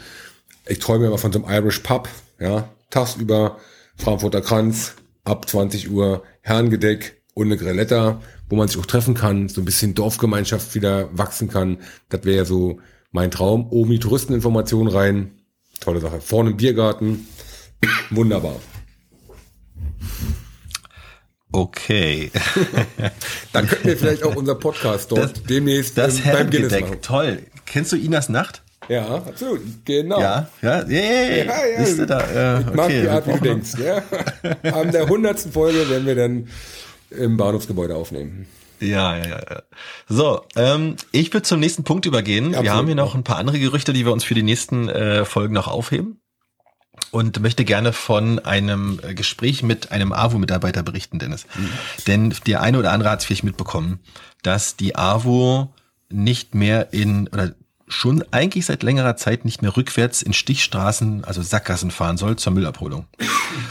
ich 0.67 0.79
träume 0.79 1.07
immer 1.07 1.17
von 1.17 1.31
so 1.31 1.43
einem 1.43 1.63
Irish 1.63 1.79
Pub, 1.79 2.09
ja, 2.39 2.69
tagsüber 2.89 3.57
Frankfurter 3.95 4.41
Kranz, 4.41 4.95
ab 5.23 5.49
20 5.49 5.89
Uhr 5.91 6.23
Herrengedeck 6.41 7.20
und 7.33 7.47
eine 7.47 7.57
Grilletta 7.57 8.19
wo 8.51 8.57
man 8.57 8.67
sich 8.67 8.77
auch 8.77 8.85
treffen 8.85 9.13
kann, 9.13 9.47
so 9.47 9.61
ein 9.61 9.65
bisschen 9.65 9.95
Dorfgemeinschaft 9.95 10.75
wieder 10.75 11.07
wachsen 11.17 11.47
kann. 11.47 11.77
Das 12.09 12.25
wäre 12.25 12.37
ja 12.37 12.45
so 12.45 12.79
mein 13.11 13.31
Traum. 13.31 13.67
Oben 13.69 13.91
die 13.91 13.99
Touristeninformationen 13.99 14.93
rein. 14.93 15.31
Tolle 15.79 16.01
Sache. 16.01 16.19
Vorne 16.19 16.51
im 16.51 16.57
Biergarten. 16.57 17.27
Wunderbar. 18.09 18.57
Okay. 21.53 22.29
Dann 23.53 23.67
könnten 23.67 23.87
wir 23.87 23.97
vielleicht 23.97 24.23
auch 24.23 24.35
unser 24.35 24.55
Podcast 24.55 25.11
dort 25.11 25.37
das, 25.37 25.43
demnächst 25.43 25.97
das 25.97 26.17
ähm, 26.17 26.31
beim 26.33 26.49
Guinness 26.49 26.79
machen. 26.79 27.01
Toll. 27.01 27.39
Kennst 27.65 27.93
du 27.93 27.97
Inas 27.97 28.27
Nacht? 28.27 28.63
Ja, 28.89 29.07
absolut. 29.15 29.61
Genau. 29.85 30.19
Ja, 30.19 30.49
ja, 30.61 30.85
yeah, 30.87 31.35
ja, 31.37 31.43
ja. 31.45 31.79
Bist 31.79 31.99
du 31.99 32.05
da? 32.05 32.33
Ja, 32.33 32.59
ich 32.59 32.73
mag 32.73 32.89
die 32.89 33.07
Art, 33.07 33.27
wie 33.27 33.31
du 33.33 33.39
denkst. 33.39 33.71
Ja. 33.77 34.03
An 34.73 34.91
der 34.91 35.07
hundertsten 35.07 35.53
Folge 35.53 35.89
werden 35.89 36.05
wir 36.05 36.15
dann 36.15 36.47
im 37.11 37.37
Bahnhofsgebäude 37.37 37.95
aufnehmen. 37.95 38.47
Ja, 38.79 39.15
ja, 39.15 39.27
ja. 39.27 39.61
So, 40.09 40.43
ähm, 40.55 40.95
ich 41.11 41.31
würde 41.33 41.43
zum 41.43 41.59
nächsten 41.59 41.83
Punkt 41.83 42.05
übergehen. 42.05 42.51
Ja, 42.51 42.63
wir 42.63 42.73
haben 42.73 42.87
hier 42.87 42.95
noch 42.95 43.13
ein 43.13 43.23
paar 43.23 43.37
andere 43.37 43.59
Gerüchte, 43.59 43.93
die 43.93 44.05
wir 44.05 44.11
uns 44.11 44.23
für 44.23 44.33
die 44.33 44.43
nächsten 44.43 44.89
äh, 44.89 45.23
Folgen 45.23 45.53
noch 45.53 45.67
aufheben. 45.67 46.17
Und 47.11 47.41
möchte 47.41 47.65
gerne 47.65 47.93
von 47.93 48.39
einem 48.39 48.99
äh, 49.03 49.13
Gespräch 49.13 49.63
mit 49.63 49.91
einem 49.91 50.13
AWO-Mitarbeiter 50.13 50.81
berichten, 50.81 51.19
Dennis. 51.19 51.45
Mhm. 51.55 51.69
Denn 52.07 52.35
der 52.47 52.61
eine 52.61 52.79
oder 52.79 52.91
andere 52.91 53.09
hat 53.09 53.19
es 53.19 53.25
vielleicht 53.25 53.43
mitbekommen, 53.43 53.99
dass 54.43 54.77
die 54.77 54.95
AWO 54.95 55.73
nicht 56.09 56.55
mehr 56.55 56.93
in, 56.93 57.27
oder 57.27 57.53
schon 57.91 58.23
eigentlich 58.31 58.65
seit 58.65 58.83
längerer 58.83 59.17
Zeit 59.17 59.45
nicht 59.45 59.61
mehr 59.61 59.75
rückwärts 59.75 60.21
in 60.21 60.33
Stichstraßen, 60.33 61.25
also 61.25 61.41
Sackgassen 61.41 61.91
fahren 61.91 62.17
soll 62.17 62.37
zur 62.37 62.53
Müllabholung. 62.53 63.05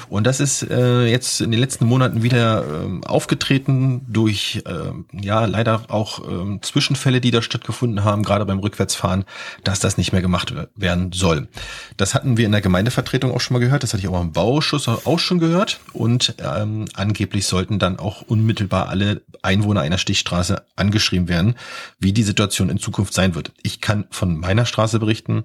Und 0.09 0.26
das 0.26 0.40
ist 0.40 0.62
äh, 0.62 1.06
jetzt 1.06 1.40
in 1.40 1.50
den 1.50 1.61
letzten 1.61 1.87
Monaten 1.87 2.22
wieder 2.22 2.64
äh, 2.64 3.06
aufgetreten 3.06 4.02
durch 4.09 4.62
äh, 4.66 4.92
ja 5.24 5.46
leider 5.46 5.85
auch 5.88 6.20
äh, 6.20 6.61
Zwischenfälle, 6.61 7.20
die 7.20 7.30
da 7.30 7.40
stattgefunden 7.40 8.04
haben, 8.04 8.22
gerade 8.22 8.44
beim 8.44 8.59
Rückwärtsfahren, 8.59 9.24
dass 9.64 9.80
das 9.80 9.96
nicht 9.96 10.12
mehr 10.12 10.22
gemacht 10.22 10.52
werden 10.76 11.12
soll. 11.12 11.48
Das 11.96 12.14
hatten 12.14 12.37
wir 12.37 12.46
in 12.46 12.52
der 12.52 12.61
Gemeindevertretung 12.61 13.33
auch 13.33 13.40
schon 13.40 13.54
mal 13.54 13.61
gehört, 13.61 13.83
das 13.83 13.92
hatte 13.92 14.02
ich 14.02 14.09
auch 14.09 14.20
im 14.20 14.33
Bauausschuss 14.33 14.88
auch 14.88 15.18
schon 15.18 15.38
gehört 15.38 15.80
und 15.92 16.35
ähm, 16.38 16.87
angeblich 16.94 17.46
sollten 17.46 17.78
dann 17.78 17.98
auch 17.98 18.22
unmittelbar 18.22 18.88
alle 18.88 19.22
Einwohner 19.42 19.80
einer 19.80 19.98
Stichstraße 19.98 20.62
angeschrieben 20.76 21.28
werden, 21.28 21.54
wie 21.98 22.12
die 22.12 22.22
Situation 22.22 22.68
in 22.68 22.78
Zukunft 22.78 23.14
sein 23.14 23.35
wird. 23.35 23.52
Ich 23.62 23.80
kann 23.80 24.06
von 24.11 24.38
meiner 24.38 24.66
Straße 24.66 24.99
berichten. 24.99 25.44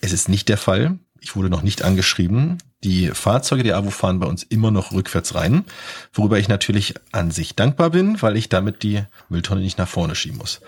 Es 0.00 0.12
ist 0.12 0.28
nicht 0.28 0.48
der 0.48 0.58
Fall. 0.58 0.98
Ich 1.20 1.36
wurde 1.36 1.48
noch 1.48 1.62
nicht 1.62 1.82
angeschrieben. 1.82 2.58
Die 2.82 3.08
Fahrzeuge 3.10 3.62
der 3.62 3.76
AWO 3.76 3.90
fahren 3.90 4.18
bei 4.18 4.26
uns 4.26 4.42
immer 4.42 4.72
noch 4.72 4.90
rückwärts 4.90 5.36
rein, 5.36 5.64
worüber 6.12 6.38
ich 6.40 6.48
natürlich 6.48 6.94
an 7.12 7.30
sich 7.30 7.54
dankbar 7.54 7.90
bin, 7.90 8.20
weil 8.20 8.36
ich 8.36 8.48
damit 8.48 8.82
die 8.82 9.04
Mülltonne 9.28 9.60
nicht 9.60 9.78
nach 9.78 9.86
vorne 9.86 10.16
schieben 10.16 10.38
muss. 10.38 10.60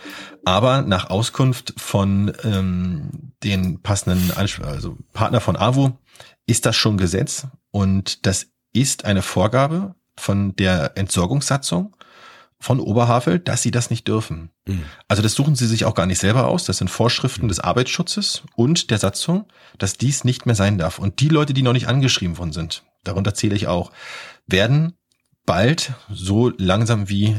Aber 0.44 0.83
nach 0.83 1.11
Auskunft 1.11 1.75
von 1.77 2.33
ähm, 2.44 3.33
den 3.42 3.83
passenden 3.83 4.31
also 4.31 4.97
Partner 5.12 5.40
von 5.40 5.57
AWO 5.57 5.99
ist 6.47 6.66
das 6.66 6.77
schon 6.77 6.99
Gesetz 6.99 7.49
und 7.73 8.25
das 8.27 8.47
ist 8.73 9.05
eine 9.05 9.23
Vorgabe 9.23 9.97
von 10.16 10.55
der 10.55 10.97
Entsorgungssatzung 10.97 11.97
von 12.64 12.81
Oberhavel, 12.81 13.38
dass 13.38 13.61
sie 13.61 13.70
das 13.70 13.90
nicht 13.90 14.09
dürfen. 14.09 14.50
Mhm. 14.66 14.85
Also 15.07 15.22
das 15.22 15.35
suchen 15.35 15.55
sie 15.55 15.66
sich 15.66 15.85
auch 15.85 15.94
gar 15.94 16.07
nicht 16.07 16.18
selber 16.18 16.46
aus. 16.46 16.64
Das 16.64 16.79
sind 16.79 16.88
Vorschriften 16.88 17.46
des 17.48 17.61
Arbeitsschutzes 17.61 18.42
und 18.57 18.90
der 18.90 18.96
Satzung, 18.96 19.44
dass 19.77 19.98
dies 19.98 20.24
nicht 20.24 20.46
mehr 20.46 20.55
sein 20.55 20.79
darf. 20.79 20.98
Und 20.98 21.20
die 21.20 21.29
Leute, 21.29 21.53
die 21.53 21.61
noch 21.61 21.74
nicht 21.74 21.88
angeschrieben 21.88 22.38
worden 22.38 22.55
sind, 22.55 22.83
darunter 23.05 23.35
zähle 23.35 23.55
ich 23.55 23.66
auch, 23.66 23.92
werden 24.46 24.94
bald 25.44 25.92
so 26.11 26.53
langsam 26.57 27.11
wie 27.11 27.37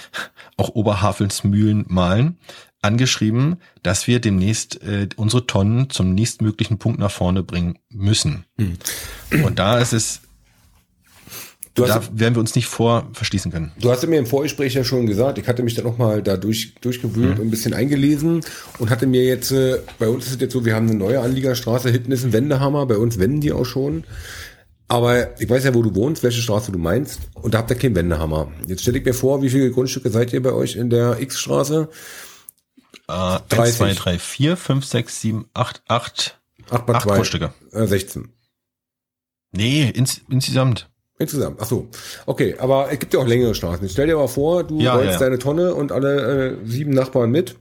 auch 0.56 0.68
Oberhavels 0.68 1.42
Mühlen 1.42 1.84
malen, 1.88 2.38
angeschrieben, 2.80 3.56
dass 3.82 4.06
wir 4.06 4.20
demnächst 4.20 4.82
äh, 4.82 5.08
unsere 5.16 5.48
Tonnen 5.48 5.90
zum 5.90 6.14
nächstmöglichen 6.14 6.78
Punkt 6.78 7.00
nach 7.00 7.10
vorne 7.10 7.42
bringen 7.42 7.80
müssen. 7.88 8.44
Mhm. 8.56 8.78
Und 9.42 9.58
da 9.58 9.78
ist 9.78 9.92
es 9.92 10.22
Du 11.74 11.84
da 11.84 12.02
werden 12.12 12.34
wir 12.34 12.40
uns 12.40 12.56
nicht 12.56 12.66
vor 12.66 13.08
verschließen 13.12 13.52
können. 13.52 13.70
Du 13.80 13.90
hast 13.90 14.04
mir 14.06 14.18
im 14.18 14.26
Vorgespräch 14.26 14.74
ja 14.74 14.82
schon 14.82 15.06
gesagt, 15.06 15.38
ich 15.38 15.46
hatte 15.46 15.62
mich 15.62 15.74
da 15.74 15.82
nochmal 15.82 16.20
da 16.22 16.36
durch, 16.36 16.74
durchgewühlt 16.80 17.36
mhm. 17.36 17.40
und 17.40 17.46
ein 17.46 17.50
bisschen 17.50 17.74
eingelesen 17.74 18.40
und 18.78 18.90
hatte 18.90 19.06
mir 19.06 19.24
jetzt, 19.24 19.52
äh, 19.52 19.78
bei 19.98 20.08
uns 20.08 20.26
ist 20.26 20.34
es 20.34 20.40
jetzt 20.40 20.52
so, 20.52 20.64
wir 20.64 20.74
haben 20.74 20.88
eine 20.88 20.98
neue 20.98 21.20
Anliegerstraße, 21.20 21.90
hinten 21.90 22.10
ist 22.10 22.24
ein 22.24 22.32
Wendehammer, 22.32 22.86
bei 22.86 22.96
uns 22.96 23.18
wenden 23.18 23.40
die 23.40 23.52
auch 23.52 23.64
schon. 23.64 24.04
Aber 24.88 25.40
ich 25.40 25.48
weiß 25.48 25.62
ja, 25.62 25.74
wo 25.74 25.82
du 25.82 25.94
wohnst, 25.94 26.24
welche 26.24 26.42
Straße 26.42 26.72
du 26.72 26.78
meinst, 26.78 27.20
und 27.34 27.54
da 27.54 27.58
habt 27.58 27.70
ihr 27.70 27.76
keinen 27.76 27.94
Wendehammer. 27.94 28.50
Jetzt 28.66 28.82
stelle 28.82 28.98
ich 28.98 29.04
mir 29.04 29.14
vor, 29.14 29.40
wie 29.40 29.48
viele 29.48 29.70
Grundstücke 29.70 30.10
seid 30.10 30.32
ihr 30.32 30.42
bei 30.42 30.52
euch 30.52 30.74
in 30.74 30.90
der 30.90 31.20
X-Straße? 31.20 31.88
Äh, 33.08 33.12
1, 33.12 33.76
2, 33.76 33.94
3, 33.94 34.18
4, 34.18 34.56
5, 34.56 34.84
6, 34.84 35.20
7, 35.20 35.46
8, 35.54 35.82
8, 35.86 36.40
8, 36.70 36.90
8 36.90 37.06
Grundstücke. 37.06 37.52
Äh, 37.70 37.86
16. 37.86 38.30
Nee, 39.52 39.88
ins, 39.88 40.22
insgesamt. 40.28 40.90
Insgesamt, 41.20 41.58
ach 41.60 41.66
so. 41.66 41.86
Okay, 42.24 42.56
aber 42.58 42.90
es 42.90 42.98
gibt 42.98 43.12
ja 43.12 43.20
auch 43.20 43.26
längere 43.26 43.54
Straßen. 43.54 43.86
stell 43.90 44.06
dir 44.06 44.16
mal 44.16 44.26
vor, 44.26 44.64
du 44.64 44.80
ja, 44.80 44.94
rollst 44.94 45.12
ja. 45.12 45.18
deine 45.18 45.38
Tonne 45.38 45.74
und 45.74 45.92
alle 45.92 46.52
äh, 46.52 46.56
sieben 46.64 46.92
Nachbarn 46.92 47.30
mit 47.30 47.56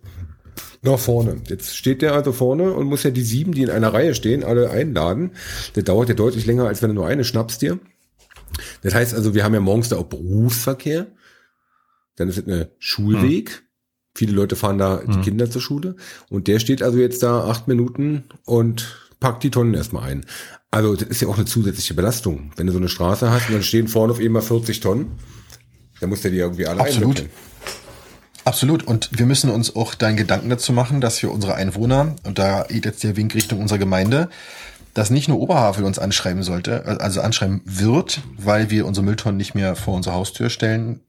nach 0.82 0.98
vorne. 0.98 1.42
Jetzt 1.46 1.76
steht 1.76 2.02
der 2.02 2.14
also 2.14 2.32
vorne 2.32 2.72
und 2.72 2.88
muss 2.88 3.04
ja 3.04 3.10
die 3.10 3.22
sieben, 3.22 3.52
die 3.52 3.64
in 3.64 3.70
einer 3.70 3.94
Reihe 3.94 4.16
stehen, 4.16 4.46
alle 4.46 4.70
einladen. 4.70 5.32
Das 5.74 5.84
dauert 5.84 6.08
ja 6.08 6.16
deutlich 6.16 6.46
länger, 6.46 6.68
als 6.68 6.82
wenn 6.82 6.92
du 6.92 6.96
nur 6.96 7.08
eine 7.08 7.26
schnappst 7.26 7.62
dir. 7.62 7.80
Das 8.82 8.96
heißt 8.96 9.14
also, 9.14 9.36
wir 9.36 9.44
haben 9.44 9.54
ja 9.54 9.60
morgens 9.60 9.90
da 9.90 9.98
auch 9.98 10.06
Berufsverkehr. 10.06 11.08
Dann 12.16 12.30
ist 12.30 12.38
es 12.38 12.48
eine 12.48 12.72
Schulweg. 12.80 13.50
Hm. 13.50 13.58
Viele 14.16 14.32
Leute 14.32 14.56
fahren 14.56 14.78
da 14.78 15.02
hm. 15.02 15.12
die 15.12 15.20
Kinder 15.20 15.52
zur 15.52 15.62
Schule. 15.62 15.98
Und 16.30 16.48
der 16.48 16.60
steht 16.60 16.82
also 16.82 16.98
jetzt 16.98 17.24
da 17.24 17.44
acht 17.44 17.68
Minuten 17.68 18.24
und 18.46 19.10
packt 19.20 19.44
die 19.44 19.52
Tonnen 19.52 19.74
erstmal 19.74 20.10
ein. 20.10 20.26
Also 20.72 20.96
das 20.96 21.08
ist 21.08 21.22
ja 21.22 21.28
auch 21.28 21.38
eine 21.38 21.46
zusätzliche 21.46 21.94
Belastung. 21.94 22.52
Wenn 22.56 22.68
du 22.68 22.74
so 22.74 22.78
eine 22.78 22.90
Straße 22.90 23.30
hast 23.30 23.48
und 23.48 23.56
dann 23.56 23.64
stehen 23.64 23.88
vorne 23.88 24.14
auf 24.14 24.20
einmal 24.20 24.42
40 24.42 24.80
Tonnen, 24.80 25.12
dann 26.00 26.10
musst 26.10 26.24
du 26.24 26.32
die 26.32 26.38
irgendwie 26.38 26.68
alle 26.68 26.82
Absolut. 26.82 27.26
Absolut. 28.46 28.84
Und 28.84 29.10
wir 29.12 29.26
müssen 29.26 29.50
uns 29.50 29.76
auch 29.76 29.96
deinen 29.96 30.18
Gedanken 30.18 30.50
dazu 30.50 30.74
machen, 30.74 31.02
dass 31.02 31.22
wir 31.22 31.32
unsere 31.32 31.56
Einwohner, 31.56 32.16
und 32.24 32.40
da 32.40 32.64
geht 32.64 32.86
jetzt 32.86 33.04
der 33.04 33.16
Wink 33.16 33.36
Richtung 33.36 33.60
unserer 33.60 33.80
Gemeinde, 33.80 34.30
dass 34.94 35.10
nicht 35.10 35.28
nur 35.28 35.40
Oberhavel 35.40 35.84
uns 35.84 36.00
anschreiben 36.00 36.44
sollte, 36.44 36.86
also 37.00 37.22
anschreiben 37.22 37.62
wird, 37.66 38.22
weil 38.38 38.70
wir 38.70 38.86
unsere 38.86 39.06
Mülltonnen 39.06 39.38
nicht 39.38 39.56
mehr 39.56 39.76
vor 39.76 39.96
unsere 39.96 40.16
Haustür 40.16 40.50
stellen 40.50 41.02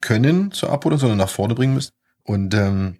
können 0.00 0.52
zur 0.52 0.70
Abholung, 0.70 0.98
sondern 0.98 1.18
nach 1.18 1.30
vorne 1.30 1.54
bringen 1.54 1.74
müssen. 1.74 1.92
Und 2.24 2.54
ähm, 2.54 2.98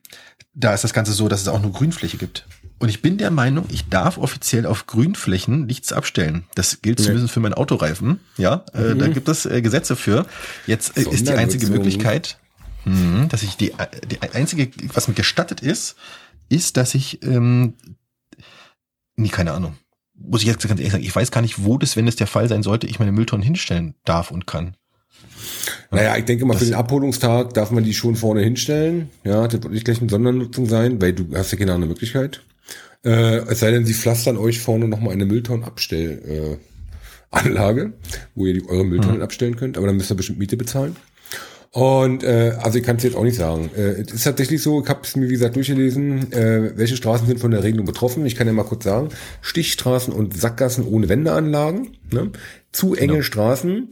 da 0.55 0.73
ist 0.73 0.85
das 0.85 0.95
Ganze 0.95 1.13
so, 1.13 1.29
dass 1.29 1.43
es 1.43 1.49
auch 1.49 1.61
nur 1.61 1.73
Grünfläche 1.73 2.17
gibt. 2.17 2.47
Und 2.85 2.91
ich 2.91 3.01
bin 3.01 3.17
der 3.17 3.31
Meinung, 3.31 3.65
ich 3.71 3.89
darf 3.89 4.19
offiziell 4.19 4.67
auf 4.67 4.87
Grünflächen 4.87 5.65
nichts 5.65 5.91
abstellen. 5.91 6.45
Das 6.55 6.83
gilt 6.83 6.99
nee. 6.99 7.07
zumindest 7.07 7.33
für 7.33 7.41
meinen 7.41 7.55
Autoreifen. 7.55 8.21
Ja, 8.37 8.67
äh, 8.75 8.93
mhm. 8.93 8.99
da 8.99 9.09
gibt 9.09 9.27
es 9.27 9.47
äh, 9.47 9.63
Gesetze 9.63 9.97
für. 9.97 10.27
Jetzt 10.67 10.99
äh, 10.99 11.09
ist 11.09 11.27
die 11.27 11.33
einzige 11.33 11.69
Möglichkeit, 11.69 12.37
mh, 12.85 13.29
dass 13.29 13.43
ich 13.43 13.57
die, 13.57 13.71
äh, 13.71 13.87
die 14.07 14.21
einzige, 14.21 14.69
was 14.93 15.09
mir 15.09 15.15
gestattet 15.15 15.63
ist, 15.63 15.97
ist, 16.51 16.77
dass 16.77 16.95
ich, 16.95 17.23
ähm, 17.23 17.73
nie 19.17 19.31
keine 19.31 19.53
Ahnung. 19.53 19.79
Muss 20.15 20.43
ich 20.43 20.49
jetzt 20.49 20.69
ganz 20.69 20.79
ehrlich 20.79 20.93
sagen, 20.93 21.05
ich 21.05 21.17
weiß 21.17 21.31
gar 21.31 21.41
nicht, 21.41 21.65
wo 21.65 21.79
das, 21.79 21.97
wenn 21.97 22.07
es 22.07 22.17
der 22.17 22.27
Fall 22.27 22.51
sein 22.51 22.63
sollte, 22.63 22.87
ich 22.87 22.99
meine 22.99 23.13
Mülltonnen 23.13 23.43
hinstellen 23.43 23.95
darf 24.05 24.31
und 24.31 24.47
kann. 24.47 24.77
Naja, 25.91 26.19
ich 26.19 26.27
denke 26.27 26.45
mal, 26.45 26.59
für 26.59 26.67
den 26.67 26.75
Abholungstag 26.75 27.55
darf 27.55 27.71
man 27.71 27.83
die 27.83 27.95
schon 27.95 28.15
vorne 28.15 28.43
hinstellen. 28.43 29.09
Ja, 29.25 29.45
das 29.45 29.55
wird 29.55 29.73
nicht 29.73 29.87
gleich 29.87 30.03
eine 30.03 30.11
Sondernutzung 30.11 30.67
sein, 30.67 31.01
weil 31.01 31.15
du 31.15 31.35
hast 31.35 31.51
ja 31.51 31.57
keine 31.57 31.73
andere 31.73 31.89
Möglichkeit. 31.89 32.43
Äh, 33.05 33.39
es 33.49 33.61
sei 33.61 33.71
denn, 33.71 33.85
sie 33.85 33.95
pflastern 33.95 34.37
euch 34.37 34.61
vorne 34.61 34.89
nochmal 34.89 35.13
eine 35.13 35.27
Mülltonnenabstellanlage, 35.27 37.83
äh, 37.83 37.91
wo 38.35 38.47
ihr 38.47 38.55
die, 38.55 38.69
eure 38.69 38.85
Mülltonnen 38.85 39.19
mhm. 39.19 39.23
abstellen 39.23 39.57
könnt, 39.57 39.77
aber 39.77 39.87
dann 39.87 39.97
müsst 39.97 40.11
ihr 40.11 40.17
bestimmt 40.17 40.39
Miete 40.39 40.57
bezahlen. 40.57 40.97
Und 41.75 42.23
äh, 42.23 42.53
also 42.63 42.79
ich 42.79 42.85
kann 42.85 42.99
es 42.99 43.03
jetzt 43.03 43.17
auch 43.17 43.25
nicht 43.25 43.37
sagen. 43.37 43.69
Äh, 43.77 44.03
es 44.03 44.13
ist 44.13 44.23
tatsächlich 44.23 44.63
so, 44.63 44.81
ich 44.81 44.89
habe 44.89 45.01
es 45.03 45.17
mir 45.17 45.29
wie 45.29 45.33
gesagt 45.33 45.57
durchgelesen, 45.57 46.33
äh, 46.33 46.71
welche 46.77 46.97
Straßen 46.97 47.27
sind 47.27 47.41
von 47.41 47.51
der 47.51 47.65
Regelung 47.65 47.85
betroffen. 47.85 48.25
Ich 48.27 48.37
kann 48.37 48.47
ja 48.47 48.53
mal 48.53 48.63
kurz 48.63 48.85
sagen, 48.85 49.09
Stichstraßen 49.41 50.15
und 50.15 50.37
Sackgassen 50.37 50.87
ohne 50.87 51.09
Wendeanlagen, 51.09 51.97
ne? 52.13 52.31
zu 52.71 52.95
enge 52.95 53.15
genau. 53.15 53.23
Straßen 53.23 53.89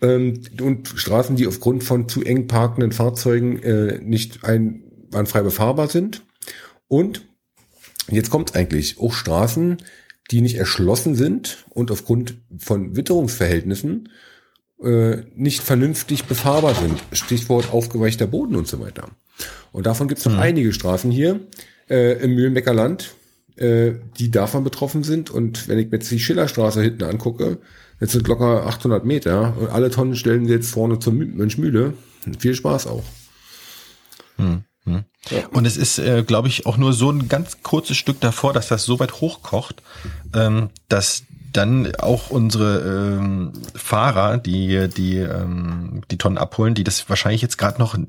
ähm, 0.00 0.42
und 0.60 0.92
Straßen, 0.94 1.34
die 1.34 1.48
aufgrund 1.48 1.82
von 1.82 2.08
zu 2.08 2.22
eng 2.22 2.46
parkenden 2.46 2.92
Fahrzeugen 2.92 3.60
äh, 3.64 3.98
nicht 4.00 4.44
einwandfrei 4.44 5.42
befahrbar 5.42 5.88
sind. 5.88 6.24
Und 6.86 7.27
Jetzt 8.10 8.30
kommt 8.30 8.54
eigentlich 8.56 8.98
auch 8.98 9.12
Straßen, 9.12 9.78
die 10.30 10.40
nicht 10.40 10.56
erschlossen 10.56 11.14
sind 11.14 11.64
und 11.70 11.90
aufgrund 11.90 12.34
von 12.58 12.96
Witterungsverhältnissen 12.96 14.08
äh, 14.82 15.18
nicht 15.34 15.62
vernünftig 15.62 16.24
befahrbar 16.24 16.74
sind. 16.74 17.02
Stichwort 17.12 17.72
aufgeweichter 17.72 18.26
Boden 18.26 18.56
und 18.56 18.68
so 18.68 18.80
weiter. 18.80 19.08
Und 19.72 19.86
davon 19.86 20.08
gibt 20.08 20.20
es 20.20 20.26
noch 20.26 20.34
mhm. 20.34 20.40
einige 20.40 20.72
Straßen 20.72 21.10
hier 21.10 21.40
äh, 21.88 22.22
im 22.22 22.34
Mühlenbecker 22.34 22.74
Land, 22.74 23.14
äh, 23.56 23.92
die 24.18 24.30
davon 24.30 24.64
betroffen 24.64 25.02
sind. 25.02 25.30
Und 25.30 25.68
wenn 25.68 25.78
ich 25.78 25.86
mir 25.86 25.98
jetzt 25.98 26.10
die 26.10 26.20
Schillerstraße 26.20 26.82
hinten 26.82 27.04
angucke, 27.04 27.58
jetzt 28.00 28.12
sind 28.12 28.28
locker 28.28 28.66
800 28.66 29.04
Meter 29.04 29.56
und 29.58 29.68
alle 29.68 29.90
Tonnen 29.90 30.14
stellen 30.14 30.46
sie 30.46 30.52
jetzt 30.52 30.70
vorne 30.70 30.98
zur 30.98 31.12
Mönchmühle. 31.12 31.94
Viel 32.38 32.54
Spaß 32.54 32.86
auch. 32.86 33.04
Mhm. 34.36 34.64
Hm. 34.84 35.04
Und 35.52 35.66
es 35.66 35.76
ist, 35.76 35.98
äh, 35.98 36.22
glaube 36.22 36.48
ich, 36.48 36.66
auch 36.66 36.76
nur 36.76 36.92
so 36.92 37.10
ein 37.10 37.28
ganz 37.28 37.62
kurzes 37.62 37.96
Stück 37.96 38.20
davor, 38.20 38.52
dass 38.52 38.68
das 38.68 38.84
so 38.84 38.98
weit 39.00 39.20
hochkocht, 39.20 39.82
ähm, 40.34 40.70
dass 40.88 41.24
dann 41.52 41.94
auch 41.96 42.30
unsere 42.30 43.18
ähm, 43.18 43.52
Fahrer, 43.74 44.38
die 44.38 44.88
die 44.88 45.16
ähm, 45.16 46.02
die 46.10 46.18
Tonnen 46.18 46.38
abholen, 46.38 46.74
die 46.74 46.84
das 46.84 47.08
wahrscheinlich 47.08 47.42
jetzt 47.42 47.58
gerade 47.58 47.78
noch 47.78 47.96
äh, 47.96 48.02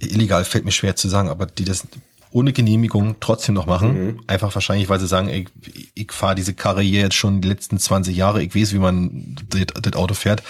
illegal 0.00 0.44
fällt 0.44 0.64
mir 0.64 0.72
schwer 0.72 0.96
zu 0.96 1.08
sagen, 1.08 1.28
aber 1.28 1.46
die 1.46 1.64
das 1.64 1.86
ohne 2.32 2.52
Genehmigung 2.52 3.16
trotzdem 3.20 3.54
noch 3.54 3.66
machen. 3.66 4.06
Mhm. 4.06 4.20
Einfach 4.26 4.54
wahrscheinlich, 4.54 4.88
weil 4.88 4.98
sie 4.98 5.06
sagen, 5.06 5.28
ey, 5.28 5.46
ich 5.94 6.10
fahre 6.12 6.34
diese 6.34 6.54
Karre 6.54 6.80
hier 6.80 7.02
jetzt 7.02 7.14
schon 7.14 7.42
die 7.42 7.48
letzten 7.48 7.78
20 7.78 8.16
Jahre, 8.16 8.42
ich 8.42 8.54
weiß, 8.54 8.72
wie 8.72 8.78
man 8.78 9.36
das, 9.50 9.66
das 9.82 9.92
Auto 9.92 10.14
fährt. 10.14 10.42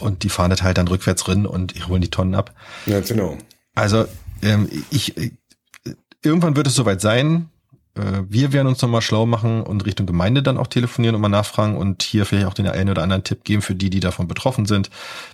Und 0.00 0.22
die 0.22 0.28
fahren 0.28 0.50
das 0.50 0.62
halt 0.62 0.78
dann 0.78 0.88
rückwärts 0.88 1.24
drin 1.24 1.44
und 1.44 1.76
ich 1.76 1.88
holen 1.88 2.00
die 2.00 2.08
Tonnen 2.08 2.34
ab. 2.34 2.54
Ja, 2.86 3.00
genau. 3.00 3.36
Also 3.78 4.06
ähm, 4.42 4.68
ich, 4.90 5.14
irgendwann 6.22 6.56
wird 6.56 6.66
es 6.66 6.74
soweit 6.74 7.00
sein. 7.00 7.48
Äh, 7.98 8.22
wir 8.28 8.52
werden 8.52 8.68
uns 8.68 8.80
nochmal 8.80 9.02
schlau 9.02 9.26
machen 9.26 9.62
und 9.62 9.84
Richtung 9.84 10.06
Gemeinde 10.06 10.42
dann 10.42 10.58
auch 10.58 10.66
telefonieren 10.66 11.14
und 11.14 11.20
mal 11.20 11.28
nachfragen 11.28 11.76
und 11.76 12.02
hier 12.02 12.24
vielleicht 12.24 12.46
auch 12.46 12.54
den 12.54 12.66
einen 12.66 12.90
oder 12.90 13.02
anderen 13.02 13.24
Tipp 13.24 13.44
geben 13.44 13.62
für 13.62 13.74
die, 13.74 13.90
die 13.90 14.00
davon 14.00 14.28
betroffen 14.28 14.66
sind. 14.66 14.90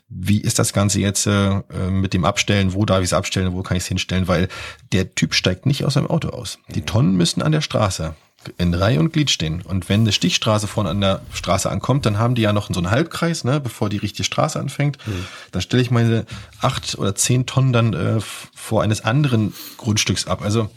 Wie 0.08 0.40
ist 0.40 0.58
das 0.58 0.72
Ganze 0.72 1.00
jetzt 1.00 1.26
äh, 1.26 1.62
mit 1.90 2.14
dem 2.14 2.24
Abstellen? 2.24 2.72
Wo 2.72 2.84
darf 2.84 3.00
ich 3.00 3.06
es 3.06 3.12
abstellen? 3.12 3.52
Wo 3.52 3.62
kann 3.62 3.76
ich 3.76 3.84
es 3.84 3.88
hinstellen? 3.88 4.28
Weil 4.28 4.48
der 4.92 5.14
Typ 5.14 5.34
steigt 5.34 5.66
nicht 5.66 5.84
aus 5.84 5.94
seinem 5.94 6.08
Auto 6.08 6.28
aus. 6.28 6.58
Die 6.74 6.82
Tonnen 6.82 7.16
müssen 7.16 7.42
an 7.42 7.52
der 7.52 7.60
Straße 7.60 8.14
in 8.58 8.74
Reihe 8.74 9.00
und 9.00 9.12
Glied 9.12 9.30
stehen. 9.30 9.62
Und 9.62 9.88
wenn 9.88 10.00
eine 10.00 10.12
Stichstraße 10.12 10.66
vorne 10.66 10.90
an 10.90 11.00
der 11.00 11.22
Straße 11.32 11.70
ankommt, 11.70 12.06
dann 12.06 12.18
haben 12.18 12.34
die 12.34 12.42
ja 12.42 12.52
noch 12.52 12.68
so 12.70 12.78
einen 12.78 12.90
Halbkreis, 12.90 13.44
ne, 13.44 13.60
bevor 13.60 13.88
die 13.88 13.96
richtige 13.96 14.24
Straße 14.24 14.58
anfängt. 14.60 14.98
Mhm. 15.06 15.24
Dann 15.52 15.62
stelle 15.62 15.82
ich 15.82 15.90
meine 15.90 16.26
acht 16.60 16.98
oder 16.98 17.14
zehn 17.14 17.46
Tonnen 17.46 17.72
dann 17.72 17.94
äh, 17.94 18.20
vor 18.54 18.82
eines 18.82 19.02
anderen 19.02 19.54
Grundstücks 19.78 20.26
ab. 20.26 20.42
Also 20.42 20.68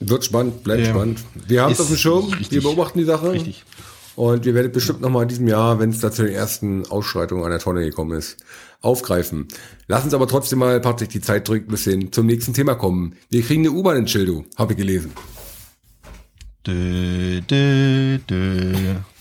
wird 0.00 0.24
spannend, 0.24 0.64
bleibt 0.64 0.86
ja, 0.86 0.90
spannend. 0.90 1.20
Wir 1.46 1.62
haben 1.62 1.72
es 1.72 1.80
auf 1.80 1.88
dem 1.88 1.96
Schirm, 1.96 2.24
richtig, 2.26 2.50
wir 2.50 2.62
beobachten 2.62 2.98
die 2.98 3.04
Sache. 3.04 3.32
Richtig. 3.32 3.64
Und 4.16 4.44
wir 4.44 4.54
werden 4.54 4.72
bestimmt 4.72 5.00
noch 5.00 5.10
mal 5.10 5.22
in 5.22 5.28
diesem 5.28 5.48
Jahr, 5.48 5.78
wenn 5.78 5.90
es 5.90 6.00
da 6.00 6.10
zu 6.10 6.24
den 6.24 6.34
ersten 6.34 6.84
Ausschreitungen 6.86 7.44
einer 7.44 7.58
Tonne 7.58 7.84
gekommen 7.84 8.18
ist, 8.18 8.38
aufgreifen. 8.80 9.48
Lass 9.86 10.04
uns 10.04 10.14
aber 10.14 10.26
trotzdem 10.26 10.58
mal, 10.58 10.80
Patrick, 10.80 11.10
die 11.10 11.20
Zeit 11.20 11.48
drückt, 11.48 11.68
ein 11.68 11.70
bisschen 11.70 12.12
zum 12.12 12.26
nächsten 12.26 12.52
Thema 12.52 12.74
kommen. 12.74 13.14
Wir 13.30 13.42
kriegen 13.42 13.62
eine 13.62 13.70
U-Bahn 13.70 13.96
in 13.96 14.08
Schildow, 14.08 14.44
habe 14.56 14.72
ich 14.72 14.78
gelesen. 14.78 15.12
Dö, 16.66 17.40
dö, 17.40 18.18
dö. 18.28 18.74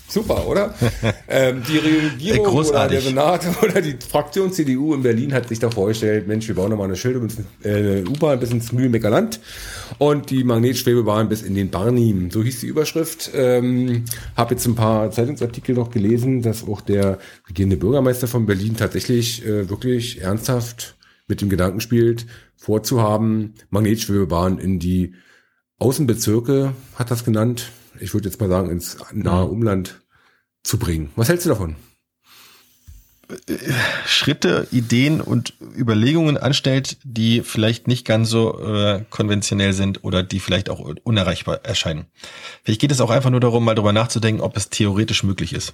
Super, 0.10 0.48
oder? 0.48 0.74
ähm, 1.28 1.62
die 1.68 1.78
Regierung 1.78 2.48
oder 2.48 2.88
der 2.88 3.00
Senat 3.00 3.46
oder 3.64 3.80
die 3.80 3.96
Fraktion 3.96 4.52
CDU 4.52 4.96
in 4.96 5.04
Berlin 5.04 5.34
hat 5.34 5.48
sich 5.48 5.60
da 5.60 5.70
vorgestellt, 5.70 6.28
Mensch, 6.28 6.48
wir 6.48 6.56
bauen 6.56 6.72
nochmal 6.72 6.88
eine 6.88 6.96
Schilde, 6.96 7.28
äh, 7.64 8.02
U-Bahn 8.02 8.40
bis 8.40 8.52
ins 8.52 8.72
Mühlenbecker 8.72 9.12
Land 9.12 9.40
und 10.00 10.32
die 10.32 10.44
Magnetschwebebahn 10.44 11.30
bis 11.30 11.44
in 11.44 11.54
den 11.54 11.70
Barnim. 11.70 12.32
So 12.32 12.44
hieß 12.44 12.62
die 12.62 12.68
Überschrift. 12.68 13.30
Ähm, 13.36 14.06
Habe 14.36 14.56
jetzt 14.56 14.66
ein 14.66 14.76
paar 14.76 15.12
Zeitungsartikel 15.12 15.76
noch 15.76 15.92
gelesen, 15.92 16.42
dass 16.42 16.68
auch 16.68 16.82
der 16.82 17.20
regierende 17.48 17.78
Bürgermeister 17.78 18.28
von 18.28 18.48
Berlin 18.48 18.76
tatsächlich 18.76 19.46
äh, 19.46 19.70
wirklich 19.70 20.22
ernsthaft 20.22 20.96
mit 21.28 21.42
dem 21.42 21.50
Gedanken 21.50 21.82
spielt, 21.82 22.26
vorzuhaben, 22.56 23.54
Magnetschwebebahn 23.70 24.58
in 24.58 24.80
die 24.80 25.14
Außenbezirke, 25.78 26.74
hat 26.96 27.12
das 27.12 27.24
genannt, 27.24 27.72
ich 28.00 28.14
würde 28.14 28.28
jetzt 28.30 28.40
mal 28.40 28.50
sagen, 28.50 28.70
ins 28.70 28.98
nahe 29.14 29.46
Umland 29.46 30.02
zu 30.64 30.78
bringen. 30.78 31.12
Was 31.16 31.30
hältst 31.30 31.46
du 31.46 31.50
davon? 31.50 31.76
Schritte, 34.08 34.68
Ideen 34.72 35.22
und 35.22 35.54
Überlegungen 35.78 36.38
anstellt, 36.38 36.98
die 37.04 37.42
vielleicht 37.42 37.88
nicht 37.88 38.04
ganz 38.06 38.30
so 38.30 38.60
äh, 38.60 39.04
konventionell 39.12 39.74
sind 39.74 40.04
oder 40.04 40.24
die 40.24 40.40
vielleicht 40.40 40.70
auch 40.70 40.80
unerreichbar 41.04 41.64
erscheinen. 41.64 42.08
Vielleicht 42.64 42.82
geht 42.82 42.92
es 42.92 43.02
auch 43.02 43.12
einfach 43.12 43.30
nur 43.30 43.40
darum, 43.40 43.64
mal 43.64 43.76
darüber 43.76 43.94
nachzudenken, 43.94 44.42
ob 44.42 44.58
es 44.58 44.70
theoretisch 44.70 45.24
möglich 45.24 45.54
ist. 45.54 45.74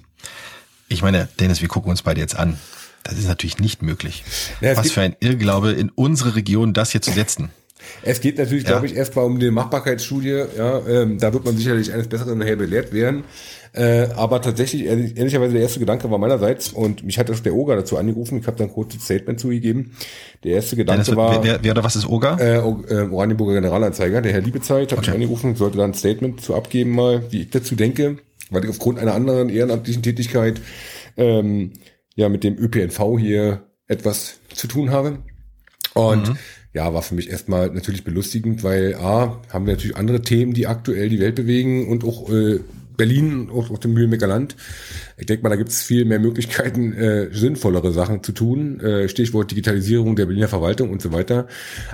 Ich 0.88 1.02
meine, 1.02 1.28
Dennis, 1.40 1.62
wir 1.62 1.68
gucken 1.68 1.90
uns 1.90 2.02
beide 2.02 2.20
jetzt 2.20 2.36
an. 2.36 2.58
Das 3.04 3.16
ist 3.16 3.26
natürlich 3.26 3.58
nicht 3.58 3.82
möglich. 3.82 4.24
Ja, 4.60 4.76
Was 4.76 4.90
für 4.90 5.00
ein 5.00 5.16
Irrglaube, 5.20 5.72
in 5.72 5.88
unsere 5.90 6.34
Region 6.34 6.74
das 6.74 6.90
hier 6.90 7.00
zu 7.00 7.12
setzen. 7.12 7.50
Es 8.02 8.20
geht 8.20 8.38
natürlich, 8.38 8.64
ja. 8.64 8.70
glaube 8.70 8.86
ich, 8.86 8.96
erstmal 8.96 9.24
um 9.24 9.38
die 9.38 9.50
Machbarkeitsstudie. 9.50 10.44
Ja, 10.56 10.80
ähm, 10.86 11.18
da 11.18 11.32
wird 11.32 11.44
man 11.44 11.56
sicherlich 11.56 11.92
eines 11.92 12.08
Besseren 12.08 12.38
nachher 12.38 12.56
belehrt 12.56 12.92
werden. 12.92 13.24
Äh, 13.76 14.08
aber 14.16 14.40
tatsächlich, 14.40 14.86
ehrlich, 14.86 15.18
ehrlicherweise, 15.18 15.52
der 15.52 15.62
erste 15.62 15.80
Gedanke 15.80 16.10
war 16.10 16.16
meinerseits, 16.18 16.70
und 16.70 17.04
mich 17.04 17.18
hat 17.18 17.28
das 17.28 17.42
der 17.42 17.54
Oga 17.54 17.76
dazu 17.76 17.98
angerufen, 17.98 18.38
ich 18.38 18.46
habe 18.46 18.56
dann 18.56 18.70
kurz 18.70 18.94
ein 18.94 19.00
Statement 19.00 19.38
zugegeben. 19.38 19.92
Der 20.44 20.52
erste 20.52 20.76
Gedanke 20.76 21.04
Dennis, 21.04 21.16
war... 21.16 21.44
Wer, 21.44 21.62
wer 21.62 21.72
oder 21.72 21.84
was 21.84 21.94
ist 21.94 22.08
Oga? 22.08 22.38
Äh, 22.38 22.56
äh, 22.56 23.08
Oranienburger 23.10 23.54
Generalanzeiger, 23.54 24.22
der 24.22 24.32
Herr 24.32 24.40
Liebezeit, 24.40 24.92
hat 24.92 24.98
okay. 24.98 25.10
mich 25.10 25.14
angerufen, 25.14 25.56
sollte 25.56 25.76
dann 25.76 25.90
ein 25.90 25.94
Statement 25.94 26.40
zu 26.40 26.54
abgeben 26.54 26.92
mal, 26.92 27.24
wie 27.30 27.42
ich 27.42 27.50
dazu 27.50 27.76
denke, 27.76 28.16
weil 28.50 28.64
ich 28.64 28.70
aufgrund 28.70 28.98
einer 28.98 29.12
anderen 29.12 29.50
ehrenamtlichen 29.50 30.02
Tätigkeit 30.02 30.58
ähm, 31.18 31.74
ja 32.14 32.30
mit 32.30 32.44
dem 32.44 32.56
ÖPNV 32.56 33.18
hier 33.18 33.66
etwas 33.88 34.38
zu 34.54 34.68
tun 34.68 34.90
habe. 34.90 35.18
Und 35.92 36.30
mhm 36.30 36.38
ja, 36.76 36.92
war 36.92 37.00
für 37.00 37.14
mich 37.14 37.30
erstmal 37.30 37.70
natürlich 37.70 38.04
belustigend, 38.04 38.62
weil 38.62 38.96
A, 38.96 39.40
haben 39.48 39.64
wir 39.64 39.72
natürlich 39.72 39.96
andere 39.96 40.20
Themen, 40.20 40.52
die 40.52 40.66
aktuell 40.66 41.08
die 41.08 41.18
Welt 41.20 41.34
bewegen 41.34 41.88
und 41.88 42.04
auch 42.04 42.30
äh, 42.30 42.60
Berlin 42.98 43.48
und 43.48 43.70
auch 43.70 43.78
dem 43.78 43.94
Mühlenbecker 43.94 44.26
Land. 44.26 44.56
Ich 45.16 45.24
denke 45.24 45.42
mal, 45.42 45.48
da 45.48 45.56
gibt 45.56 45.70
es 45.70 45.82
viel 45.82 46.04
mehr 46.04 46.18
Möglichkeiten, 46.18 46.92
äh, 46.92 47.32
sinnvollere 47.32 47.92
Sachen 47.92 48.22
zu 48.22 48.32
tun. 48.32 48.78
Äh, 48.80 49.08
Stichwort 49.08 49.50
Digitalisierung 49.50 50.16
der 50.16 50.26
Berliner 50.26 50.48
Verwaltung 50.48 50.90
und 50.90 51.00
so 51.00 51.14
weiter, 51.14 51.46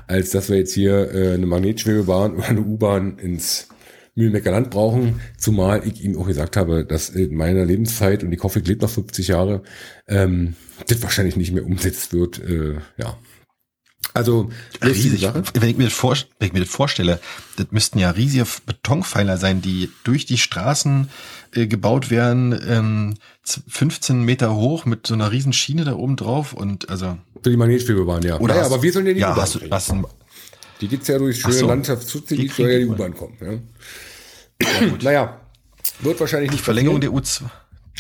als 0.08 0.30
dass 0.30 0.48
wir 0.50 0.56
jetzt 0.56 0.74
hier 0.74 1.14
äh, 1.14 1.34
eine 1.34 1.46
Magnetschwebebahn 1.46 2.34
oder 2.36 2.48
eine 2.48 2.62
U-Bahn 2.62 3.18
ins 3.18 3.68
Mühlenbecker 4.16 4.50
Land 4.50 4.70
brauchen, 4.70 5.20
zumal 5.38 5.86
ich 5.86 6.04
ihm 6.04 6.18
auch 6.18 6.26
gesagt 6.26 6.56
habe, 6.56 6.84
dass 6.84 7.08
in 7.08 7.36
meiner 7.36 7.64
Lebenszeit, 7.64 8.24
und 8.24 8.32
die 8.32 8.36
Koffe 8.36 8.58
lebt 8.58 8.82
noch 8.82 8.90
50 8.90 9.28
Jahre, 9.28 9.62
ähm, 10.08 10.54
das 10.88 11.00
wahrscheinlich 11.04 11.36
nicht 11.36 11.52
mehr 11.52 11.64
umsetzt 11.64 12.12
wird. 12.12 12.42
Äh, 12.42 12.74
ja, 12.98 13.16
also 14.14 14.50
riesig. 14.84 15.28
Wenn 15.54 15.70
ich, 15.70 15.76
mir 15.76 15.84
das 15.84 15.92
vor, 15.92 16.16
wenn 16.38 16.48
ich 16.48 16.52
mir 16.52 16.60
das 16.60 16.68
vorstelle, 16.68 17.20
das 17.56 17.66
müssten 17.70 17.98
ja 17.98 18.10
riesige 18.10 18.46
Betonpfeiler 18.66 19.38
sein, 19.38 19.62
die 19.62 19.90
durch 20.04 20.26
die 20.26 20.38
Straßen 20.38 21.08
äh, 21.54 21.66
gebaut 21.66 22.10
werden, 22.10 22.58
ähm, 22.68 23.14
15 23.44 24.22
Meter 24.22 24.54
hoch 24.54 24.84
mit 24.84 25.06
so 25.06 25.14
einer 25.14 25.32
riesen 25.32 25.52
Schiene 25.52 25.84
da 25.84 25.94
oben 25.94 26.16
drauf 26.16 26.52
und 26.52 26.90
also. 26.90 27.16
Für 27.42 27.50
die 27.50 27.56
Magnetschwebebahn, 27.56 28.22
ja. 28.22 28.38
Oder 28.38 28.54
naja, 28.54 28.66
aber 28.66 28.82
wir 28.82 28.92
sollen 28.92 29.06
ja 29.06 29.14
die 29.14 29.20
ja, 29.20 29.34
hast 29.34 29.54
du, 29.54 29.60
hast 29.70 29.90
ein, 29.92 30.04
Die 30.80 30.88
geht's 30.88 31.08
ja 31.08 31.18
durch 31.18 31.40
schöne 31.40 31.54
so, 31.54 31.66
Landschaftszuziel, 31.66 32.50
soll 32.50 32.70
ja 32.70 32.78
die 32.78 32.86
U-Bahn 32.86 33.14
kommen. 33.14 33.36
Ja. 33.40 33.52
ja 34.62 34.96
naja, 35.02 35.40
wird 36.00 36.20
wahrscheinlich 36.20 36.50
nicht 36.50 36.62
Verlängerung 36.62 37.00
der 37.00 37.10
U2. 37.10 37.44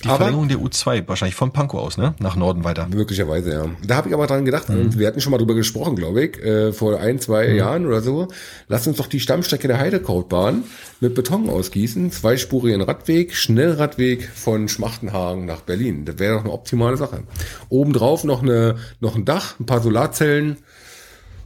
Die 0.04 0.08
aber, 0.08 0.16
Verlängerung 0.18 0.48
der 0.48 0.58
U2, 0.58 1.06
wahrscheinlich 1.06 1.36
von 1.36 1.52
Pankow 1.52 1.80
aus, 1.80 1.96
ne? 1.96 2.14
Nach 2.18 2.34
Norden 2.34 2.64
weiter. 2.64 2.88
Möglicherweise, 2.88 3.52
ja. 3.52 3.66
Da 3.86 3.96
habe 3.96 4.08
ich 4.08 4.14
aber 4.14 4.26
dran 4.26 4.44
gedacht, 4.44 4.68
mhm. 4.68 4.98
wir 4.98 5.06
hatten 5.06 5.20
schon 5.20 5.30
mal 5.30 5.38
drüber 5.38 5.54
gesprochen, 5.54 5.94
glaube 5.94 6.24
ich, 6.24 6.42
äh, 6.42 6.72
vor 6.72 6.98
ein, 6.98 7.20
zwei 7.20 7.48
mhm. 7.48 7.56
Jahren 7.56 7.86
oder 7.86 8.00
so. 8.00 8.28
Lass 8.66 8.86
uns 8.86 8.96
doch 8.96 9.06
die 9.06 9.20
Stammstrecke 9.20 9.68
der 9.68 9.78
Heidekrautbahn 9.78 10.64
mit 11.00 11.14
Beton 11.14 11.48
ausgießen, 11.48 12.10
zweispurigen 12.10 12.82
Radweg, 12.82 13.34
Schnellradweg 13.34 14.28
von 14.28 14.68
Schmachtenhagen 14.68 15.46
nach 15.46 15.60
Berlin. 15.60 16.04
Das 16.04 16.18
wäre 16.18 16.34
doch 16.34 16.44
eine 16.44 16.52
optimale 16.52 16.96
Sache. 16.96 17.22
Obendrauf 17.68 18.24
noch 18.24 18.42
eine, 18.42 18.76
noch 19.00 19.14
ein 19.14 19.24
Dach, 19.24 19.60
ein 19.60 19.66
paar 19.66 19.82
Solarzellen 19.82 20.56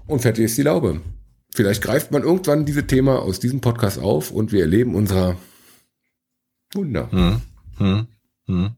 und 0.06 0.22
fertig 0.22 0.46
ist 0.46 0.56
die 0.56 0.62
Laube. 0.62 1.00
Vielleicht 1.54 1.82
greift 1.82 2.10
man 2.10 2.22
irgendwann 2.22 2.64
dieses 2.64 2.86
Thema 2.86 3.20
aus 3.20 3.40
diesem 3.40 3.60
Podcast 3.60 3.98
auf 3.98 4.30
und 4.30 4.52
wir 4.52 4.60
erleben 4.62 4.94
unser 4.94 5.36
Wunder. 6.74 7.08
Mhm. 7.10 7.42
Mhm. 7.78 8.06
Hm. 8.48 8.72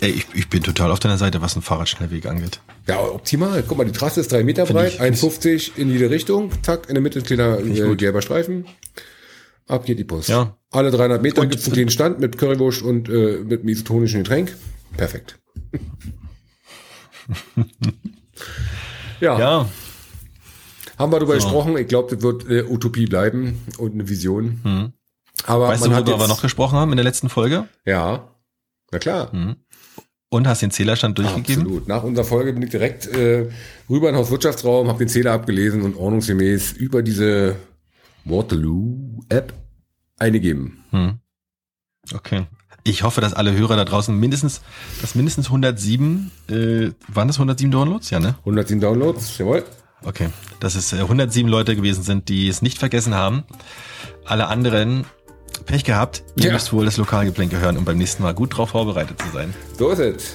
Ey, 0.00 0.10
ich, 0.10 0.26
ich 0.34 0.48
bin 0.48 0.62
total 0.62 0.90
auf 0.90 0.98
deiner 0.98 1.18
Seite, 1.18 1.42
was 1.42 1.56
ein 1.56 1.62
Fahrradschnellweg 1.62 2.24
angeht. 2.26 2.60
Ja, 2.88 3.00
optimal. 3.00 3.62
Guck 3.66 3.76
mal, 3.76 3.84
die 3.84 3.92
Trasse 3.92 4.20
ist 4.20 4.32
drei 4.32 4.42
Meter 4.42 4.66
Find 4.66 4.78
breit, 4.78 5.00
1,50 5.00 5.76
in 5.76 5.90
jede 5.90 6.08
Richtung, 6.08 6.50
zack, 6.62 6.88
in 6.88 6.94
der 6.94 7.02
Mitte 7.02 7.18
ein 7.18 7.24
kleiner 7.24 7.58
äh, 7.60 7.96
gelber 7.96 8.22
Streifen. 8.22 8.64
Ab 9.68 9.84
geht 9.84 9.98
die 9.98 10.04
Post. 10.04 10.30
Ja. 10.30 10.56
Alle 10.70 10.90
300 10.90 11.22
Meter 11.22 11.46
gibt 11.46 11.60
es 11.60 11.66
einen 11.66 11.74
kleinen 11.74 11.90
Stand 11.90 12.18
mit 12.18 12.38
Currywurst 12.38 12.82
und 12.82 13.08
äh, 13.08 13.40
mit 13.44 13.60
einem 13.60 13.68
isotonischen 13.68 14.22
Getränk. 14.22 14.56
Perfekt. 14.96 15.38
ja. 19.20 19.38
ja. 19.38 19.68
Haben 20.98 21.12
wir 21.12 21.20
darüber 21.20 21.38
so. 21.38 21.46
gesprochen. 21.46 21.76
Ich 21.76 21.86
glaube, 21.88 22.14
das 22.14 22.22
wird 22.22 22.48
äh, 22.50 22.64
Utopie 22.64 23.06
bleiben 23.06 23.64
und 23.78 23.92
eine 23.94 24.08
Vision. 24.08 24.60
Hm. 24.64 24.92
Aber 25.46 25.68
weißt 25.68 25.86
du, 25.86 25.90
worüber 25.90 26.18
wir 26.18 26.28
noch 26.28 26.42
gesprochen 26.42 26.78
haben 26.78 26.90
in 26.90 26.96
der 26.96 27.04
letzten 27.04 27.28
Folge? 27.28 27.68
Ja. 27.84 28.29
Na 28.90 28.98
klar. 28.98 29.34
Mhm. 29.34 29.56
Und 30.32 30.46
hast 30.46 30.62
den 30.62 30.70
Zählerstand 30.70 31.18
durchgegeben? 31.18 31.62
Absolut. 31.62 31.88
Nach 31.88 32.04
unserer 32.04 32.24
Folge 32.24 32.52
bin 32.52 32.62
ich 32.62 32.70
direkt 32.70 33.06
äh, 33.08 33.48
rüber 33.88 34.08
in 34.08 34.14
den 34.14 34.20
Hauswirtschaftsraum, 34.22 34.88
habe 34.88 34.98
den 35.00 35.08
Zähler 35.08 35.32
abgelesen 35.32 35.82
und 35.82 35.96
ordnungsgemäß 35.96 36.72
über 36.72 37.02
diese 37.02 37.56
Waterloo-App 38.24 39.52
eingegeben. 40.18 40.84
Hm. 40.90 41.18
Okay. 42.14 42.46
Ich 42.84 43.02
hoffe, 43.02 43.20
dass 43.20 43.34
alle 43.34 43.52
Hörer 43.52 43.76
da 43.76 43.84
draußen 43.84 44.16
mindestens, 44.16 44.62
dass 45.00 45.14
mindestens 45.14 45.46
107, 45.46 46.30
äh, 46.48 46.90
waren 47.08 47.28
das 47.28 47.36
107 47.36 47.70
Downloads? 47.70 48.10
Ja, 48.10 48.20
ne? 48.20 48.36
107 48.40 48.80
Downloads, 48.80 49.36
jawohl. 49.38 49.64
Okay. 50.02 50.28
Dass 50.60 50.76
es 50.76 50.92
äh, 50.92 51.00
107 51.00 51.48
Leute 51.48 51.76
gewesen 51.76 52.02
sind, 52.02 52.28
die 52.28 52.48
es 52.48 52.62
nicht 52.62 52.78
vergessen 52.78 53.14
haben. 53.14 53.44
Alle 54.24 54.46
anderen 54.46 55.04
Pech 55.64 55.84
gehabt. 55.84 56.22
Ihr 56.36 56.46
ja. 56.46 56.52
müsst 56.52 56.72
wohl 56.72 56.84
das 56.84 56.96
Lokalgeplänke 56.96 57.60
hören, 57.60 57.76
um 57.76 57.84
beim 57.84 57.98
nächsten 57.98 58.22
Mal 58.22 58.34
gut 58.34 58.56
drauf 58.56 58.70
vorbereitet 58.70 59.20
zu 59.20 59.28
sein. 59.32 59.52
So 59.78 59.90
ist 59.90 59.98
es. 59.98 60.34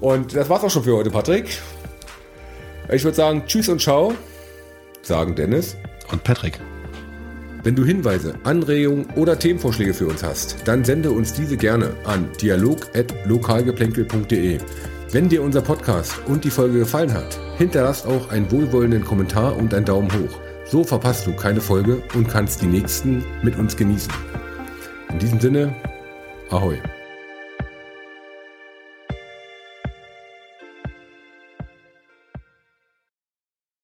Und 0.00 0.34
das 0.34 0.48
war's 0.48 0.64
auch 0.64 0.70
schon 0.70 0.84
für 0.84 0.96
heute, 0.96 1.10
Patrick. 1.10 1.58
Ich 2.90 3.04
würde 3.04 3.16
sagen, 3.16 3.42
tschüss 3.46 3.68
und 3.68 3.80
ciao, 3.80 4.14
sagen 5.02 5.34
Dennis. 5.34 5.76
Und 6.10 6.22
Patrick. 6.22 6.60
Wenn 7.64 7.74
du 7.74 7.84
Hinweise, 7.84 8.34
Anregungen 8.44 9.06
oder 9.16 9.36
Themenvorschläge 9.38 9.92
für 9.92 10.06
uns 10.06 10.22
hast, 10.22 10.56
dann 10.66 10.84
sende 10.84 11.10
uns 11.10 11.32
diese 11.32 11.56
gerne 11.56 11.94
an 12.04 12.28
dialog.lokalgeplänkel.de. 12.40 14.60
Wenn 15.10 15.28
dir 15.28 15.42
unser 15.42 15.62
Podcast 15.62 16.14
und 16.26 16.44
die 16.44 16.50
Folge 16.50 16.78
gefallen 16.78 17.12
hat, 17.12 17.36
hinterlass 17.58 18.06
auch 18.06 18.30
einen 18.30 18.48
wohlwollenden 18.52 19.04
Kommentar 19.04 19.56
und 19.56 19.74
einen 19.74 19.84
Daumen 19.84 20.12
hoch. 20.12 20.38
So 20.64 20.84
verpasst 20.84 21.26
du 21.26 21.34
keine 21.34 21.60
Folge 21.60 22.04
und 22.14 22.28
kannst 22.28 22.62
die 22.62 22.66
nächsten 22.66 23.24
mit 23.42 23.56
uns 23.56 23.76
genießen. 23.76 24.12
In 25.10 25.18
diesem 25.18 25.40
Sinne, 25.40 25.74
ahoi. 26.50 26.80